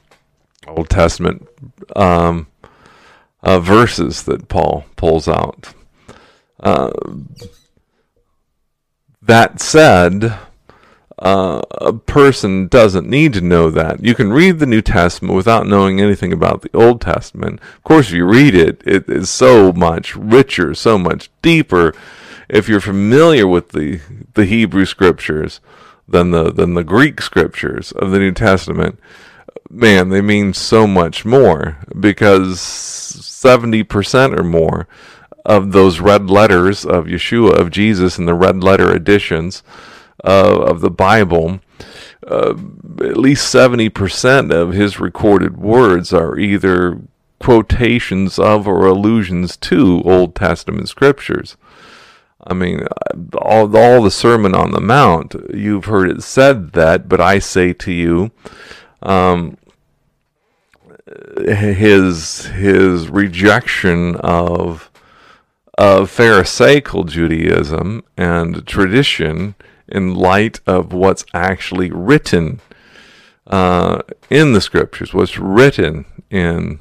Old 0.67 0.89
Testament 0.89 1.47
um, 1.95 2.47
uh, 3.43 3.61
verses 3.61 4.23
that 4.23 4.49
Paul 4.49 4.87
pulls 4.97 5.29
out. 5.29 5.75
Uh, 6.59 6.91
that 9.21 9.61
said, 9.61 10.39
uh, 11.19 11.61
a 11.73 11.93
person 11.93 12.69
doesn't 12.69 13.09
need 13.09 13.35
to 13.35 13.43
know 13.43 13.71
that. 13.71 14.03
You 14.03 14.15
can 14.15 14.33
read 14.33 14.59
the 14.59 14.67
New 14.67 14.81
Testament 14.81 15.35
without 15.35 15.67
knowing 15.67 16.01
anything 16.01 16.33
about 16.33 16.63
the 16.63 16.71
Old 16.75 17.03
Testament. 17.03 17.61
Of 17.77 17.83
course, 17.83 18.09
if 18.09 18.15
you 18.15 18.25
read 18.25 18.55
it, 18.55 18.83
it 18.87 19.09
is 19.09 19.29
so 19.29 19.71
much 19.73 20.17
richer, 20.17 20.75
so 20.75 20.97
much 20.97 21.31
deeper. 21.43 21.95
If 22.53 22.69
you're 22.69 22.81
familiar 22.81 23.49
with 23.49 23.71
the 23.71 24.01
the 24.35 24.45
Hebrew 24.45 24.85
scriptures 24.85 25.61
than 26.07 26.33
the 26.33 26.53
than 26.53 26.75
the 26.75 26.85
Greek 26.85 27.23
scriptures 27.23 27.93
of 27.93 28.11
the 28.11 28.19
New 28.19 28.33
Testament, 28.33 29.01
man, 29.71 30.11
they 30.11 30.21
mean 30.21 30.53
so 30.53 30.87
much 30.87 31.25
more 31.25 31.79
because 31.99 32.61
seventy 32.61 33.83
percent 33.83 34.39
or 34.39 34.45
more 34.45 34.87
of 35.47 35.73
those 35.73 36.01
red 36.01 36.29
letters 36.29 36.85
of 36.85 37.07
Yeshua 37.07 37.59
of 37.59 37.71
Jesus 37.71 38.19
and 38.19 38.29
the 38.29 38.35
red 38.35 38.63
letter 38.63 38.95
editions 38.95 39.63
uh, 40.23 40.61
of 40.61 40.83
the 40.83 40.91
Bible, 40.91 41.61
uh, 42.29 42.55
at 43.01 43.17
least 43.17 43.53
70% 43.53 44.53
of 44.53 44.73
his 44.73 45.01
recorded 45.01 45.57
words 45.57 46.13
are 46.13 46.39
either 46.39 47.01
quotations 47.41 48.39
of 48.39 48.69
or 48.69 48.87
allusions 48.87 49.57
to 49.57 50.01
Old 50.05 50.37
Testament 50.37 50.89
scriptures. 50.89 51.57
I 52.45 52.55
mean, 52.55 52.87
all, 53.37 53.77
all 53.77 54.03
the 54.03 54.11
Sermon 54.11 54.55
on 54.55 54.73
the 54.73 54.81
Mount, 54.81 55.35
you've 55.55 55.85
heard 55.85 56.11
it 56.11 56.23
said 56.23 56.73
that, 56.73 57.09
but 57.09 57.21
I 57.21 57.39
say 57.39 57.73
to 57.75 57.93
you, 57.93 58.33
um, 59.03 59.57
his 61.45 62.47
his 62.47 63.09
rejection 63.09 64.17
of 64.17 64.91
of 65.79 66.11
Pharisaical 66.11 67.05
Judaism 67.05 68.05
and 68.17 68.67
tradition 68.67 69.55
in 69.89 70.15
light 70.15 70.61
of 70.67 70.93
what's 70.93 71.25
actually 71.35 71.91
written 71.91 72.61
uh, 73.47 74.03
in 74.31 74.53
the 74.53 74.61
scriptures, 74.61 75.13
what's 75.13 75.39
written 75.39 76.05
in 76.31 76.81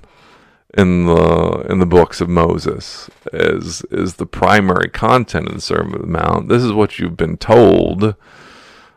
in 0.77 1.05
the 1.05 1.65
in 1.69 1.79
the 1.79 1.85
books 1.85 2.21
of 2.21 2.29
Moses 2.29 3.09
is 3.33 3.81
is 3.91 4.15
the 4.15 4.25
primary 4.25 4.89
content 4.89 5.49
of 5.49 5.55
the 5.55 5.61
Sermon 5.61 5.95
on 5.95 6.01
the 6.01 6.07
Mount. 6.07 6.49
This 6.49 6.63
is 6.63 6.71
what 6.71 6.97
you've 6.97 7.17
been 7.17 7.37
told, 7.37 8.15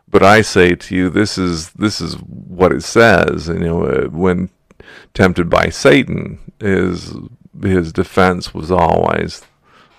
but 0.07 0.23
I 0.23 0.41
say 0.41 0.75
to 0.75 0.95
you, 0.95 1.09
this 1.09 1.37
is 1.37 1.71
this 1.71 1.99
is 1.99 2.15
what 2.15 2.71
it 2.71 2.83
says. 2.83 3.47
You 3.47 3.59
know, 3.59 3.83
uh, 3.83 4.07
when 4.09 4.49
tempted 5.13 5.49
by 5.49 5.69
Satan, 5.69 6.39
his 6.59 7.13
his 7.61 7.91
defense 7.91 8.53
was 8.53 8.71
always 8.71 9.41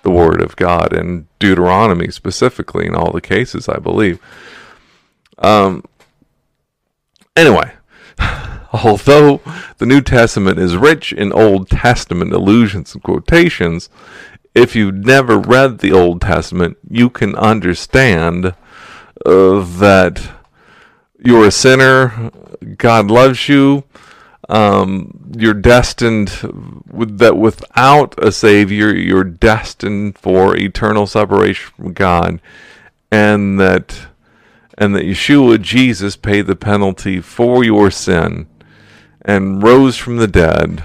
the 0.02 0.10
word 0.10 0.40
of 0.40 0.56
God 0.56 0.92
and 0.92 1.26
Deuteronomy 1.38 2.10
specifically 2.10 2.86
in 2.86 2.94
all 2.94 3.12
the 3.12 3.20
cases, 3.20 3.68
I 3.68 3.78
believe. 3.78 4.20
Um, 5.38 5.84
anyway, 7.36 7.72
although 8.84 9.40
the 9.78 9.86
New 9.86 10.00
Testament 10.00 10.58
is 10.58 10.76
rich 10.76 11.12
in 11.12 11.32
Old 11.32 11.70
Testament 11.70 12.32
allusions 12.32 12.94
and 12.94 13.02
quotations, 13.02 13.88
if 14.54 14.74
you've 14.74 14.94
never 14.94 15.38
read 15.38 15.78
the 15.78 15.92
Old 15.92 16.20
Testament, 16.22 16.78
you 16.88 17.10
can 17.10 17.34
understand 17.36 18.46
uh, 18.46 18.52
that 19.24 20.30
you're 21.18 21.46
a 21.46 21.50
sinner, 21.50 22.30
God 22.78 23.10
loves 23.10 23.48
you, 23.48 23.84
um, 24.48 25.32
you're 25.36 25.54
destined 25.54 26.30
with, 26.90 27.18
that 27.18 27.36
without 27.36 28.14
a 28.22 28.30
savior 28.30 28.94
you're 28.94 29.24
destined 29.24 30.16
for 30.18 30.56
eternal 30.56 31.06
separation 31.06 31.72
from 31.76 31.92
God 31.92 32.40
and 33.10 33.58
that 33.58 34.06
and 34.78 34.94
that 34.94 35.04
Yeshua 35.04 35.60
Jesus 35.60 36.16
paid 36.16 36.46
the 36.46 36.54
penalty 36.54 37.20
for 37.20 37.64
your 37.64 37.90
sin 37.90 38.46
and 39.26 39.62
rose 39.62 39.98
from 39.98 40.16
the 40.16 40.26
dead 40.26 40.82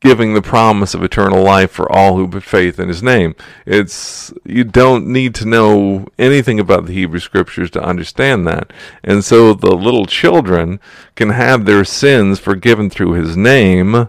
giving 0.00 0.32
the 0.32 0.40
promise 0.40 0.94
of 0.94 1.02
eternal 1.02 1.42
life 1.42 1.70
for 1.70 1.90
all 1.92 2.16
who 2.16 2.26
put 2.26 2.42
faith 2.42 2.80
in 2.80 2.88
his 2.88 3.02
name. 3.02 3.34
It's 3.66 4.32
you 4.46 4.64
don't 4.64 5.06
need 5.06 5.34
to 5.34 5.44
know 5.44 6.06
anything 6.18 6.58
about 6.58 6.86
the 6.86 6.94
Hebrew 6.94 7.18
scriptures 7.18 7.70
to 7.72 7.82
understand 7.82 8.46
that. 8.46 8.72
And 9.04 9.22
so 9.22 9.52
the 9.52 9.76
little 9.76 10.06
children 10.06 10.80
can 11.16 11.30
have 11.30 11.66
their 11.66 11.84
sins 11.84 12.38
forgiven 12.38 12.88
through 12.88 13.12
his 13.12 13.36
name 13.36 14.08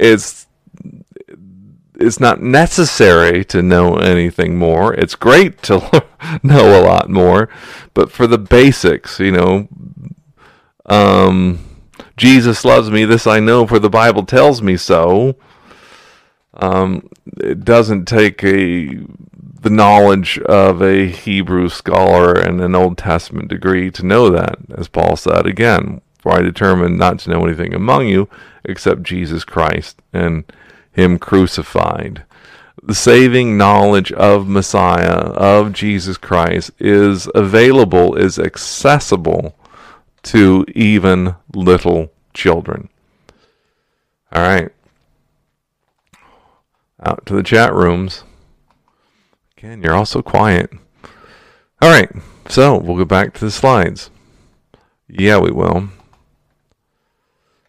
it's 0.00 0.46
it's 2.00 2.18
not 2.18 2.40
necessary 2.40 3.44
to 3.44 3.62
know 3.62 3.96
anything 3.96 4.56
more. 4.56 4.94
It's 4.94 5.14
great 5.14 5.60
to 5.64 6.02
know 6.42 6.80
a 6.80 6.82
lot 6.82 7.10
more, 7.10 7.50
but 7.92 8.10
for 8.10 8.26
the 8.26 8.38
basics, 8.38 9.20
you 9.20 9.32
know, 9.32 9.68
um, 10.86 11.58
Jesus 12.20 12.66
loves 12.66 12.90
me. 12.90 13.06
This 13.06 13.26
I 13.26 13.40
know, 13.40 13.66
for 13.66 13.78
the 13.78 13.88
Bible 13.88 14.26
tells 14.26 14.60
me 14.60 14.76
so. 14.76 15.36
Um, 16.52 17.08
it 17.38 17.64
doesn't 17.64 18.04
take 18.04 18.44
a 18.44 18.98
the 19.62 19.70
knowledge 19.70 20.38
of 20.40 20.82
a 20.82 21.06
Hebrew 21.06 21.70
scholar 21.70 22.34
and 22.34 22.60
an 22.60 22.74
Old 22.74 22.98
Testament 22.98 23.48
degree 23.48 23.90
to 23.92 24.04
know 24.04 24.28
that, 24.28 24.58
as 24.76 24.86
Paul 24.86 25.16
said 25.16 25.46
again. 25.46 26.02
For 26.18 26.32
I 26.32 26.42
determined 26.42 26.98
not 26.98 27.20
to 27.20 27.30
know 27.30 27.46
anything 27.46 27.72
among 27.72 28.08
you 28.08 28.28
except 28.66 29.02
Jesus 29.02 29.42
Christ 29.42 30.02
and 30.12 30.44
Him 30.92 31.18
crucified. 31.18 32.24
The 32.82 32.94
saving 32.94 33.56
knowledge 33.56 34.12
of 34.12 34.46
Messiah, 34.46 35.30
of 35.32 35.72
Jesus 35.72 36.18
Christ, 36.18 36.70
is 36.78 37.30
available, 37.34 38.14
is 38.14 38.38
accessible 38.38 39.56
to 40.24 40.64
even 40.74 41.34
little 41.54 42.12
children. 42.34 42.88
All 44.32 44.42
right. 44.42 44.70
Out 47.02 47.24
to 47.26 47.34
the 47.34 47.42
chat 47.42 47.74
rooms. 47.74 48.24
Again, 49.56 49.82
you're 49.82 49.94
also 49.94 50.22
quiet. 50.22 50.70
All 51.82 51.90
right. 51.90 52.10
So 52.48 52.78
we'll 52.78 52.96
go 52.96 53.04
back 53.04 53.34
to 53.34 53.44
the 53.44 53.50
slides. 53.50 54.10
Yeah, 55.08 55.38
we 55.38 55.50
will. 55.50 55.88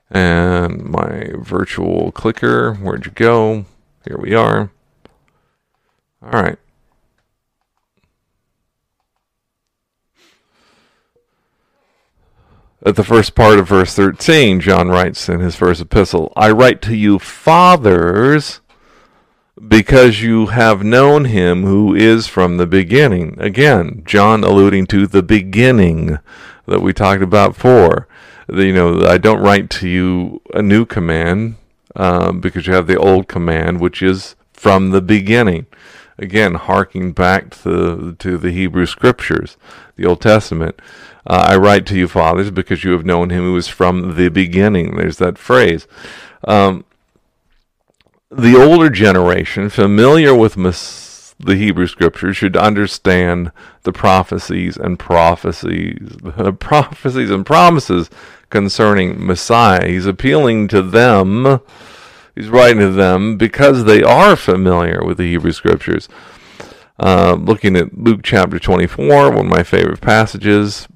And 0.10 0.84
my 0.84 1.32
virtual 1.39 2.12
clicker, 2.12 2.76
where'd 2.76 3.06
you 3.06 3.12
go? 3.12 3.66
Here 4.06 4.18
we 4.18 4.36
are. 4.36 4.72
All 6.22 6.41
right. 6.41 6.60
At 12.84 12.96
the 12.96 13.04
first 13.04 13.36
part 13.36 13.60
of 13.60 13.68
verse 13.68 13.94
13, 13.94 14.60
John 14.60 14.90
writes 14.90 15.30
in 15.30 15.40
his 15.40 15.56
first 15.56 15.82
epistle, 15.82 16.34
I 16.36 16.50
write 16.50 16.82
to 16.84 16.96
you, 16.96 17.20
fathers, 17.20 18.60
because 19.68 20.24
you 20.24 20.48
have 20.48 20.84
known 20.84 21.26
him 21.26 21.64
who 21.64 21.94
is 21.94 22.26
from 22.26 22.58
the 22.58 22.66
beginning. 22.66 23.40
Again, 23.40 24.02
John 24.04 24.44
alluding 24.44 24.88
to 24.88 25.06
the 25.06 25.22
beginning 25.22 26.18
that 26.66 26.82
we 26.82 26.92
talked 26.92 27.22
about 27.22 27.54
before. 27.54 28.08
You 28.52 28.74
know, 28.74 29.06
I 29.06 29.20
don't 29.20 29.44
write 29.44 29.70
to 29.72 29.88
you 29.88 30.42
a 30.52 30.64
new 30.64 30.88
command 30.88 31.58
um, 31.96 32.42
because 32.42 32.66
you 32.66 32.74
have 32.74 32.88
the 32.88 32.98
old 32.98 33.28
command, 33.28 33.80
which 33.80 34.02
is 34.02 34.36
from 34.54 34.90
the 34.90 35.02
beginning. 35.02 35.68
Again, 36.18 36.56
harking 36.56 37.14
back 37.14 37.52
to, 37.62 38.16
to 38.18 38.38
the 38.40 38.52
Hebrew 38.52 38.88
scriptures, 38.88 39.58
the 39.96 40.06
Old 40.06 40.22
Testament. 40.22 40.80
Uh, 41.26 41.46
I 41.50 41.56
write 41.58 41.86
to 41.88 41.98
you, 41.98 42.08
fathers, 42.08 42.52
because 42.52 42.84
you 42.84 42.92
have 42.92 43.06
known 43.06 43.30
him 43.30 43.44
who 43.44 43.58
is 43.58 43.68
from 43.68 44.16
the 44.16 44.30
beginning. 44.30 44.96
There's 44.96 45.18
that 45.18 45.38
phrase. 45.38 45.88
Um, 46.46 46.86
the 48.32 48.56
older 48.56 48.90
generation, 48.90 49.70
familiar 49.70 50.34
with 50.34 50.58
mis- 50.58 51.36
the 51.38 51.56
Hebrew 51.56 51.88
scriptures, 51.88 52.38
should 52.38 52.56
understand 52.56 53.52
the 53.84 53.92
prophecies 53.92 54.78
and 54.78 54.98
prophecies, 54.98 56.16
the 56.24 56.54
prophecies 56.60 57.30
and 57.30 57.46
promises 57.46 58.10
concerning 58.50 59.26
Messiah. 59.26 59.88
He's 59.88 60.06
appealing 60.06 60.70
to 60.70 60.82
them. 60.82 61.60
He's 62.36 62.50
writing 62.50 62.80
to 62.80 62.92
them 62.92 63.38
because 63.38 63.84
they 63.84 64.02
are 64.02 64.36
familiar 64.36 65.04
with 65.04 65.18
the 65.18 65.28
Hebrew 65.28 65.52
scriptures. 65.52 66.08
Uh, 67.02 67.34
looking 67.34 67.76
at 67.76 67.97
Luke 67.97 68.20
chapter 68.24 68.60
24, 68.60 69.32
one 69.32 69.45
of 69.47 69.52
my 69.52 69.64
favorite 69.64 70.02
passages, 70.02 70.88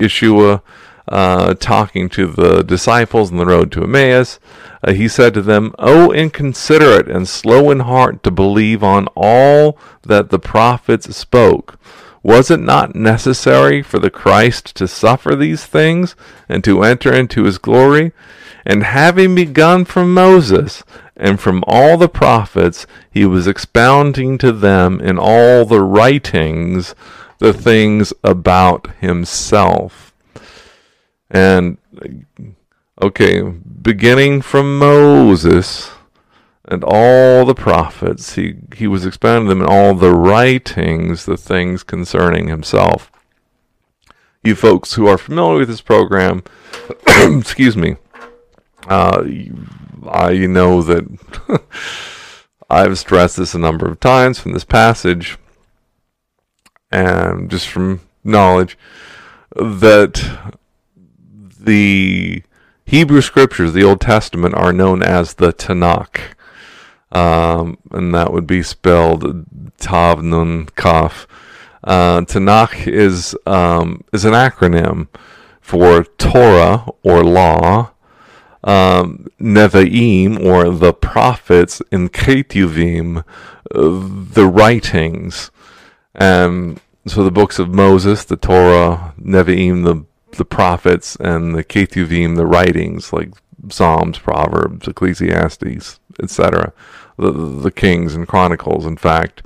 Yeshua 0.00 0.62
uh, 1.08 1.52
talking 1.52 2.08
to 2.08 2.26
the 2.26 2.62
disciples 2.62 3.30
on 3.30 3.36
the 3.36 3.44
road 3.44 3.70
to 3.72 3.82
Emmaus, 3.82 4.40
uh, 4.82 4.92
he 4.92 5.06
said 5.06 5.34
to 5.34 5.42
them, 5.42 5.74
O 5.78 6.10
inconsiderate 6.10 7.06
and 7.06 7.28
slow 7.28 7.70
in 7.70 7.80
heart 7.80 8.22
to 8.22 8.30
believe 8.30 8.82
on 8.82 9.06
all 9.14 9.78
that 10.04 10.30
the 10.30 10.38
prophets 10.38 11.14
spoke. 11.14 11.78
Was 12.24 12.50
it 12.50 12.58
not 12.58 12.94
necessary 12.94 13.82
for 13.82 13.98
the 13.98 14.10
Christ 14.10 14.74
to 14.76 14.88
suffer 14.88 15.36
these 15.36 15.66
things 15.66 16.16
and 16.48 16.64
to 16.64 16.82
enter 16.82 17.12
into 17.12 17.44
his 17.44 17.58
glory? 17.58 18.12
And 18.64 18.82
having 18.82 19.34
begun 19.34 19.84
from 19.84 20.14
Moses 20.14 20.82
and 21.18 21.38
from 21.38 21.62
all 21.66 21.98
the 21.98 22.08
prophets, 22.08 22.86
he 23.10 23.26
was 23.26 23.46
expounding 23.46 24.38
to 24.38 24.52
them 24.52 25.02
in 25.02 25.18
all 25.18 25.66
the 25.66 25.82
writings 25.82 26.94
the 27.40 27.52
things 27.52 28.14
about 28.24 28.88
himself. 29.00 30.14
And, 31.30 31.76
okay, 33.02 33.42
beginning 33.42 34.40
from 34.40 34.78
Moses 34.78 35.90
and 36.66 36.82
all 36.84 37.44
the 37.44 37.54
prophets, 37.54 38.34
he, 38.34 38.56
he 38.74 38.86
was 38.86 39.04
expounding 39.04 39.48
them 39.48 39.60
in 39.60 39.66
all 39.66 39.94
the 39.94 40.14
writings 40.14 41.26
the 41.26 41.36
things 41.36 41.82
concerning 41.82 42.48
himself. 42.48 43.10
You 44.42 44.54
folks 44.54 44.94
who 44.94 45.06
are 45.06 45.18
familiar 45.18 45.60
with 45.60 45.68
this 45.68 45.80
program, 45.80 46.42
excuse 47.06 47.76
me, 47.76 47.96
uh, 48.88 49.24
I 50.08 50.34
know 50.46 50.82
that 50.82 51.04
I've 52.70 52.98
stressed 52.98 53.36
this 53.36 53.54
a 53.54 53.58
number 53.58 53.86
of 53.86 54.00
times 54.00 54.38
from 54.38 54.52
this 54.52 54.64
passage 54.64 55.38
and 56.90 57.50
just 57.50 57.68
from 57.68 58.00
knowledge 58.22 58.78
that 59.54 60.22
the 61.60 62.42
Hebrew 62.84 63.20
scriptures, 63.20 63.72
the 63.72 63.84
Old 63.84 64.00
Testament, 64.00 64.54
are 64.54 64.72
known 64.72 65.02
as 65.02 65.34
the 65.34 65.52
Tanakh. 65.52 66.34
Um, 67.14 67.78
and 67.92 68.14
that 68.14 68.32
would 68.32 68.46
be 68.46 68.62
spelled 68.62 69.46
Tav 69.78 70.22
Nun 70.22 70.66
Kaf. 70.76 71.26
Uh, 71.84 72.22
Tanakh 72.22 72.86
is 72.86 73.36
um, 73.46 74.02
is 74.12 74.24
an 74.24 74.32
acronym 74.32 75.08
for 75.60 76.04
Torah 76.04 76.86
or 77.02 77.22
law, 77.22 77.90
um, 78.64 79.28
Nevi'im 79.40 80.42
or 80.44 80.70
the 80.70 80.92
prophets, 80.92 81.80
and 81.92 82.12
Ketuvim, 82.12 83.18
uh, 83.18 83.24
the 83.72 84.46
writings. 84.46 85.50
And 86.14 86.80
so 87.06 87.22
the 87.22 87.30
books 87.30 87.58
of 87.58 87.68
Moses, 87.68 88.24
the 88.24 88.36
Torah, 88.36 89.14
Nevi'im, 89.20 89.84
the 89.84 90.04
the 90.36 90.44
prophets, 90.44 91.16
and 91.20 91.54
the 91.54 91.62
Ketuvim, 91.62 92.36
the 92.36 92.46
writings 92.46 93.12
like 93.12 93.30
Psalms, 93.68 94.18
Proverbs, 94.18 94.88
Ecclesiastes, 94.88 96.00
etc. 96.22 96.72
The, 97.16 97.30
the 97.30 97.70
Kings 97.70 98.14
and 98.14 98.26
Chronicles. 98.26 98.86
In 98.86 98.96
fact, 98.96 99.42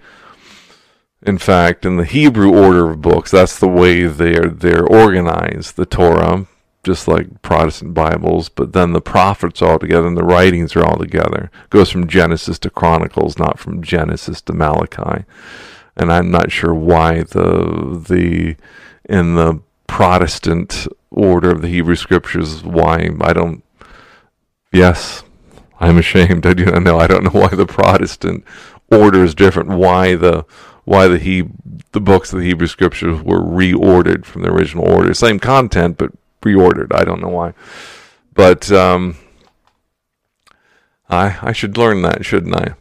in 1.23 1.39
fact, 1.39 1.85
in 1.85 1.97
the 1.97 2.05
Hebrew 2.05 2.55
order 2.55 2.91
of 2.91 3.03
books, 3.03 3.31
that's 3.31 3.59
the 3.59 3.69
way 3.69 4.05
they're 4.05 4.49
they're 4.49 4.87
organized. 4.87 5.77
The 5.77 5.87
Torah, 5.87 6.47
just 6.85 7.09
like 7.09 7.43
Protestant 7.43 7.93
Bibles, 7.93 8.49
but 8.49 8.73
then 8.73 8.93
the 8.93 9.01
prophets 9.01 9.61
all 9.61 9.79
together 9.79 10.07
and 10.07 10.17
the 10.17 10.25
writings 10.25 10.77
are 10.77 10.85
all 10.85 10.97
together. 10.97 11.51
It 11.65 11.71
goes 11.71 11.91
from 11.91 12.07
Genesis 12.07 12.59
to 12.61 12.71
Chronicles, 12.71 13.39
not 13.39 13.59
from 13.59 13.83
Genesis 13.83 14.41
to 14.43 14.53
Malachi. 14.53 15.25
And 15.97 16.13
I'm 16.13 16.31
not 16.31 16.53
sure 16.53 16.73
why 16.73 17.25
the 17.25 18.03
the 18.09 18.57
in 19.09 19.35
the 19.35 19.61
Protestant 19.89 20.87
order 21.11 21.51
of 21.51 21.63
the 21.63 21.69
Hebrew 21.69 21.97
Scriptures 21.97 22.63
why 22.63 23.11
I 23.21 23.33
don't. 23.33 23.65
Yes, 24.71 25.25
I'm 25.81 25.99
ashamed. 25.99 26.47
I 26.47 26.55
do 26.55 26.67
not 26.67 26.83
know. 26.83 26.99
I 26.99 27.07
don't 27.07 27.25
know 27.25 27.41
why 27.41 27.49
the 27.49 27.67
Protestant 27.67 28.45
order 28.91 29.25
is 29.25 29.35
different. 29.35 29.71
Why 29.71 30.15
the 30.15 30.45
why 30.85 31.07
the 31.07 31.19
he 31.19 31.49
the 31.93 32.01
books 32.01 32.33
of 32.33 32.41
the 32.41 32.47
Hebrew 32.47 32.67
Scriptures 32.67 33.23
were 33.23 33.41
reordered 33.41 34.25
from 34.25 34.43
the 34.43 34.51
original 34.51 34.89
order. 34.89 35.13
Same 35.15 35.39
content, 35.39 35.99
but 35.99 36.13
reordered. 36.43 36.95
I 36.95 37.05
don't 37.05 37.21
know 37.21 37.29
why, 37.29 37.55
but 38.35 38.71
um, 38.73 39.17
I 41.09 41.39
I 41.43 41.53
should 41.53 41.77
learn 41.77 42.03
that, 42.03 42.25
shouldn't 42.25 42.57
I? 42.57 42.75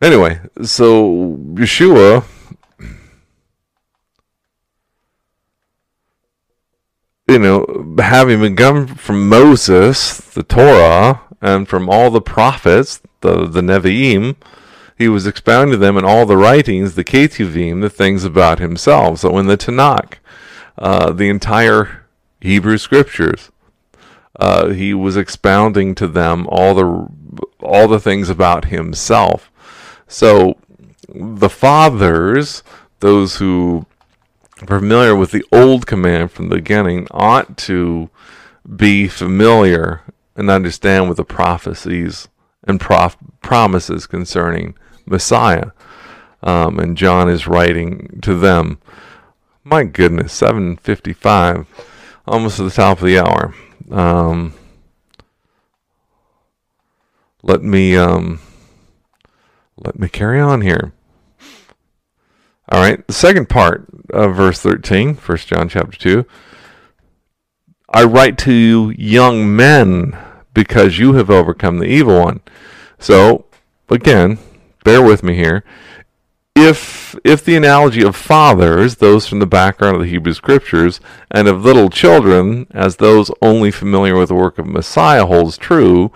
Anyway, 0.00 0.40
so 0.62 1.36
Yeshua. 1.54 2.24
You 7.28 7.40
know, 7.40 7.96
having 7.98 8.40
begun 8.40 8.86
from 8.86 9.28
Moses, 9.28 10.18
the 10.18 10.44
Torah, 10.44 11.22
and 11.40 11.68
from 11.68 11.88
all 11.88 12.10
the 12.10 12.20
prophets, 12.20 13.00
the 13.20 13.46
the 13.46 13.60
Nevi'im, 13.60 14.36
he 14.96 15.08
was 15.08 15.26
expounding 15.26 15.80
them 15.80 15.96
in 15.98 16.04
all 16.04 16.24
the 16.24 16.36
writings, 16.36 16.94
the 16.94 17.04
Ketuvim, 17.04 17.80
the 17.80 17.90
things 17.90 18.24
about 18.24 18.60
himself. 18.60 19.18
So 19.20 19.38
in 19.38 19.46
the 19.46 19.56
Tanakh, 19.56 20.14
uh, 20.78 21.12
the 21.12 21.28
entire 21.28 22.06
Hebrew 22.40 22.78
scriptures, 22.78 23.50
Uh, 24.38 24.68
he 24.68 24.92
was 24.92 25.16
expounding 25.16 25.94
to 25.94 26.06
them 26.06 26.46
all 26.48 26.74
the 26.74 26.86
all 27.60 27.88
the 27.88 28.00
things 28.00 28.28
about 28.28 28.66
himself. 28.66 29.50
So 30.06 30.58
the 31.08 31.48
fathers, 31.48 32.62
those 33.00 33.38
who 33.38 33.86
familiar 34.66 35.14
with 35.14 35.30
the 35.30 35.44
old 35.52 35.86
command 35.86 36.32
from 36.32 36.48
the 36.48 36.56
beginning, 36.56 37.06
ought 37.10 37.56
to 37.58 38.10
be 38.74 39.08
familiar 39.08 40.02
and 40.34 40.50
understand 40.50 41.08
with 41.08 41.16
the 41.16 41.24
prophecies 41.24 42.28
and 42.64 42.80
prof- 42.80 43.16
promises 43.40 44.06
concerning 44.06 44.74
Messiah. 45.06 45.70
Um, 46.42 46.78
and 46.78 46.96
John 46.96 47.28
is 47.28 47.46
writing 47.46 48.20
to 48.22 48.34
them. 48.34 48.78
My 49.64 49.84
goodness, 49.84 50.32
755, 50.32 51.66
almost 52.26 52.60
at 52.60 52.64
the 52.64 52.70
top 52.70 52.98
of 52.98 53.04
the 53.04 53.18
hour. 53.18 53.54
Um, 53.90 54.54
let 57.42 57.62
me 57.62 57.96
um, 57.96 58.40
let 59.76 59.98
me 59.98 60.08
carry 60.08 60.40
on 60.40 60.60
here. 60.60 60.92
All 62.68 62.80
right, 62.80 63.06
the 63.06 63.12
second 63.12 63.48
part 63.48 63.86
of 64.10 64.34
verse 64.34 64.60
13, 64.60 65.14
1 65.14 65.38
John 65.38 65.68
chapter 65.68 65.96
2. 65.96 66.26
I 67.94 68.02
write 68.02 68.36
to 68.38 68.52
you, 68.52 68.90
young 68.98 69.54
men, 69.54 70.18
because 70.52 70.98
you 70.98 71.12
have 71.12 71.30
overcome 71.30 71.78
the 71.78 71.86
evil 71.86 72.18
one. 72.24 72.40
So, 72.98 73.44
again, 73.88 74.38
bear 74.82 75.00
with 75.00 75.22
me 75.22 75.34
here. 75.34 75.62
If 76.56 77.14
if 77.22 77.44
the 77.44 77.54
analogy 77.54 78.02
of 78.02 78.16
fathers, 78.16 78.96
those 78.96 79.28
from 79.28 79.38
the 79.38 79.46
background 79.46 79.96
of 79.96 80.02
the 80.02 80.08
Hebrew 80.08 80.32
Scriptures, 80.32 81.00
and 81.30 81.46
of 81.46 81.64
little 81.64 81.88
children, 81.88 82.66
as 82.72 82.96
those 82.96 83.30
only 83.40 83.70
familiar 83.70 84.16
with 84.16 84.30
the 84.30 84.34
work 84.34 84.58
of 84.58 84.66
Messiah, 84.66 85.26
holds 85.26 85.56
true, 85.56 86.10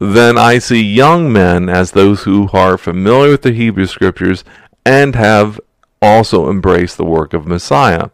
then 0.00 0.36
I 0.36 0.58
see 0.58 0.82
young 0.82 1.32
men 1.32 1.68
as 1.68 1.92
those 1.92 2.24
who 2.24 2.48
are 2.52 2.76
familiar 2.76 3.30
with 3.30 3.42
the 3.42 3.52
Hebrew 3.52 3.86
Scriptures 3.86 4.42
and 4.84 5.14
have 5.14 5.60
also 6.02 6.50
embrace 6.50 6.94
the 6.94 7.04
work 7.04 7.32
of 7.32 7.46
Messiah 7.46 8.10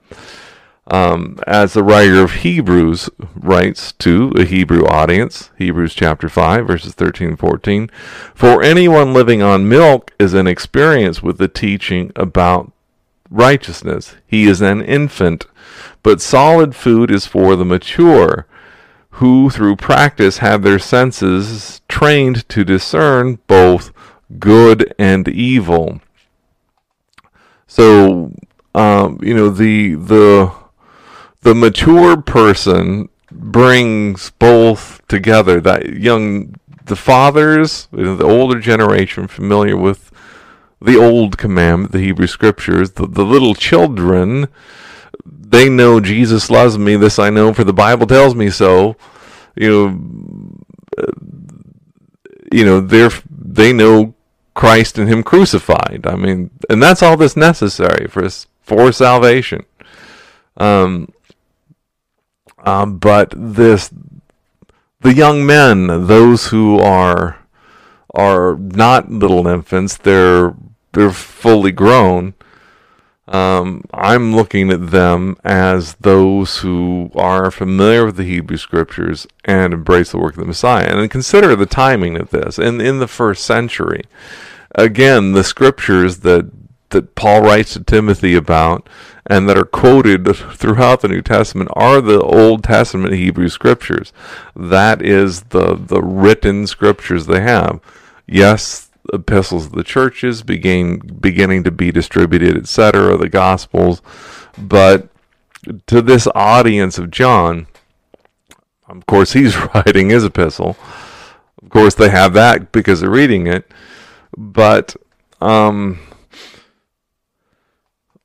um, 0.90 1.38
as 1.46 1.74
the 1.74 1.82
writer 1.82 2.22
of 2.22 2.32
Hebrews 2.32 3.10
writes 3.34 3.92
to 3.92 4.32
a 4.36 4.44
Hebrew 4.44 4.86
audience, 4.86 5.50
Hebrews 5.58 5.94
chapter 5.94 6.28
5, 6.28 6.66
verses 6.66 6.94
13 6.94 7.28
and 7.28 7.38
14. 7.38 7.90
For 8.34 8.62
anyone 8.62 9.12
living 9.12 9.42
on 9.42 9.68
milk 9.68 10.12
is 10.18 10.32
inexperienced 10.32 11.22
with 11.22 11.36
the 11.36 11.48
teaching 11.48 12.10
about 12.16 12.72
righteousness. 13.30 14.16
He 14.26 14.46
is 14.46 14.62
an 14.62 14.80
infant, 14.80 15.46
but 16.02 16.22
solid 16.22 16.74
food 16.74 17.10
is 17.10 17.26
for 17.26 17.54
the 17.54 17.66
mature, 17.66 18.46
who 19.12 19.50
through 19.50 19.76
practice 19.76 20.38
have 20.38 20.62
their 20.62 20.78
senses 20.78 21.82
trained 21.88 22.48
to 22.48 22.64
discern 22.64 23.38
both 23.46 23.92
good 24.38 24.94
and 24.98 25.28
evil. 25.28 26.00
So, 27.68 28.32
um, 28.74 29.18
you 29.22 29.34
know, 29.34 29.50
the, 29.50 29.94
the, 29.94 30.52
the 31.42 31.54
mature 31.54 32.20
person 32.20 33.08
brings 33.30 34.30
both 34.32 35.06
together. 35.06 35.60
That 35.60 35.92
young 35.94 36.54
the 36.88 36.96
fathers 36.96 37.86
the 37.92 38.24
older 38.24 38.58
generation 38.58 39.28
familiar 39.28 39.76
with 39.76 40.10
the 40.80 40.96
old 40.96 41.36
commandment 41.36 41.92
the 41.92 41.98
hebrew 41.98 42.26
scriptures 42.26 42.92
the, 42.92 43.06
the 43.06 43.24
little 43.24 43.54
children 43.54 44.48
they 45.26 45.68
know 45.68 46.00
jesus 46.00 46.50
loves 46.50 46.78
me 46.78 46.96
this 46.96 47.18
i 47.18 47.28
know 47.30 47.52
for 47.52 47.64
the 47.64 47.72
bible 47.74 48.06
tells 48.06 48.34
me 48.34 48.50
so. 48.50 48.96
You 49.54 49.70
know 49.70 50.08
you 52.52 52.64
know 52.64 52.80
they're 52.80 53.10
they 53.30 53.72
know 53.72 54.14
christ 54.58 54.98
and 54.98 55.08
him 55.08 55.22
crucified 55.22 56.04
i 56.04 56.16
mean 56.16 56.50
and 56.68 56.82
that's 56.82 57.02
all 57.02 57.16
that's 57.16 57.36
necessary 57.36 58.06
for 58.08 58.28
for 58.62 58.90
salvation 58.92 59.64
um 60.56 61.08
um, 62.64 62.98
but 62.98 63.32
this, 63.36 63.90
the 65.00 65.14
young 65.14 65.46
men, 65.46 65.86
those 66.06 66.48
who 66.48 66.78
are 66.78 67.38
are 68.14 68.56
not 68.56 69.10
little 69.10 69.46
infants, 69.46 69.96
they're 69.96 70.54
they're 70.92 71.12
fully 71.12 71.72
grown. 71.72 72.34
Um, 73.28 73.84
I'm 73.92 74.34
looking 74.34 74.70
at 74.70 74.90
them 74.90 75.36
as 75.44 75.94
those 75.96 76.58
who 76.58 77.10
are 77.14 77.50
familiar 77.50 78.06
with 78.06 78.16
the 78.16 78.24
Hebrew 78.24 78.56
Scriptures 78.56 79.26
and 79.44 79.74
embrace 79.74 80.12
the 80.12 80.18
work 80.18 80.34
of 80.34 80.40
the 80.40 80.46
Messiah. 80.46 80.86
And 80.86 81.10
consider 81.10 81.54
the 81.54 81.66
timing 81.66 82.16
of 82.16 82.30
this. 82.30 82.58
In 82.58 82.80
in 82.80 83.00
the 83.00 83.08
first 83.08 83.44
century, 83.44 84.04
again, 84.74 85.32
the 85.32 85.44
Scriptures 85.44 86.18
that 86.18 86.50
that 86.90 87.14
Paul 87.14 87.42
writes 87.42 87.74
to 87.74 87.84
Timothy 87.84 88.34
about 88.34 88.88
and 89.26 89.48
that 89.48 89.58
are 89.58 89.64
quoted 89.64 90.24
throughout 90.54 91.00
the 91.00 91.08
New 91.08 91.22
Testament 91.22 91.70
are 91.74 92.00
the 92.00 92.20
Old 92.20 92.64
Testament 92.64 93.14
Hebrew 93.14 93.48
scriptures. 93.48 94.12
That 94.56 95.02
is 95.02 95.42
the 95.44 95.76
the 95.76 96.02
written 96.02 96.66
scriptures 96.66 97.26
they 97.26 97.42
have. 97.42 97.80
Yes, 98.26 98.87
epistles 99.12 99.66
of 99.66 99.72
the 99.72 99.84
churches 99.84 100.42
began 100.42 100.98
beginning 100.98 101.64
to 101.64 101.70
be 101.70 101.90
distributed, 101.90 102.56
etc., 102.56 103.16
the 103.16 103.28
gospels, 103.28 104.02
but 104.56 105.08
to 105.86 106.02
this 106.02 106.26
audience 106.34 106.98
of 106.98 107.10
John, 107.10 107.66
of 108.88 109.06
course 109.06 109.32
he's 109.32 109.56
writing 109.74 110.10
his 110.10 110.24
epistle. 110.24 110.76
Of 111.62 111.70
course 111.70 111.94
they 111.94 112.10
have 112.10 112.32
that 112.34 112.72
because 112.72 113.00
they're 113.00 113.10
reading 113.10 113.46
it, 113.46 113.70
but 114.36 114.96
um 115.40 116.00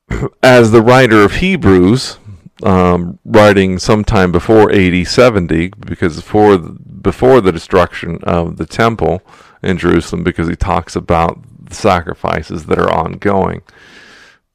as 0.43 0.71
the 0.71 0.81
writer 0.81 1.23
of 1.23 1.35
Hebrews, 1.35 2.17
um, 2.63 3.19
writing 3.25 3.79
sometime 3.79 4.31
before 4.31 4.71
AD 4.71 5.07
70, 5.07 5.69
because 5.79 6.17
before 6.17 6.57
before 6.57 7.41
the 7.41 7.51
destruction 7.51 8.19
of 8.23 8.57
the 8.57 8.65
temple 8.65 9.21
in 9.63 9.77
Jerusalem, 9.77 10.23
because 10.23 10.47
he 10.47 10.55
talks 10.55 10.95
about 10.95 11.39
the 11.69 11.75
sacrifices 11.75 12.65
that 12.65 12.79
are 12.79 12.91
ongoing. 12.91 13.61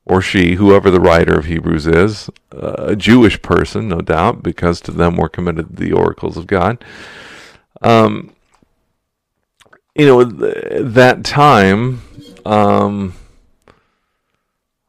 Or 0.04 0.22
she, 0.22 0.54
whoever 0.54 0.90
the 0.90 1.00
writer 1.00 1.38
of 1.38 1.44
Hebrews 1.44 1.86
is, 1.86 2.30
uh, 2.52 2.74
a 2.78 2.96
Jewish 2.96 3.42
person, 3.42 3.88
no 3.88 4.00
doubt, 4.00 4.42
because 4.42 4.80
to 4.82 4.90
them 4.90 5.16
were 5.16 5.28
committed 5.28 5.76
the 5.76 5.92
oracles 5.92 6.36
of 6.36 6.46
God. 6.46 6.82
Um, 7.82 8.34
you 9.94 10.06
know, 10.06 10.24
that 10.24 11.24
time, 11.24 12.00
um, 12.46 13.14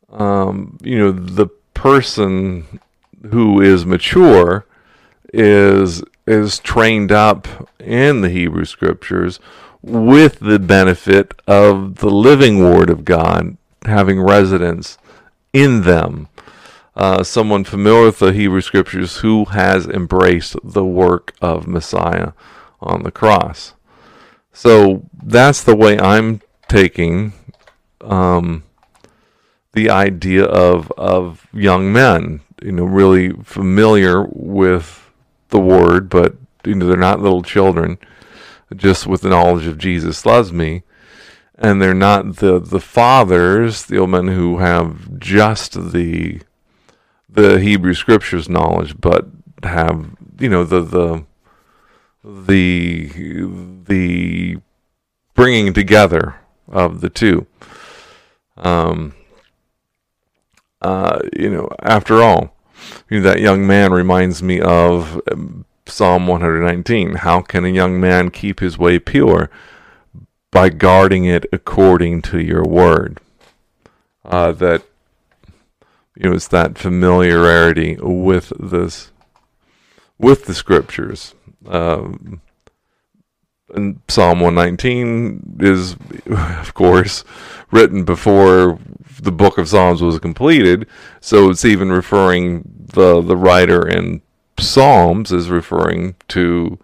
um, 0.09 0.77
you 0.81 0.97
know, 0.97 1.11
the 1.11 1.47
person 1.73 2.79
who 3.31 3.61
is 3.61 3.85
mature 3.85 4.65
is 5.33 6.03
is 6.25 6.59
trained 6.59 7.11
up 7.11 7.47
in 7.79 8.21
the 8.21 8.29
Hebrew 8.29 8.65
scriptures 8.65 9.39
with 9.81 10.39
the 10.39 10.59
benefit 10.59 11.33
of 11.47 11.95
the 11.95 12.09
living 12.09 12.59
word 12.59 12.89
of 12.89 13.05
God 13.05 13.57
having 13.85 14.21
residence 14.21 14.97
in 15.53 15.81
them. 15.81 16.27
Uh, 16.95 17.23
someone 17.23 17.63
familiar 17.63 18.05
with 18.05 18.19
the 18.19 18.33
Hebrew 18.33 18.61
scriptures 18.61 19.17
who 19.17 19.45
has 19.45 19.87
embraced 19.87 20.55
the 20.63 20.83
work 20.83 21.33
of 21.41 21.67
Messiah 21.67 22.33
on 22.81 23.03
the 23.03 23.11
cross. 23.11 23.73
So 24.51 25.03
that's 25.23 25.63
the 25.63 25.75
way 25.75 25.97
I'm 25.97 26.41
taking 26.67 27.33
um, 28.01 28.63
the 29.73 29.89
idea 29.89 30.43
of 30.43 30.91
of 30.97 31.47
young 31.53 31.93
men, 31.93 32.41
you 32.61 32.71
know, 32.71 32.83
really 32.83 33.31
familiar 33.43 34.25
with 34.29 35.09
the 35.49 35.59
word, 35.59 36.09
but 36.09 36.35
you 36.65 36.75
know 36.75 36.87
they're 36.87 36.97
not 36.97 37.21
little 37.21 37.43
children, 37.43 37.97
just 38.75 39.07
with 39.07 39.21
the 39.21 39.29
knowledge 39.29 39.65
of 39.65 39.77
Jesus 39.77 40.25
loves 40.25 40.51
me, 40.53 40.83
and 41.55 41.81
they're 41.81 41.93
not 41.93 42.37
the 42.37 42.59
the 42.59 42.79
fathers, 42.79 43.85
the 43.85 43.97
old 43.97 44.11
men 44.11 44.27
who 44.27 44.59
have 44.59 45.19
just 45.19 45.91
the 45.91 46.41
the 47.27 47.59
Hebrew 47.59 47.93
scriptures 47.93 48.49
knowledge, 48.49 48.99
but 48.99 49.27
have 49.63 50.11
you 50.39 50.49
know 50.49 50.63
the 50.63 50.81
the 50.81 51.25
the 52.23 53.83
the 53.85 54.57
bringing 55.33 55.73
together 55.73 56.35
of 56.67 57.01
the 57.01 57.09
two. 57.09 57.47
Um, 58.57 59.13
uh, 60.81 61.19
you 61.33 61.49
know, 61.49 61.69
after 61.81 62.21
all, 62.21 62.55
you 63.09 63.19
know, 63.19 63.29
that 63.29 63.41
young 63.41 63.65
man 63.65 63.91
reminds 63.91 64.41
me 64.41 64.59
of 64.61 65.21
Psalm 65.89 66.27
119. 66.27 67.15
How 67.15 67.41
can 67.41 67.65
a 67.65 67.69
young 67.69 67.99
man 67.99 68.29
keep 68.31 68.59
his 68.59 68.77
way 68.77 68.99
pure? 68.99 69.49
By 70.51 70.69
guarding 70.69 71.25
it 71.25 71.45
according 71.51 72.21
to 72.23 72.39
your 72.39 72.63
word. 72.63 73.19
Uh, 74.25 74.51
that, 74.53 74.83
you 76.15 76.29
know, 76.29 76.35
it's 76.35 76.47
that 76.49 76.77
familiarity 76.77 77.97
with 78.01 78.51
this, 78.59 79.11
with 80.17 80.45
the 80.45 80.53
scriptures. 80.53 81.35
Um, 81.67 82.41
and 83.73 84.01
Psalm 84.07 84.39
119 84.39 85.57
is, 85.59 85.95
of 86.25 86.73
course, 86.73 87.23
written 87.71 88.03
before 88.03 88.79
the 89.21 89.31
book 89.31 89.57
of 89.57 89.67
Psalms 89.67 90.01
was 90.01 90.19
completed, 90.19 90.87
so 91.19 91.49
it's 91.49 91.65
even 91.65 91.91
referring 91.91 92.63
the 92.93 93.21
the 93.21 93.37
writer 93.37 93.87
in 93.87 94.21
Psalms 94.59 95.31
is 95.31 95.49
referring 95.49 96.15
to 96.29 96.79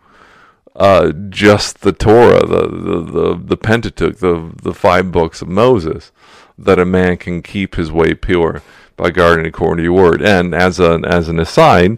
uh, 0.76 1.12
just 1.30 1.82
the 1.82 1.94
Torah, 1.94 2.46
the, 2.46 2.68
the, 2.68 3.02
the, 3.02 3.42
the 3.42 3.58
Pentateuch, 3.58 4.18
the, 4.18 4.52
the 4.62 4.74
five 4.74 5.12
books 5.12 5.42
of 5.42 5.48
Moses, 5.48 6.12
that 6.58 6.80
a 6.80 6.86
man 6.86 7.18
can 7.18 7.42
keep 7.42 7.76
his 7.76 7.92
way 7.92 8.14
pure 8.14 8.62
by 8.98 9.12
guarding 9.12 9.46
according 9.46 9.78
to 9.78 9.84
your 9.84 9.94
word. 9.94 10.22
And 10.22 10.54
as 10.54 10.80
an 10.80 11.06
as 11.06 11.28
an 11.28 11.40
aside, 11.40 11.98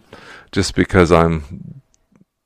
just 0.52 0.76
because 0.76 1.12
I'm 1.12 1.82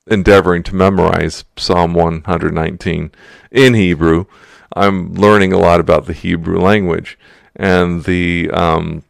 endeavoring 0.08 0.64
to 0.64 0.76
memorize 0.76 1.44
Psalm 1.58 1.94
119 1.94 3.12
in 3.52 3.74
Hebrew, 3.74 4.26
I'm 4.74 5.14
learning 5.14 5.54
a 5.54 5.60
lot 5.60 5.80
about 5.80 6.06
the 6.06 6.14
Hebrew 6.14 6.60
language 6.60 7.18
and 7.56 8.04
the 8.06 8.50
um, 8.52 9.04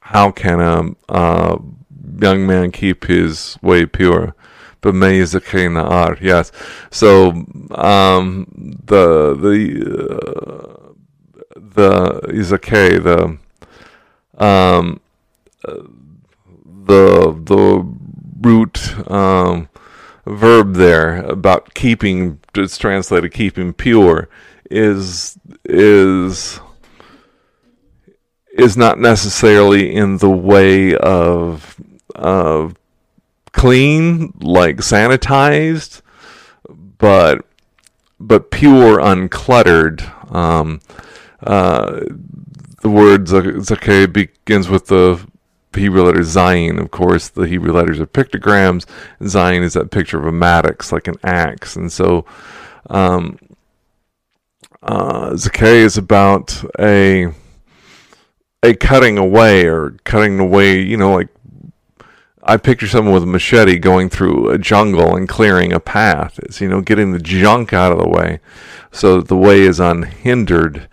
how 0.00 0.30
can 0.30 0.60
a 0.60 1.12
uh, 1.12 1.58
young 2.20 2.46
man 2.46 2.70
keep 2.70 3.06
his 3.06 3.58
way 3.62 3.86
pure 3.86 4.34
but 4.80 4.94
may 4.94 5.20
are 5.20 6.18
yes. 6.20 6.52
So 6.90 7.30
um, 7.72 8.46
the 8.84 9.36
the 9.36 9.58
uh, 10.00 10.92
the 11.56 12.20
izake 12.28 13.02
the 13.02 13.38
um, 14.42 15.00
the 15.62 17.40
the 17.44 17.86
root 18.40 19.10
um, 19.10 19.68
verb 20.26 20.74
there 20.74 21.24
about 21.26 21.74
keeping 21.74 22.40
it's 22.54 22.78
translated 22.78 23.32
keeping 23.32 23.72
pure 23.72 24.28
is 24.70 25.38
is 25.64 26.60
is 28.52 28.76
not 28.76 28.98
necessarily 28.98 29.94
in 29.94 30.18
the 30.18 30.30
way 30.30 30.96
of 30.96 31.80
of 32.20 32.74
clean, 33.52 34.32
like 34.40 34.76
sanitized, 34.76 36.02
but 36.98 37.44
but 38.18 38.50
pure, 38.50 38.98
uncluttered. 38.98 40.02
Um, 40.34 40.80
uh, 41.42 42.00
the 42.82 42.90
word 42.90 43.26
zakeh 43.26 44.12
begins 44.12 44.68
with 44.68 44.86
the 44.86 45.26
Hebrew 45.74 46.02
letter 46.02 46.20
Zayin. 46.20 46.80
Of 46.80 46.90
course, 46.90 47.28
the 47.28 47.46
Hebrew 47.46 47.72
letters 47.72 48.00
are 48.00 48.06
pictograms. 48.06 48.86
Zayin 49.20 49.62
is 49.62 49.72
that 49.74 49.90
picture 49.90 50.18
of 50.18 50.26
a 50.26 50.32
mattox, 50.32 50.92
like 50.92 51.08
an 51.08 51.16
axe, 51.24 51.76
and 51.76 51.90
so 51.90 52.26
um, 52.88 53.38
uh, 54.82 55.30
zakeh 55.30 55.84
is 55.84 55.96
about 55.96 56.62
a 56.78 57.32
a 58.62 58.74
cutting 58.74 59.16
away 59.16 59.66
or 59.66 59.96
cutting 60.04 60.38
away, 60.38 60.80
you 60.80 60.96
know, 60.96 61.14
like 61.14 61.28
I 62.50 62.56
picture 62.56 62.88
someone 62.88 63.14
with 63.14 63.22
a 63.22 63.26
machete 63.26 63.78
going 63.78 64.08
through 64.08 64.50
a 64.50 64.58
jungle 64.58 65.14
and 65.14 65.28
clearing 65.28 65.72
a 65.72 65.78
path. 65.78 66.40
It's, 66.40 66.60
you 66.60 66.68
know, 66.68 66.80
getting 66.80 67.12
the 67.12 67.20
junk 67.20 67.72
out 67.72 67.92
of 67.92 67.98
the 67.98 68.08
way 68.08 68.40
so 68.90 69.18
that 69.18 69.28
the 69.28 69.36
way 69.36 69.60
is 69.60 69.78
unhindered 69.78 70.88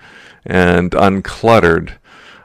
and 0.45 0.91
uncluttered. 0.91 1.93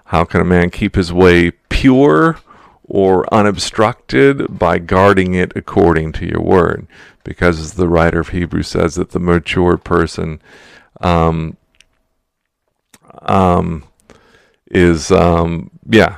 How 0.07 0.25
can 0.25 0.41
a 0.41 0.47
man 0.47 0.71
keep 0.71 0.95
his 0.95 1.13
way 1.13 1.51
pure 1.51 2.39
or 2.85 3.27
unobstructed? 3.35 4.59
By 4.59 4.79
guarding 4.79 5.35
it 5.35 5.53
according 5.55 6.13
to 6.13 6.27
your 6.27 6.41
word. 6.41 6.87
Because 7.23 7.61
as 7.61 7.75
the 7.75 7.89
writer 7.89 8.21
of 8.21 8.31
Hebrews 8.31 8.69
says, 8.69 8.95
that 8.95 9.11
the 9.11 9.21
mature 9.21 9.77
person 9.77 10.41
um, 11.03 11.59
um, 13.21 13.85
is 14.71 15.13
um, 15.13 15.71
yeah 15.87 16.17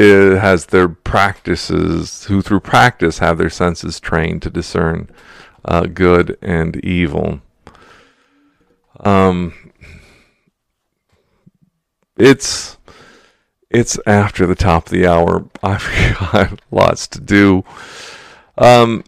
it 0.00 0.38
has 0.38 0.66
their 0.66 0.88
practices 0.88 2.24
who 2.24 2.40
through 2.40 2.60
practice 2.60 3.18
have 3.18 3.36
their 3.36 3.50
senses 3.50 4.00
trained 4.00 4.40
to 4.42 4.50
discern 4.50 5.10
uh, 5.66 5.82
good 5.82 6.38
and 6.40 6.76
evil. 6.84 7.40
Um 9.00 9.54
it's 12.16 12.78
it's 13.70 13.98
after 14.06 14.46
the 14.46 14.54
top 14.54 14.86
of 14.86 14.92
the 14.92 15.06
hour. 15.06 15.44
I've 15.62 16.16
got 16.18 16.60
lots 16.70 17.06
to 17.08 17.20
do. 17.20 17.64
Um 18.56 19.04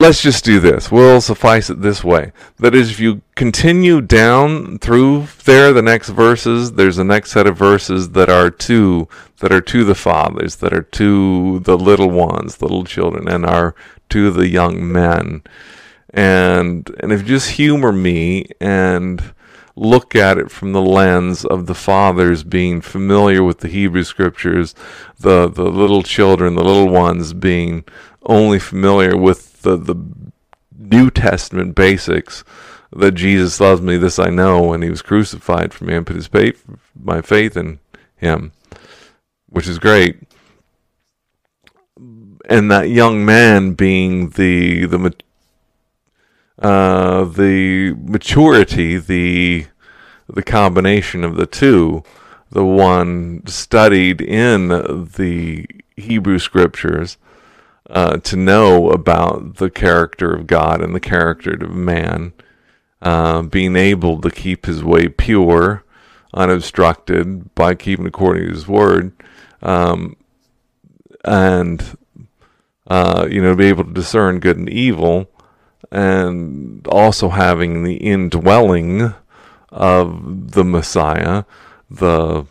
let's 0.00 0.22
just 0.22 0.44
do 0.44 0.60
this. 0.60 0.90
We'll 0.90 1.20
suffice 1.20 1.70
it 1.70 1.80
this 1.80 2.02
way. 2.02 2.32
That 2.58 2.74
is, 2.74 2.90
if 2.90 3.00
you 3.00 3.22
continue 3.36 4.00
down 4.00 4.78
through 4.78 5.28
there, 5.44 5.72
the 5.72 5.82
next 5.82 6.10
verses, 6.10 6.72
there's 6.72 6.98
a 6.98 7.04
next 7.04 7.32
set 7.32 7.46
of 7.46 7.56
verses 7.56 8.10
that 8.10 8.28
are 8.28 8.50
to 8.50 9.08
that 9.40 9.52
are 9.52 9.60
to 9.60 9.84
the 9.84 9.94
fathers, 9.94 10.56
that 10.56 10.72
are 10.72 10.82
to 10.82 11.60
the 11.60 11.76
little 11.76 12.10
ones, 12.10 12.56
the 12.56 12.64
little 12.64 12.84
children, 12.84 13.28
and 13.28 13.46
are 13.46 13.74
to 14.10 14.30
the 14.30 14.48
young 14.48 14.90
men. 14.90 15.42
And 16.10 16.90
and 17.00 17.12
if 17.12 17.22
you 17.22 17.28
just 17.28 17.52
humor 17.52 17.92
me 17.92 18.46
and 18.60 19.34
look 19.76 20.14
at 20.14 20.38
it 20.38 20.52
from 20.52 20.72
the 20.72 20.82
lens 20.82 21.44
of 21.44 21.66
the 21.66 21.74
fathers 21.74 22.44
being 22.44 22.80
familiar 22.80 23.42
with 23.42 23.58
the 23.58 23.68
Hebrew 23.68 24.04
scriptures, 24.04 24.74
the 25.18 25.48
the 25.48 25.64
little 25.64 26.02
children, 26.02 26.54
the 26.54 26.64
little 26.64 26.88
ones 26.88 27.32
being 27.32 27.84
only 28.26 28.58
familiar 28.58 29.16
with 29.16 29.53
the 29.64 29.76
the 29.76 29.96
New 30.78 31.10
Testament 31.10 31.74
basics 31.74 32.44
that 32.94 33.12
Jesus 33.12 33.58
loves 33.60 33.80
me, 33.80 33.96
this 33.96 34.18
I 34.18 34.30
know, 34.30 34.72
and 34.72 34.84
he 34.84 34.90
was 34.90 35.02
crucified 35.02 35.74
for 35.74 35.84
me 35.84 35.94
and 35.94 36.06
put 36.06 36.16
his 36.16 36.28
faith, 36.28 36.64
my 36.94 37.20
faith 37.20 37.56
in 37.56 37.80
him, 38.16 38.52
which 39.48 39.66
is 39.66 39.78
great. 39.78 40.22
And 42.48 42.70
that 42.70 42.90
young 42.90 43.24
man 43.24 43.72
being 43.72 44.30
the 44.30 44.84
the 44.84 45.14
uh, 46.58 47.24
the 47.24 47.94
maturity, 47.98 48.98
the 48.98 49.66
the 50.28 50.42
combination 50.42 51.24
of 51.24 51.36
the 51.36 51.46
two, 51.46 52.02
the 52.50 52.64
one 52.64 53.46
studied 53.46 54.20
in 54.20 54.68
the 54.68 55.66
Hebrew 55.96 56.38
scriptures, 56.38 57.16
uh, 57.90 58.18
to 58.18 58.36
know 58.36 58.90
about 58.90 59.56
the 59.56 59.70
character 59.70 60.34
of 60.34 60.46
God 60.46 60.80
and 60.80 60.94
the 60.94 61.00
character 61.00 61.52
of 61.52 61.74
man, 61.74 62.32
uh, 63.02 63.42
being 63.42 63.76
able 63.76 64.20
to 64.20 64.30
keep 64.30 64.66
his 64.66 64.82
way 64.82 65.08
pure, 65.08 65.84
unobstructed 66.32 67.54
by 67.54 67.74
keeping 67.74 68.06
according 68.06 68.46
to 68.46 68.52
his 68.54 68.66
word, 68.66 69.12
um, 69.62 70.16
and 71.24 71.96
uh, 72.86 73.26
you 73.30 73.42
know, 73.42 73.54
be 73.54 73.66
able 73.66 73.84
to 73.84 73.92
discern 73.92 74.40
good 74.40 74.56
and 74.56 74.68
evil, 74.68 75.30
and 75.90 76.86
also 76.88 77.30
having 77.30 77.82
the 77.82 77.96
indwelling 77.96 79.14
of 79.70 80.52
the 80.52 80.64
Messiah, 80.64 81.44
the 81.90 82.46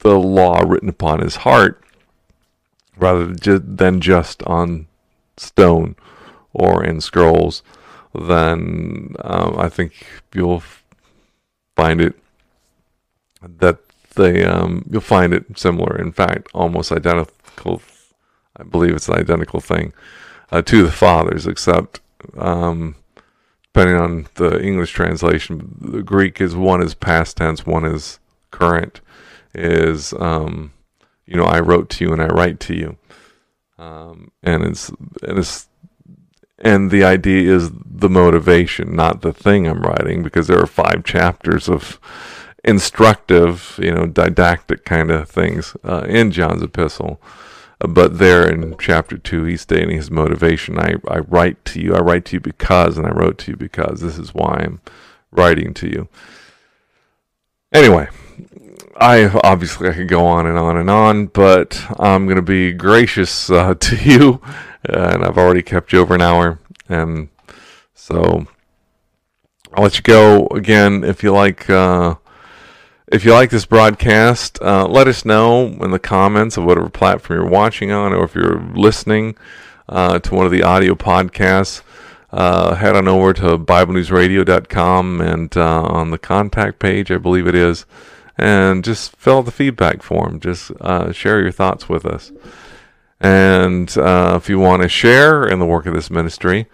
the 0.00 0.18
law 0.18 0.60
written 0.60 0.88
upon 0.88 1.20
his 1.20 1.36
heart, 1.36 1.84
rather 3.00 3.26
than 3.26 4.00
just 4.00 4.42
on 4.44 4.86
stone 5.36 5.96
or 6.52 6.84
in 6.84 7.00
scrolls, 7.00 7.62
then 8.14 9.14
um, 9.20 9.58
I 9.58 9.68
think 9.68 9.92
you'll 10.34 10.62
find 11.76 12.00
it 12.00 12.14
that 13.42 13.78
they 14.16 14.44
um, 14.44 14.84
you'll 14.90 15.00
find 15.00 15.32
it 15.32 15.58
similar. 15.58 15.96
In 15.96 16.12
fact, 16.12 16.48
almost 16.54 16.92
identical. 16.92 17.82
I 18.56 18.64
believe 18.64 18.94
it's 18.94 19.08
an 19.08 19.14
identical 19.14 19.60
thing 19.60 19.92
uh, 20.50 20.60
to 20.62 20.84
the 20.84 20.92
fathers, 20.92 21.46
except 21.46 22.00
um, 22.36 22.96
depending 23.72 23.96
on 23.96 24.26
the 24.34 24.60
English 24.62 24.92
translation, 24.92 25.76
the 25.80 26.02
Greek 26.02 26.40
is 26.40 26.54
one 26.54 26.82
is 26.82 26.94
past 26.94 27.36
tense, 27.36 27.64
one 27.64 27.84
is 27.84 28.18
current. 28.50 29.00
Is 29.54 30.12
um, 30.14 30.72
you 31.30 31.36
know, 31.36 31.44
I 31.44 31.60
wrote 31.60 31.88
to 31.90 32.04
you 32.04 32.12
and 32.12 32.20
I 32.20 32.26
write 32.26 32.58
to 32.60 32.74
you. 32.74 32.96
Um, 33.78 34.32
and 34.42 34.64
it's 34.64 34.90
and 35.22 35.38
it's 35.38 35.68
and 36.58 36.90
the 36.90 37.04
idea 37.04 37.54
is 37.54 37.70
the 37.72 38.10
motivation, 38.10 38.94
not 38.94 39.22
the 39.22 39.32
thing 39.32 39.66
I'm 39.66 39.80
writing, 39.80 40.22
because 40.22 40.48
there 40.48 40.58
are 40.58 40.66
five 40.66 41.04
chapters 41.04 41.68
of 41.68 41.98
instructive, 42.64 43.78
you 43.82 43.92
know, 43.92 44.06
didactic 44.06 44.84
kind 44.84 45.10
of 45.10 45.30
things 45.30 45.76
uh, 45.84 46.04
in 46.06 46.30
John's 46.32 46.62
epistle. 46.62 47.22
Uh, 47.80 47.86
but 47.86 48.18
there 48.18 48.46
in 48.46 48.76
chapter 48.78 49.16
two, 49.16 49.44
he's 49.44 49.62
stating 49.62 49.96
his 49.96 50.10
motivation. 50.10 50.78
I, 50.78 50.96
I 51.08 51.20
write 51.20 51.64
to 51.66 51.80
you. 51.80 51.94
I 51.94 52.00
write 52.00 52.26
to 52.26 52.36
you 52.36 52.40
because, 52.40 52.98
and 52.98 53.06
I 53.06 53.10
wrote 53.10 53.38
to 53.38 53.52
you 53.52 53.56
because 53.56 54.00
this 54.00 54.18
is 54.18 54.34
why 54.34 54.62
I'm 54.64 54.80
writing 55.30 55.72
to 55.74 55.86
you. 55.86 56.08
Anyway, 57.72 58.08
I 59.00 59.28
obviously 59.42 59.88
I 59.88 59.94
could 59.94 60.08
go 60.08 60.26
on 60.26 60.46
and 60.46 60.58
on 60.58 60.76
and 60.76 60.90
on, 60.90 61.26
but 61.26 61.82
I'm 61.98 62.26
going 62.26 62.36
to 62.36 62.42
be 62.42 62.72
gracious 62.72 63.48
uh, 63.48 63.74
to 63.80 63.96
you, 63.96 64.42
and 64.84 65.24
I've 65.24 65.38
already 65.38 65.62
kept 65.62 65.92
you 65.92 66.00
over 66.00 66.14
an 66.14 66.20
hour, 66.20 66.58
and 66.88 67.30
so 67.94 68.46
I'll 69.72 69.84
let 69.84 69.96
you 69.96 70.02
go 70.02 70.48
again. 70.48 71.02
If 71.02 71.22
you 71.22 71.32
like, 71.32 71.70
uh, 71.70 72.16
if 73.10 73.24
you 73.24 73.32
like 73.32 73.48
this 73.48 73.64
broadcast, 73.64 74.60
uh, 74.60 74.86
let 74.86 75.08
us 75.08 75.24
know 75.24 75.66
in 75.66 75.92
the 75.92 75.98
comments 75.98 76.58
of 76.58 76.64
whatever 76.64 76.90
platform 76.90 77.40
you're 77.40 77.48
watching 77.48 77.90
on, 77.90 78.12
or 78.12 78.24
if 78.24 78.34
you're 78.34 78.60
listening 78.74 79.34
uh, 79.88 80.18
to 80.18 80.34
one 80.34 80.44
of 80.44 80.52
the 80.52 80.62
audio 80.62 80.94
podcasts. 80.94 81.82
Uh, 82.32 82.76
head 82.76 82.94
on 82.94 83.08
over 83.08 83.32
to 83.32 83.58
BibleNewsRadio.com 83.58 85.20
and 85.20 85.56
uh, 85.56 85.82
on 85.82 86.12
the 86.12 86.18
contact 86.18 86.78
page, 86.78 87.10
I 87.10 87.18
believe 87.18 87.48
it 87.48 87.56
is, 87.56 87.86
and 88.40 88.82
just 88.82 89.14
fill 89.16 89.38
out 89.38 89.44
the 89.44 89.50
feedback 89.52 90.02
form. 90.02 90.40
Just 90.40 90.70
uh, 90.80 91.12
share 91.12 91.40
your 91.40 91.52
thoughts 91.52 91.88
with 91.88 92.06
us. 92.06 92.32
And 93.20 93.96
uh, 93.98 94.34
if 94.36 94.48
you 94.48 94.58
want 94.58 94.82
to 94.82 94.88
share 94.88 95.46
in 95.46 95.58
the 95.58 95.66
work 95.66 95.84
of 95.84 95.94
this 95.94 96.10
ministry, 96.10 96.66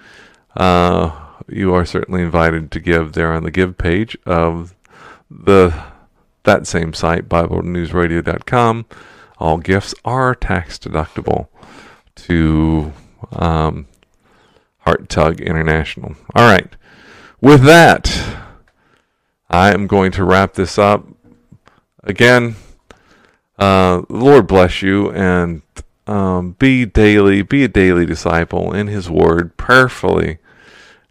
uh, 0.57 1.11
you 1.49 1.75
are 1.75 1.85
certainly 1.85 2.23
invited 2.23 2.71
to 2.71 2.81
give 2.81 3.12
there 3.12 3.33
on 3.33 3.43
the 3.43 3.51
give 3.51 3.77
page 3.77 4.17
of 4.25 4.75
the 5.29 5.85
that 6.45 6.69
same 6.69 6.95
site, 6.95 7.29
BibleNewsRadio.com. 7.29 8.87
All 9.39 9.59
gifts 9.59 9.95
are 10.05 10.35
tax 10.37 10.79
deductible 10.79 11.49
to 12.14 12.93
um, 13.33 13.89
Heart 14.79 15.09
Tug 15.09 15.41
International. 15.41 16.14
All 16.37 16.49
right. 16.49 16.69
With 17.41 17.64
that, 17.64 18.39
I 19.51 19.73
am 19.73 19.89
going 19.89 20.12
to 20.12 20.25
wrap 20.25 20.55
this 20.55 20.79
up. 20.79 21.05
Again, 22.07 22.55
uh, 23.59 24.03
Lord 24.09 24.47
bless 24.47 24.81
you 24.81 25.11
and 25.11 25.63
um, 26.07 26.53
be 26.53 26.85
daily, 26.87 27.43
be 27.43 27.65
a 27.65 27.69
daily 27.69 28.07
disciple 28.07 28.73
in 28.73 28.87
His 28.87 29.11
Word 29.11 29.57
prayerfully 29.57 30.39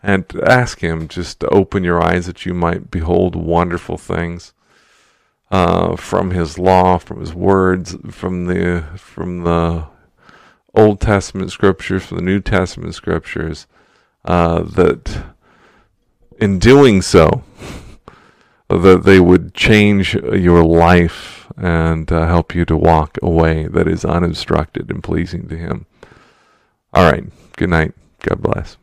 and 0.01 0.25
ask 0.47 0.79
Him 0.79 1.09
just 1.09 1.41
to 1.41 1.49
open 1.49 1.83
your 1.83 2.01
eyes 2.01 2.27
that 2.27 2.45
you 2.45 2.53
might 2.53 2.89
behold 2.91 3.35
wonderful 3.35 3.97
things 3.97 4.53
uh, 5.51 5.97
from 5.97 6.31
His 6.31 6.57
law, 6.57 6.97
from 6.97 7.19
His 7.19 7.33
words, 7.33 7.97
from 8.09 8.45
the 8.45 8.85
from 8.95 9.43
the 9.43 9.87
Old 10.73 11.01
Testament 11.01 11.51
scriptures, 11.51 12.05
from 12.05 12.17
the 12.17 12.23
New 12.23 12.39
Testament 12.39 12.95
scriptures. 12.95 13.67
Uh, 14.23 14.63
that 14.63 15.25
in 16.39 16.57
doing 16.57 17.01
so, 17.01 17.43
that 18.77 19.03
they 19.03 19.19
would 19.19 19.53
change 19.53 20.13
your 20.15 20.63
life 20.63 21.47
and 21.57 22.11
uh, 22.11 22.27
help 22.27 22.53
you 22.53 22.65
to 22.65 22.75
walk 22.75 23.17
a 23.21 23.29
way 23.29 23.67
that 23.67 23.87
is 23.87 24.03
unobstructed 24.03 24.89
and 24.89 25.03
pleasing 25.03 25.47
to 25.47 25.57
Him. 25.57 25.85
All 26.93 27.09
right. 27.09 27.25
Good 27.55 27.69
night. 27.69 27.93
God 28.21 28.41
bless. 28.41 28.77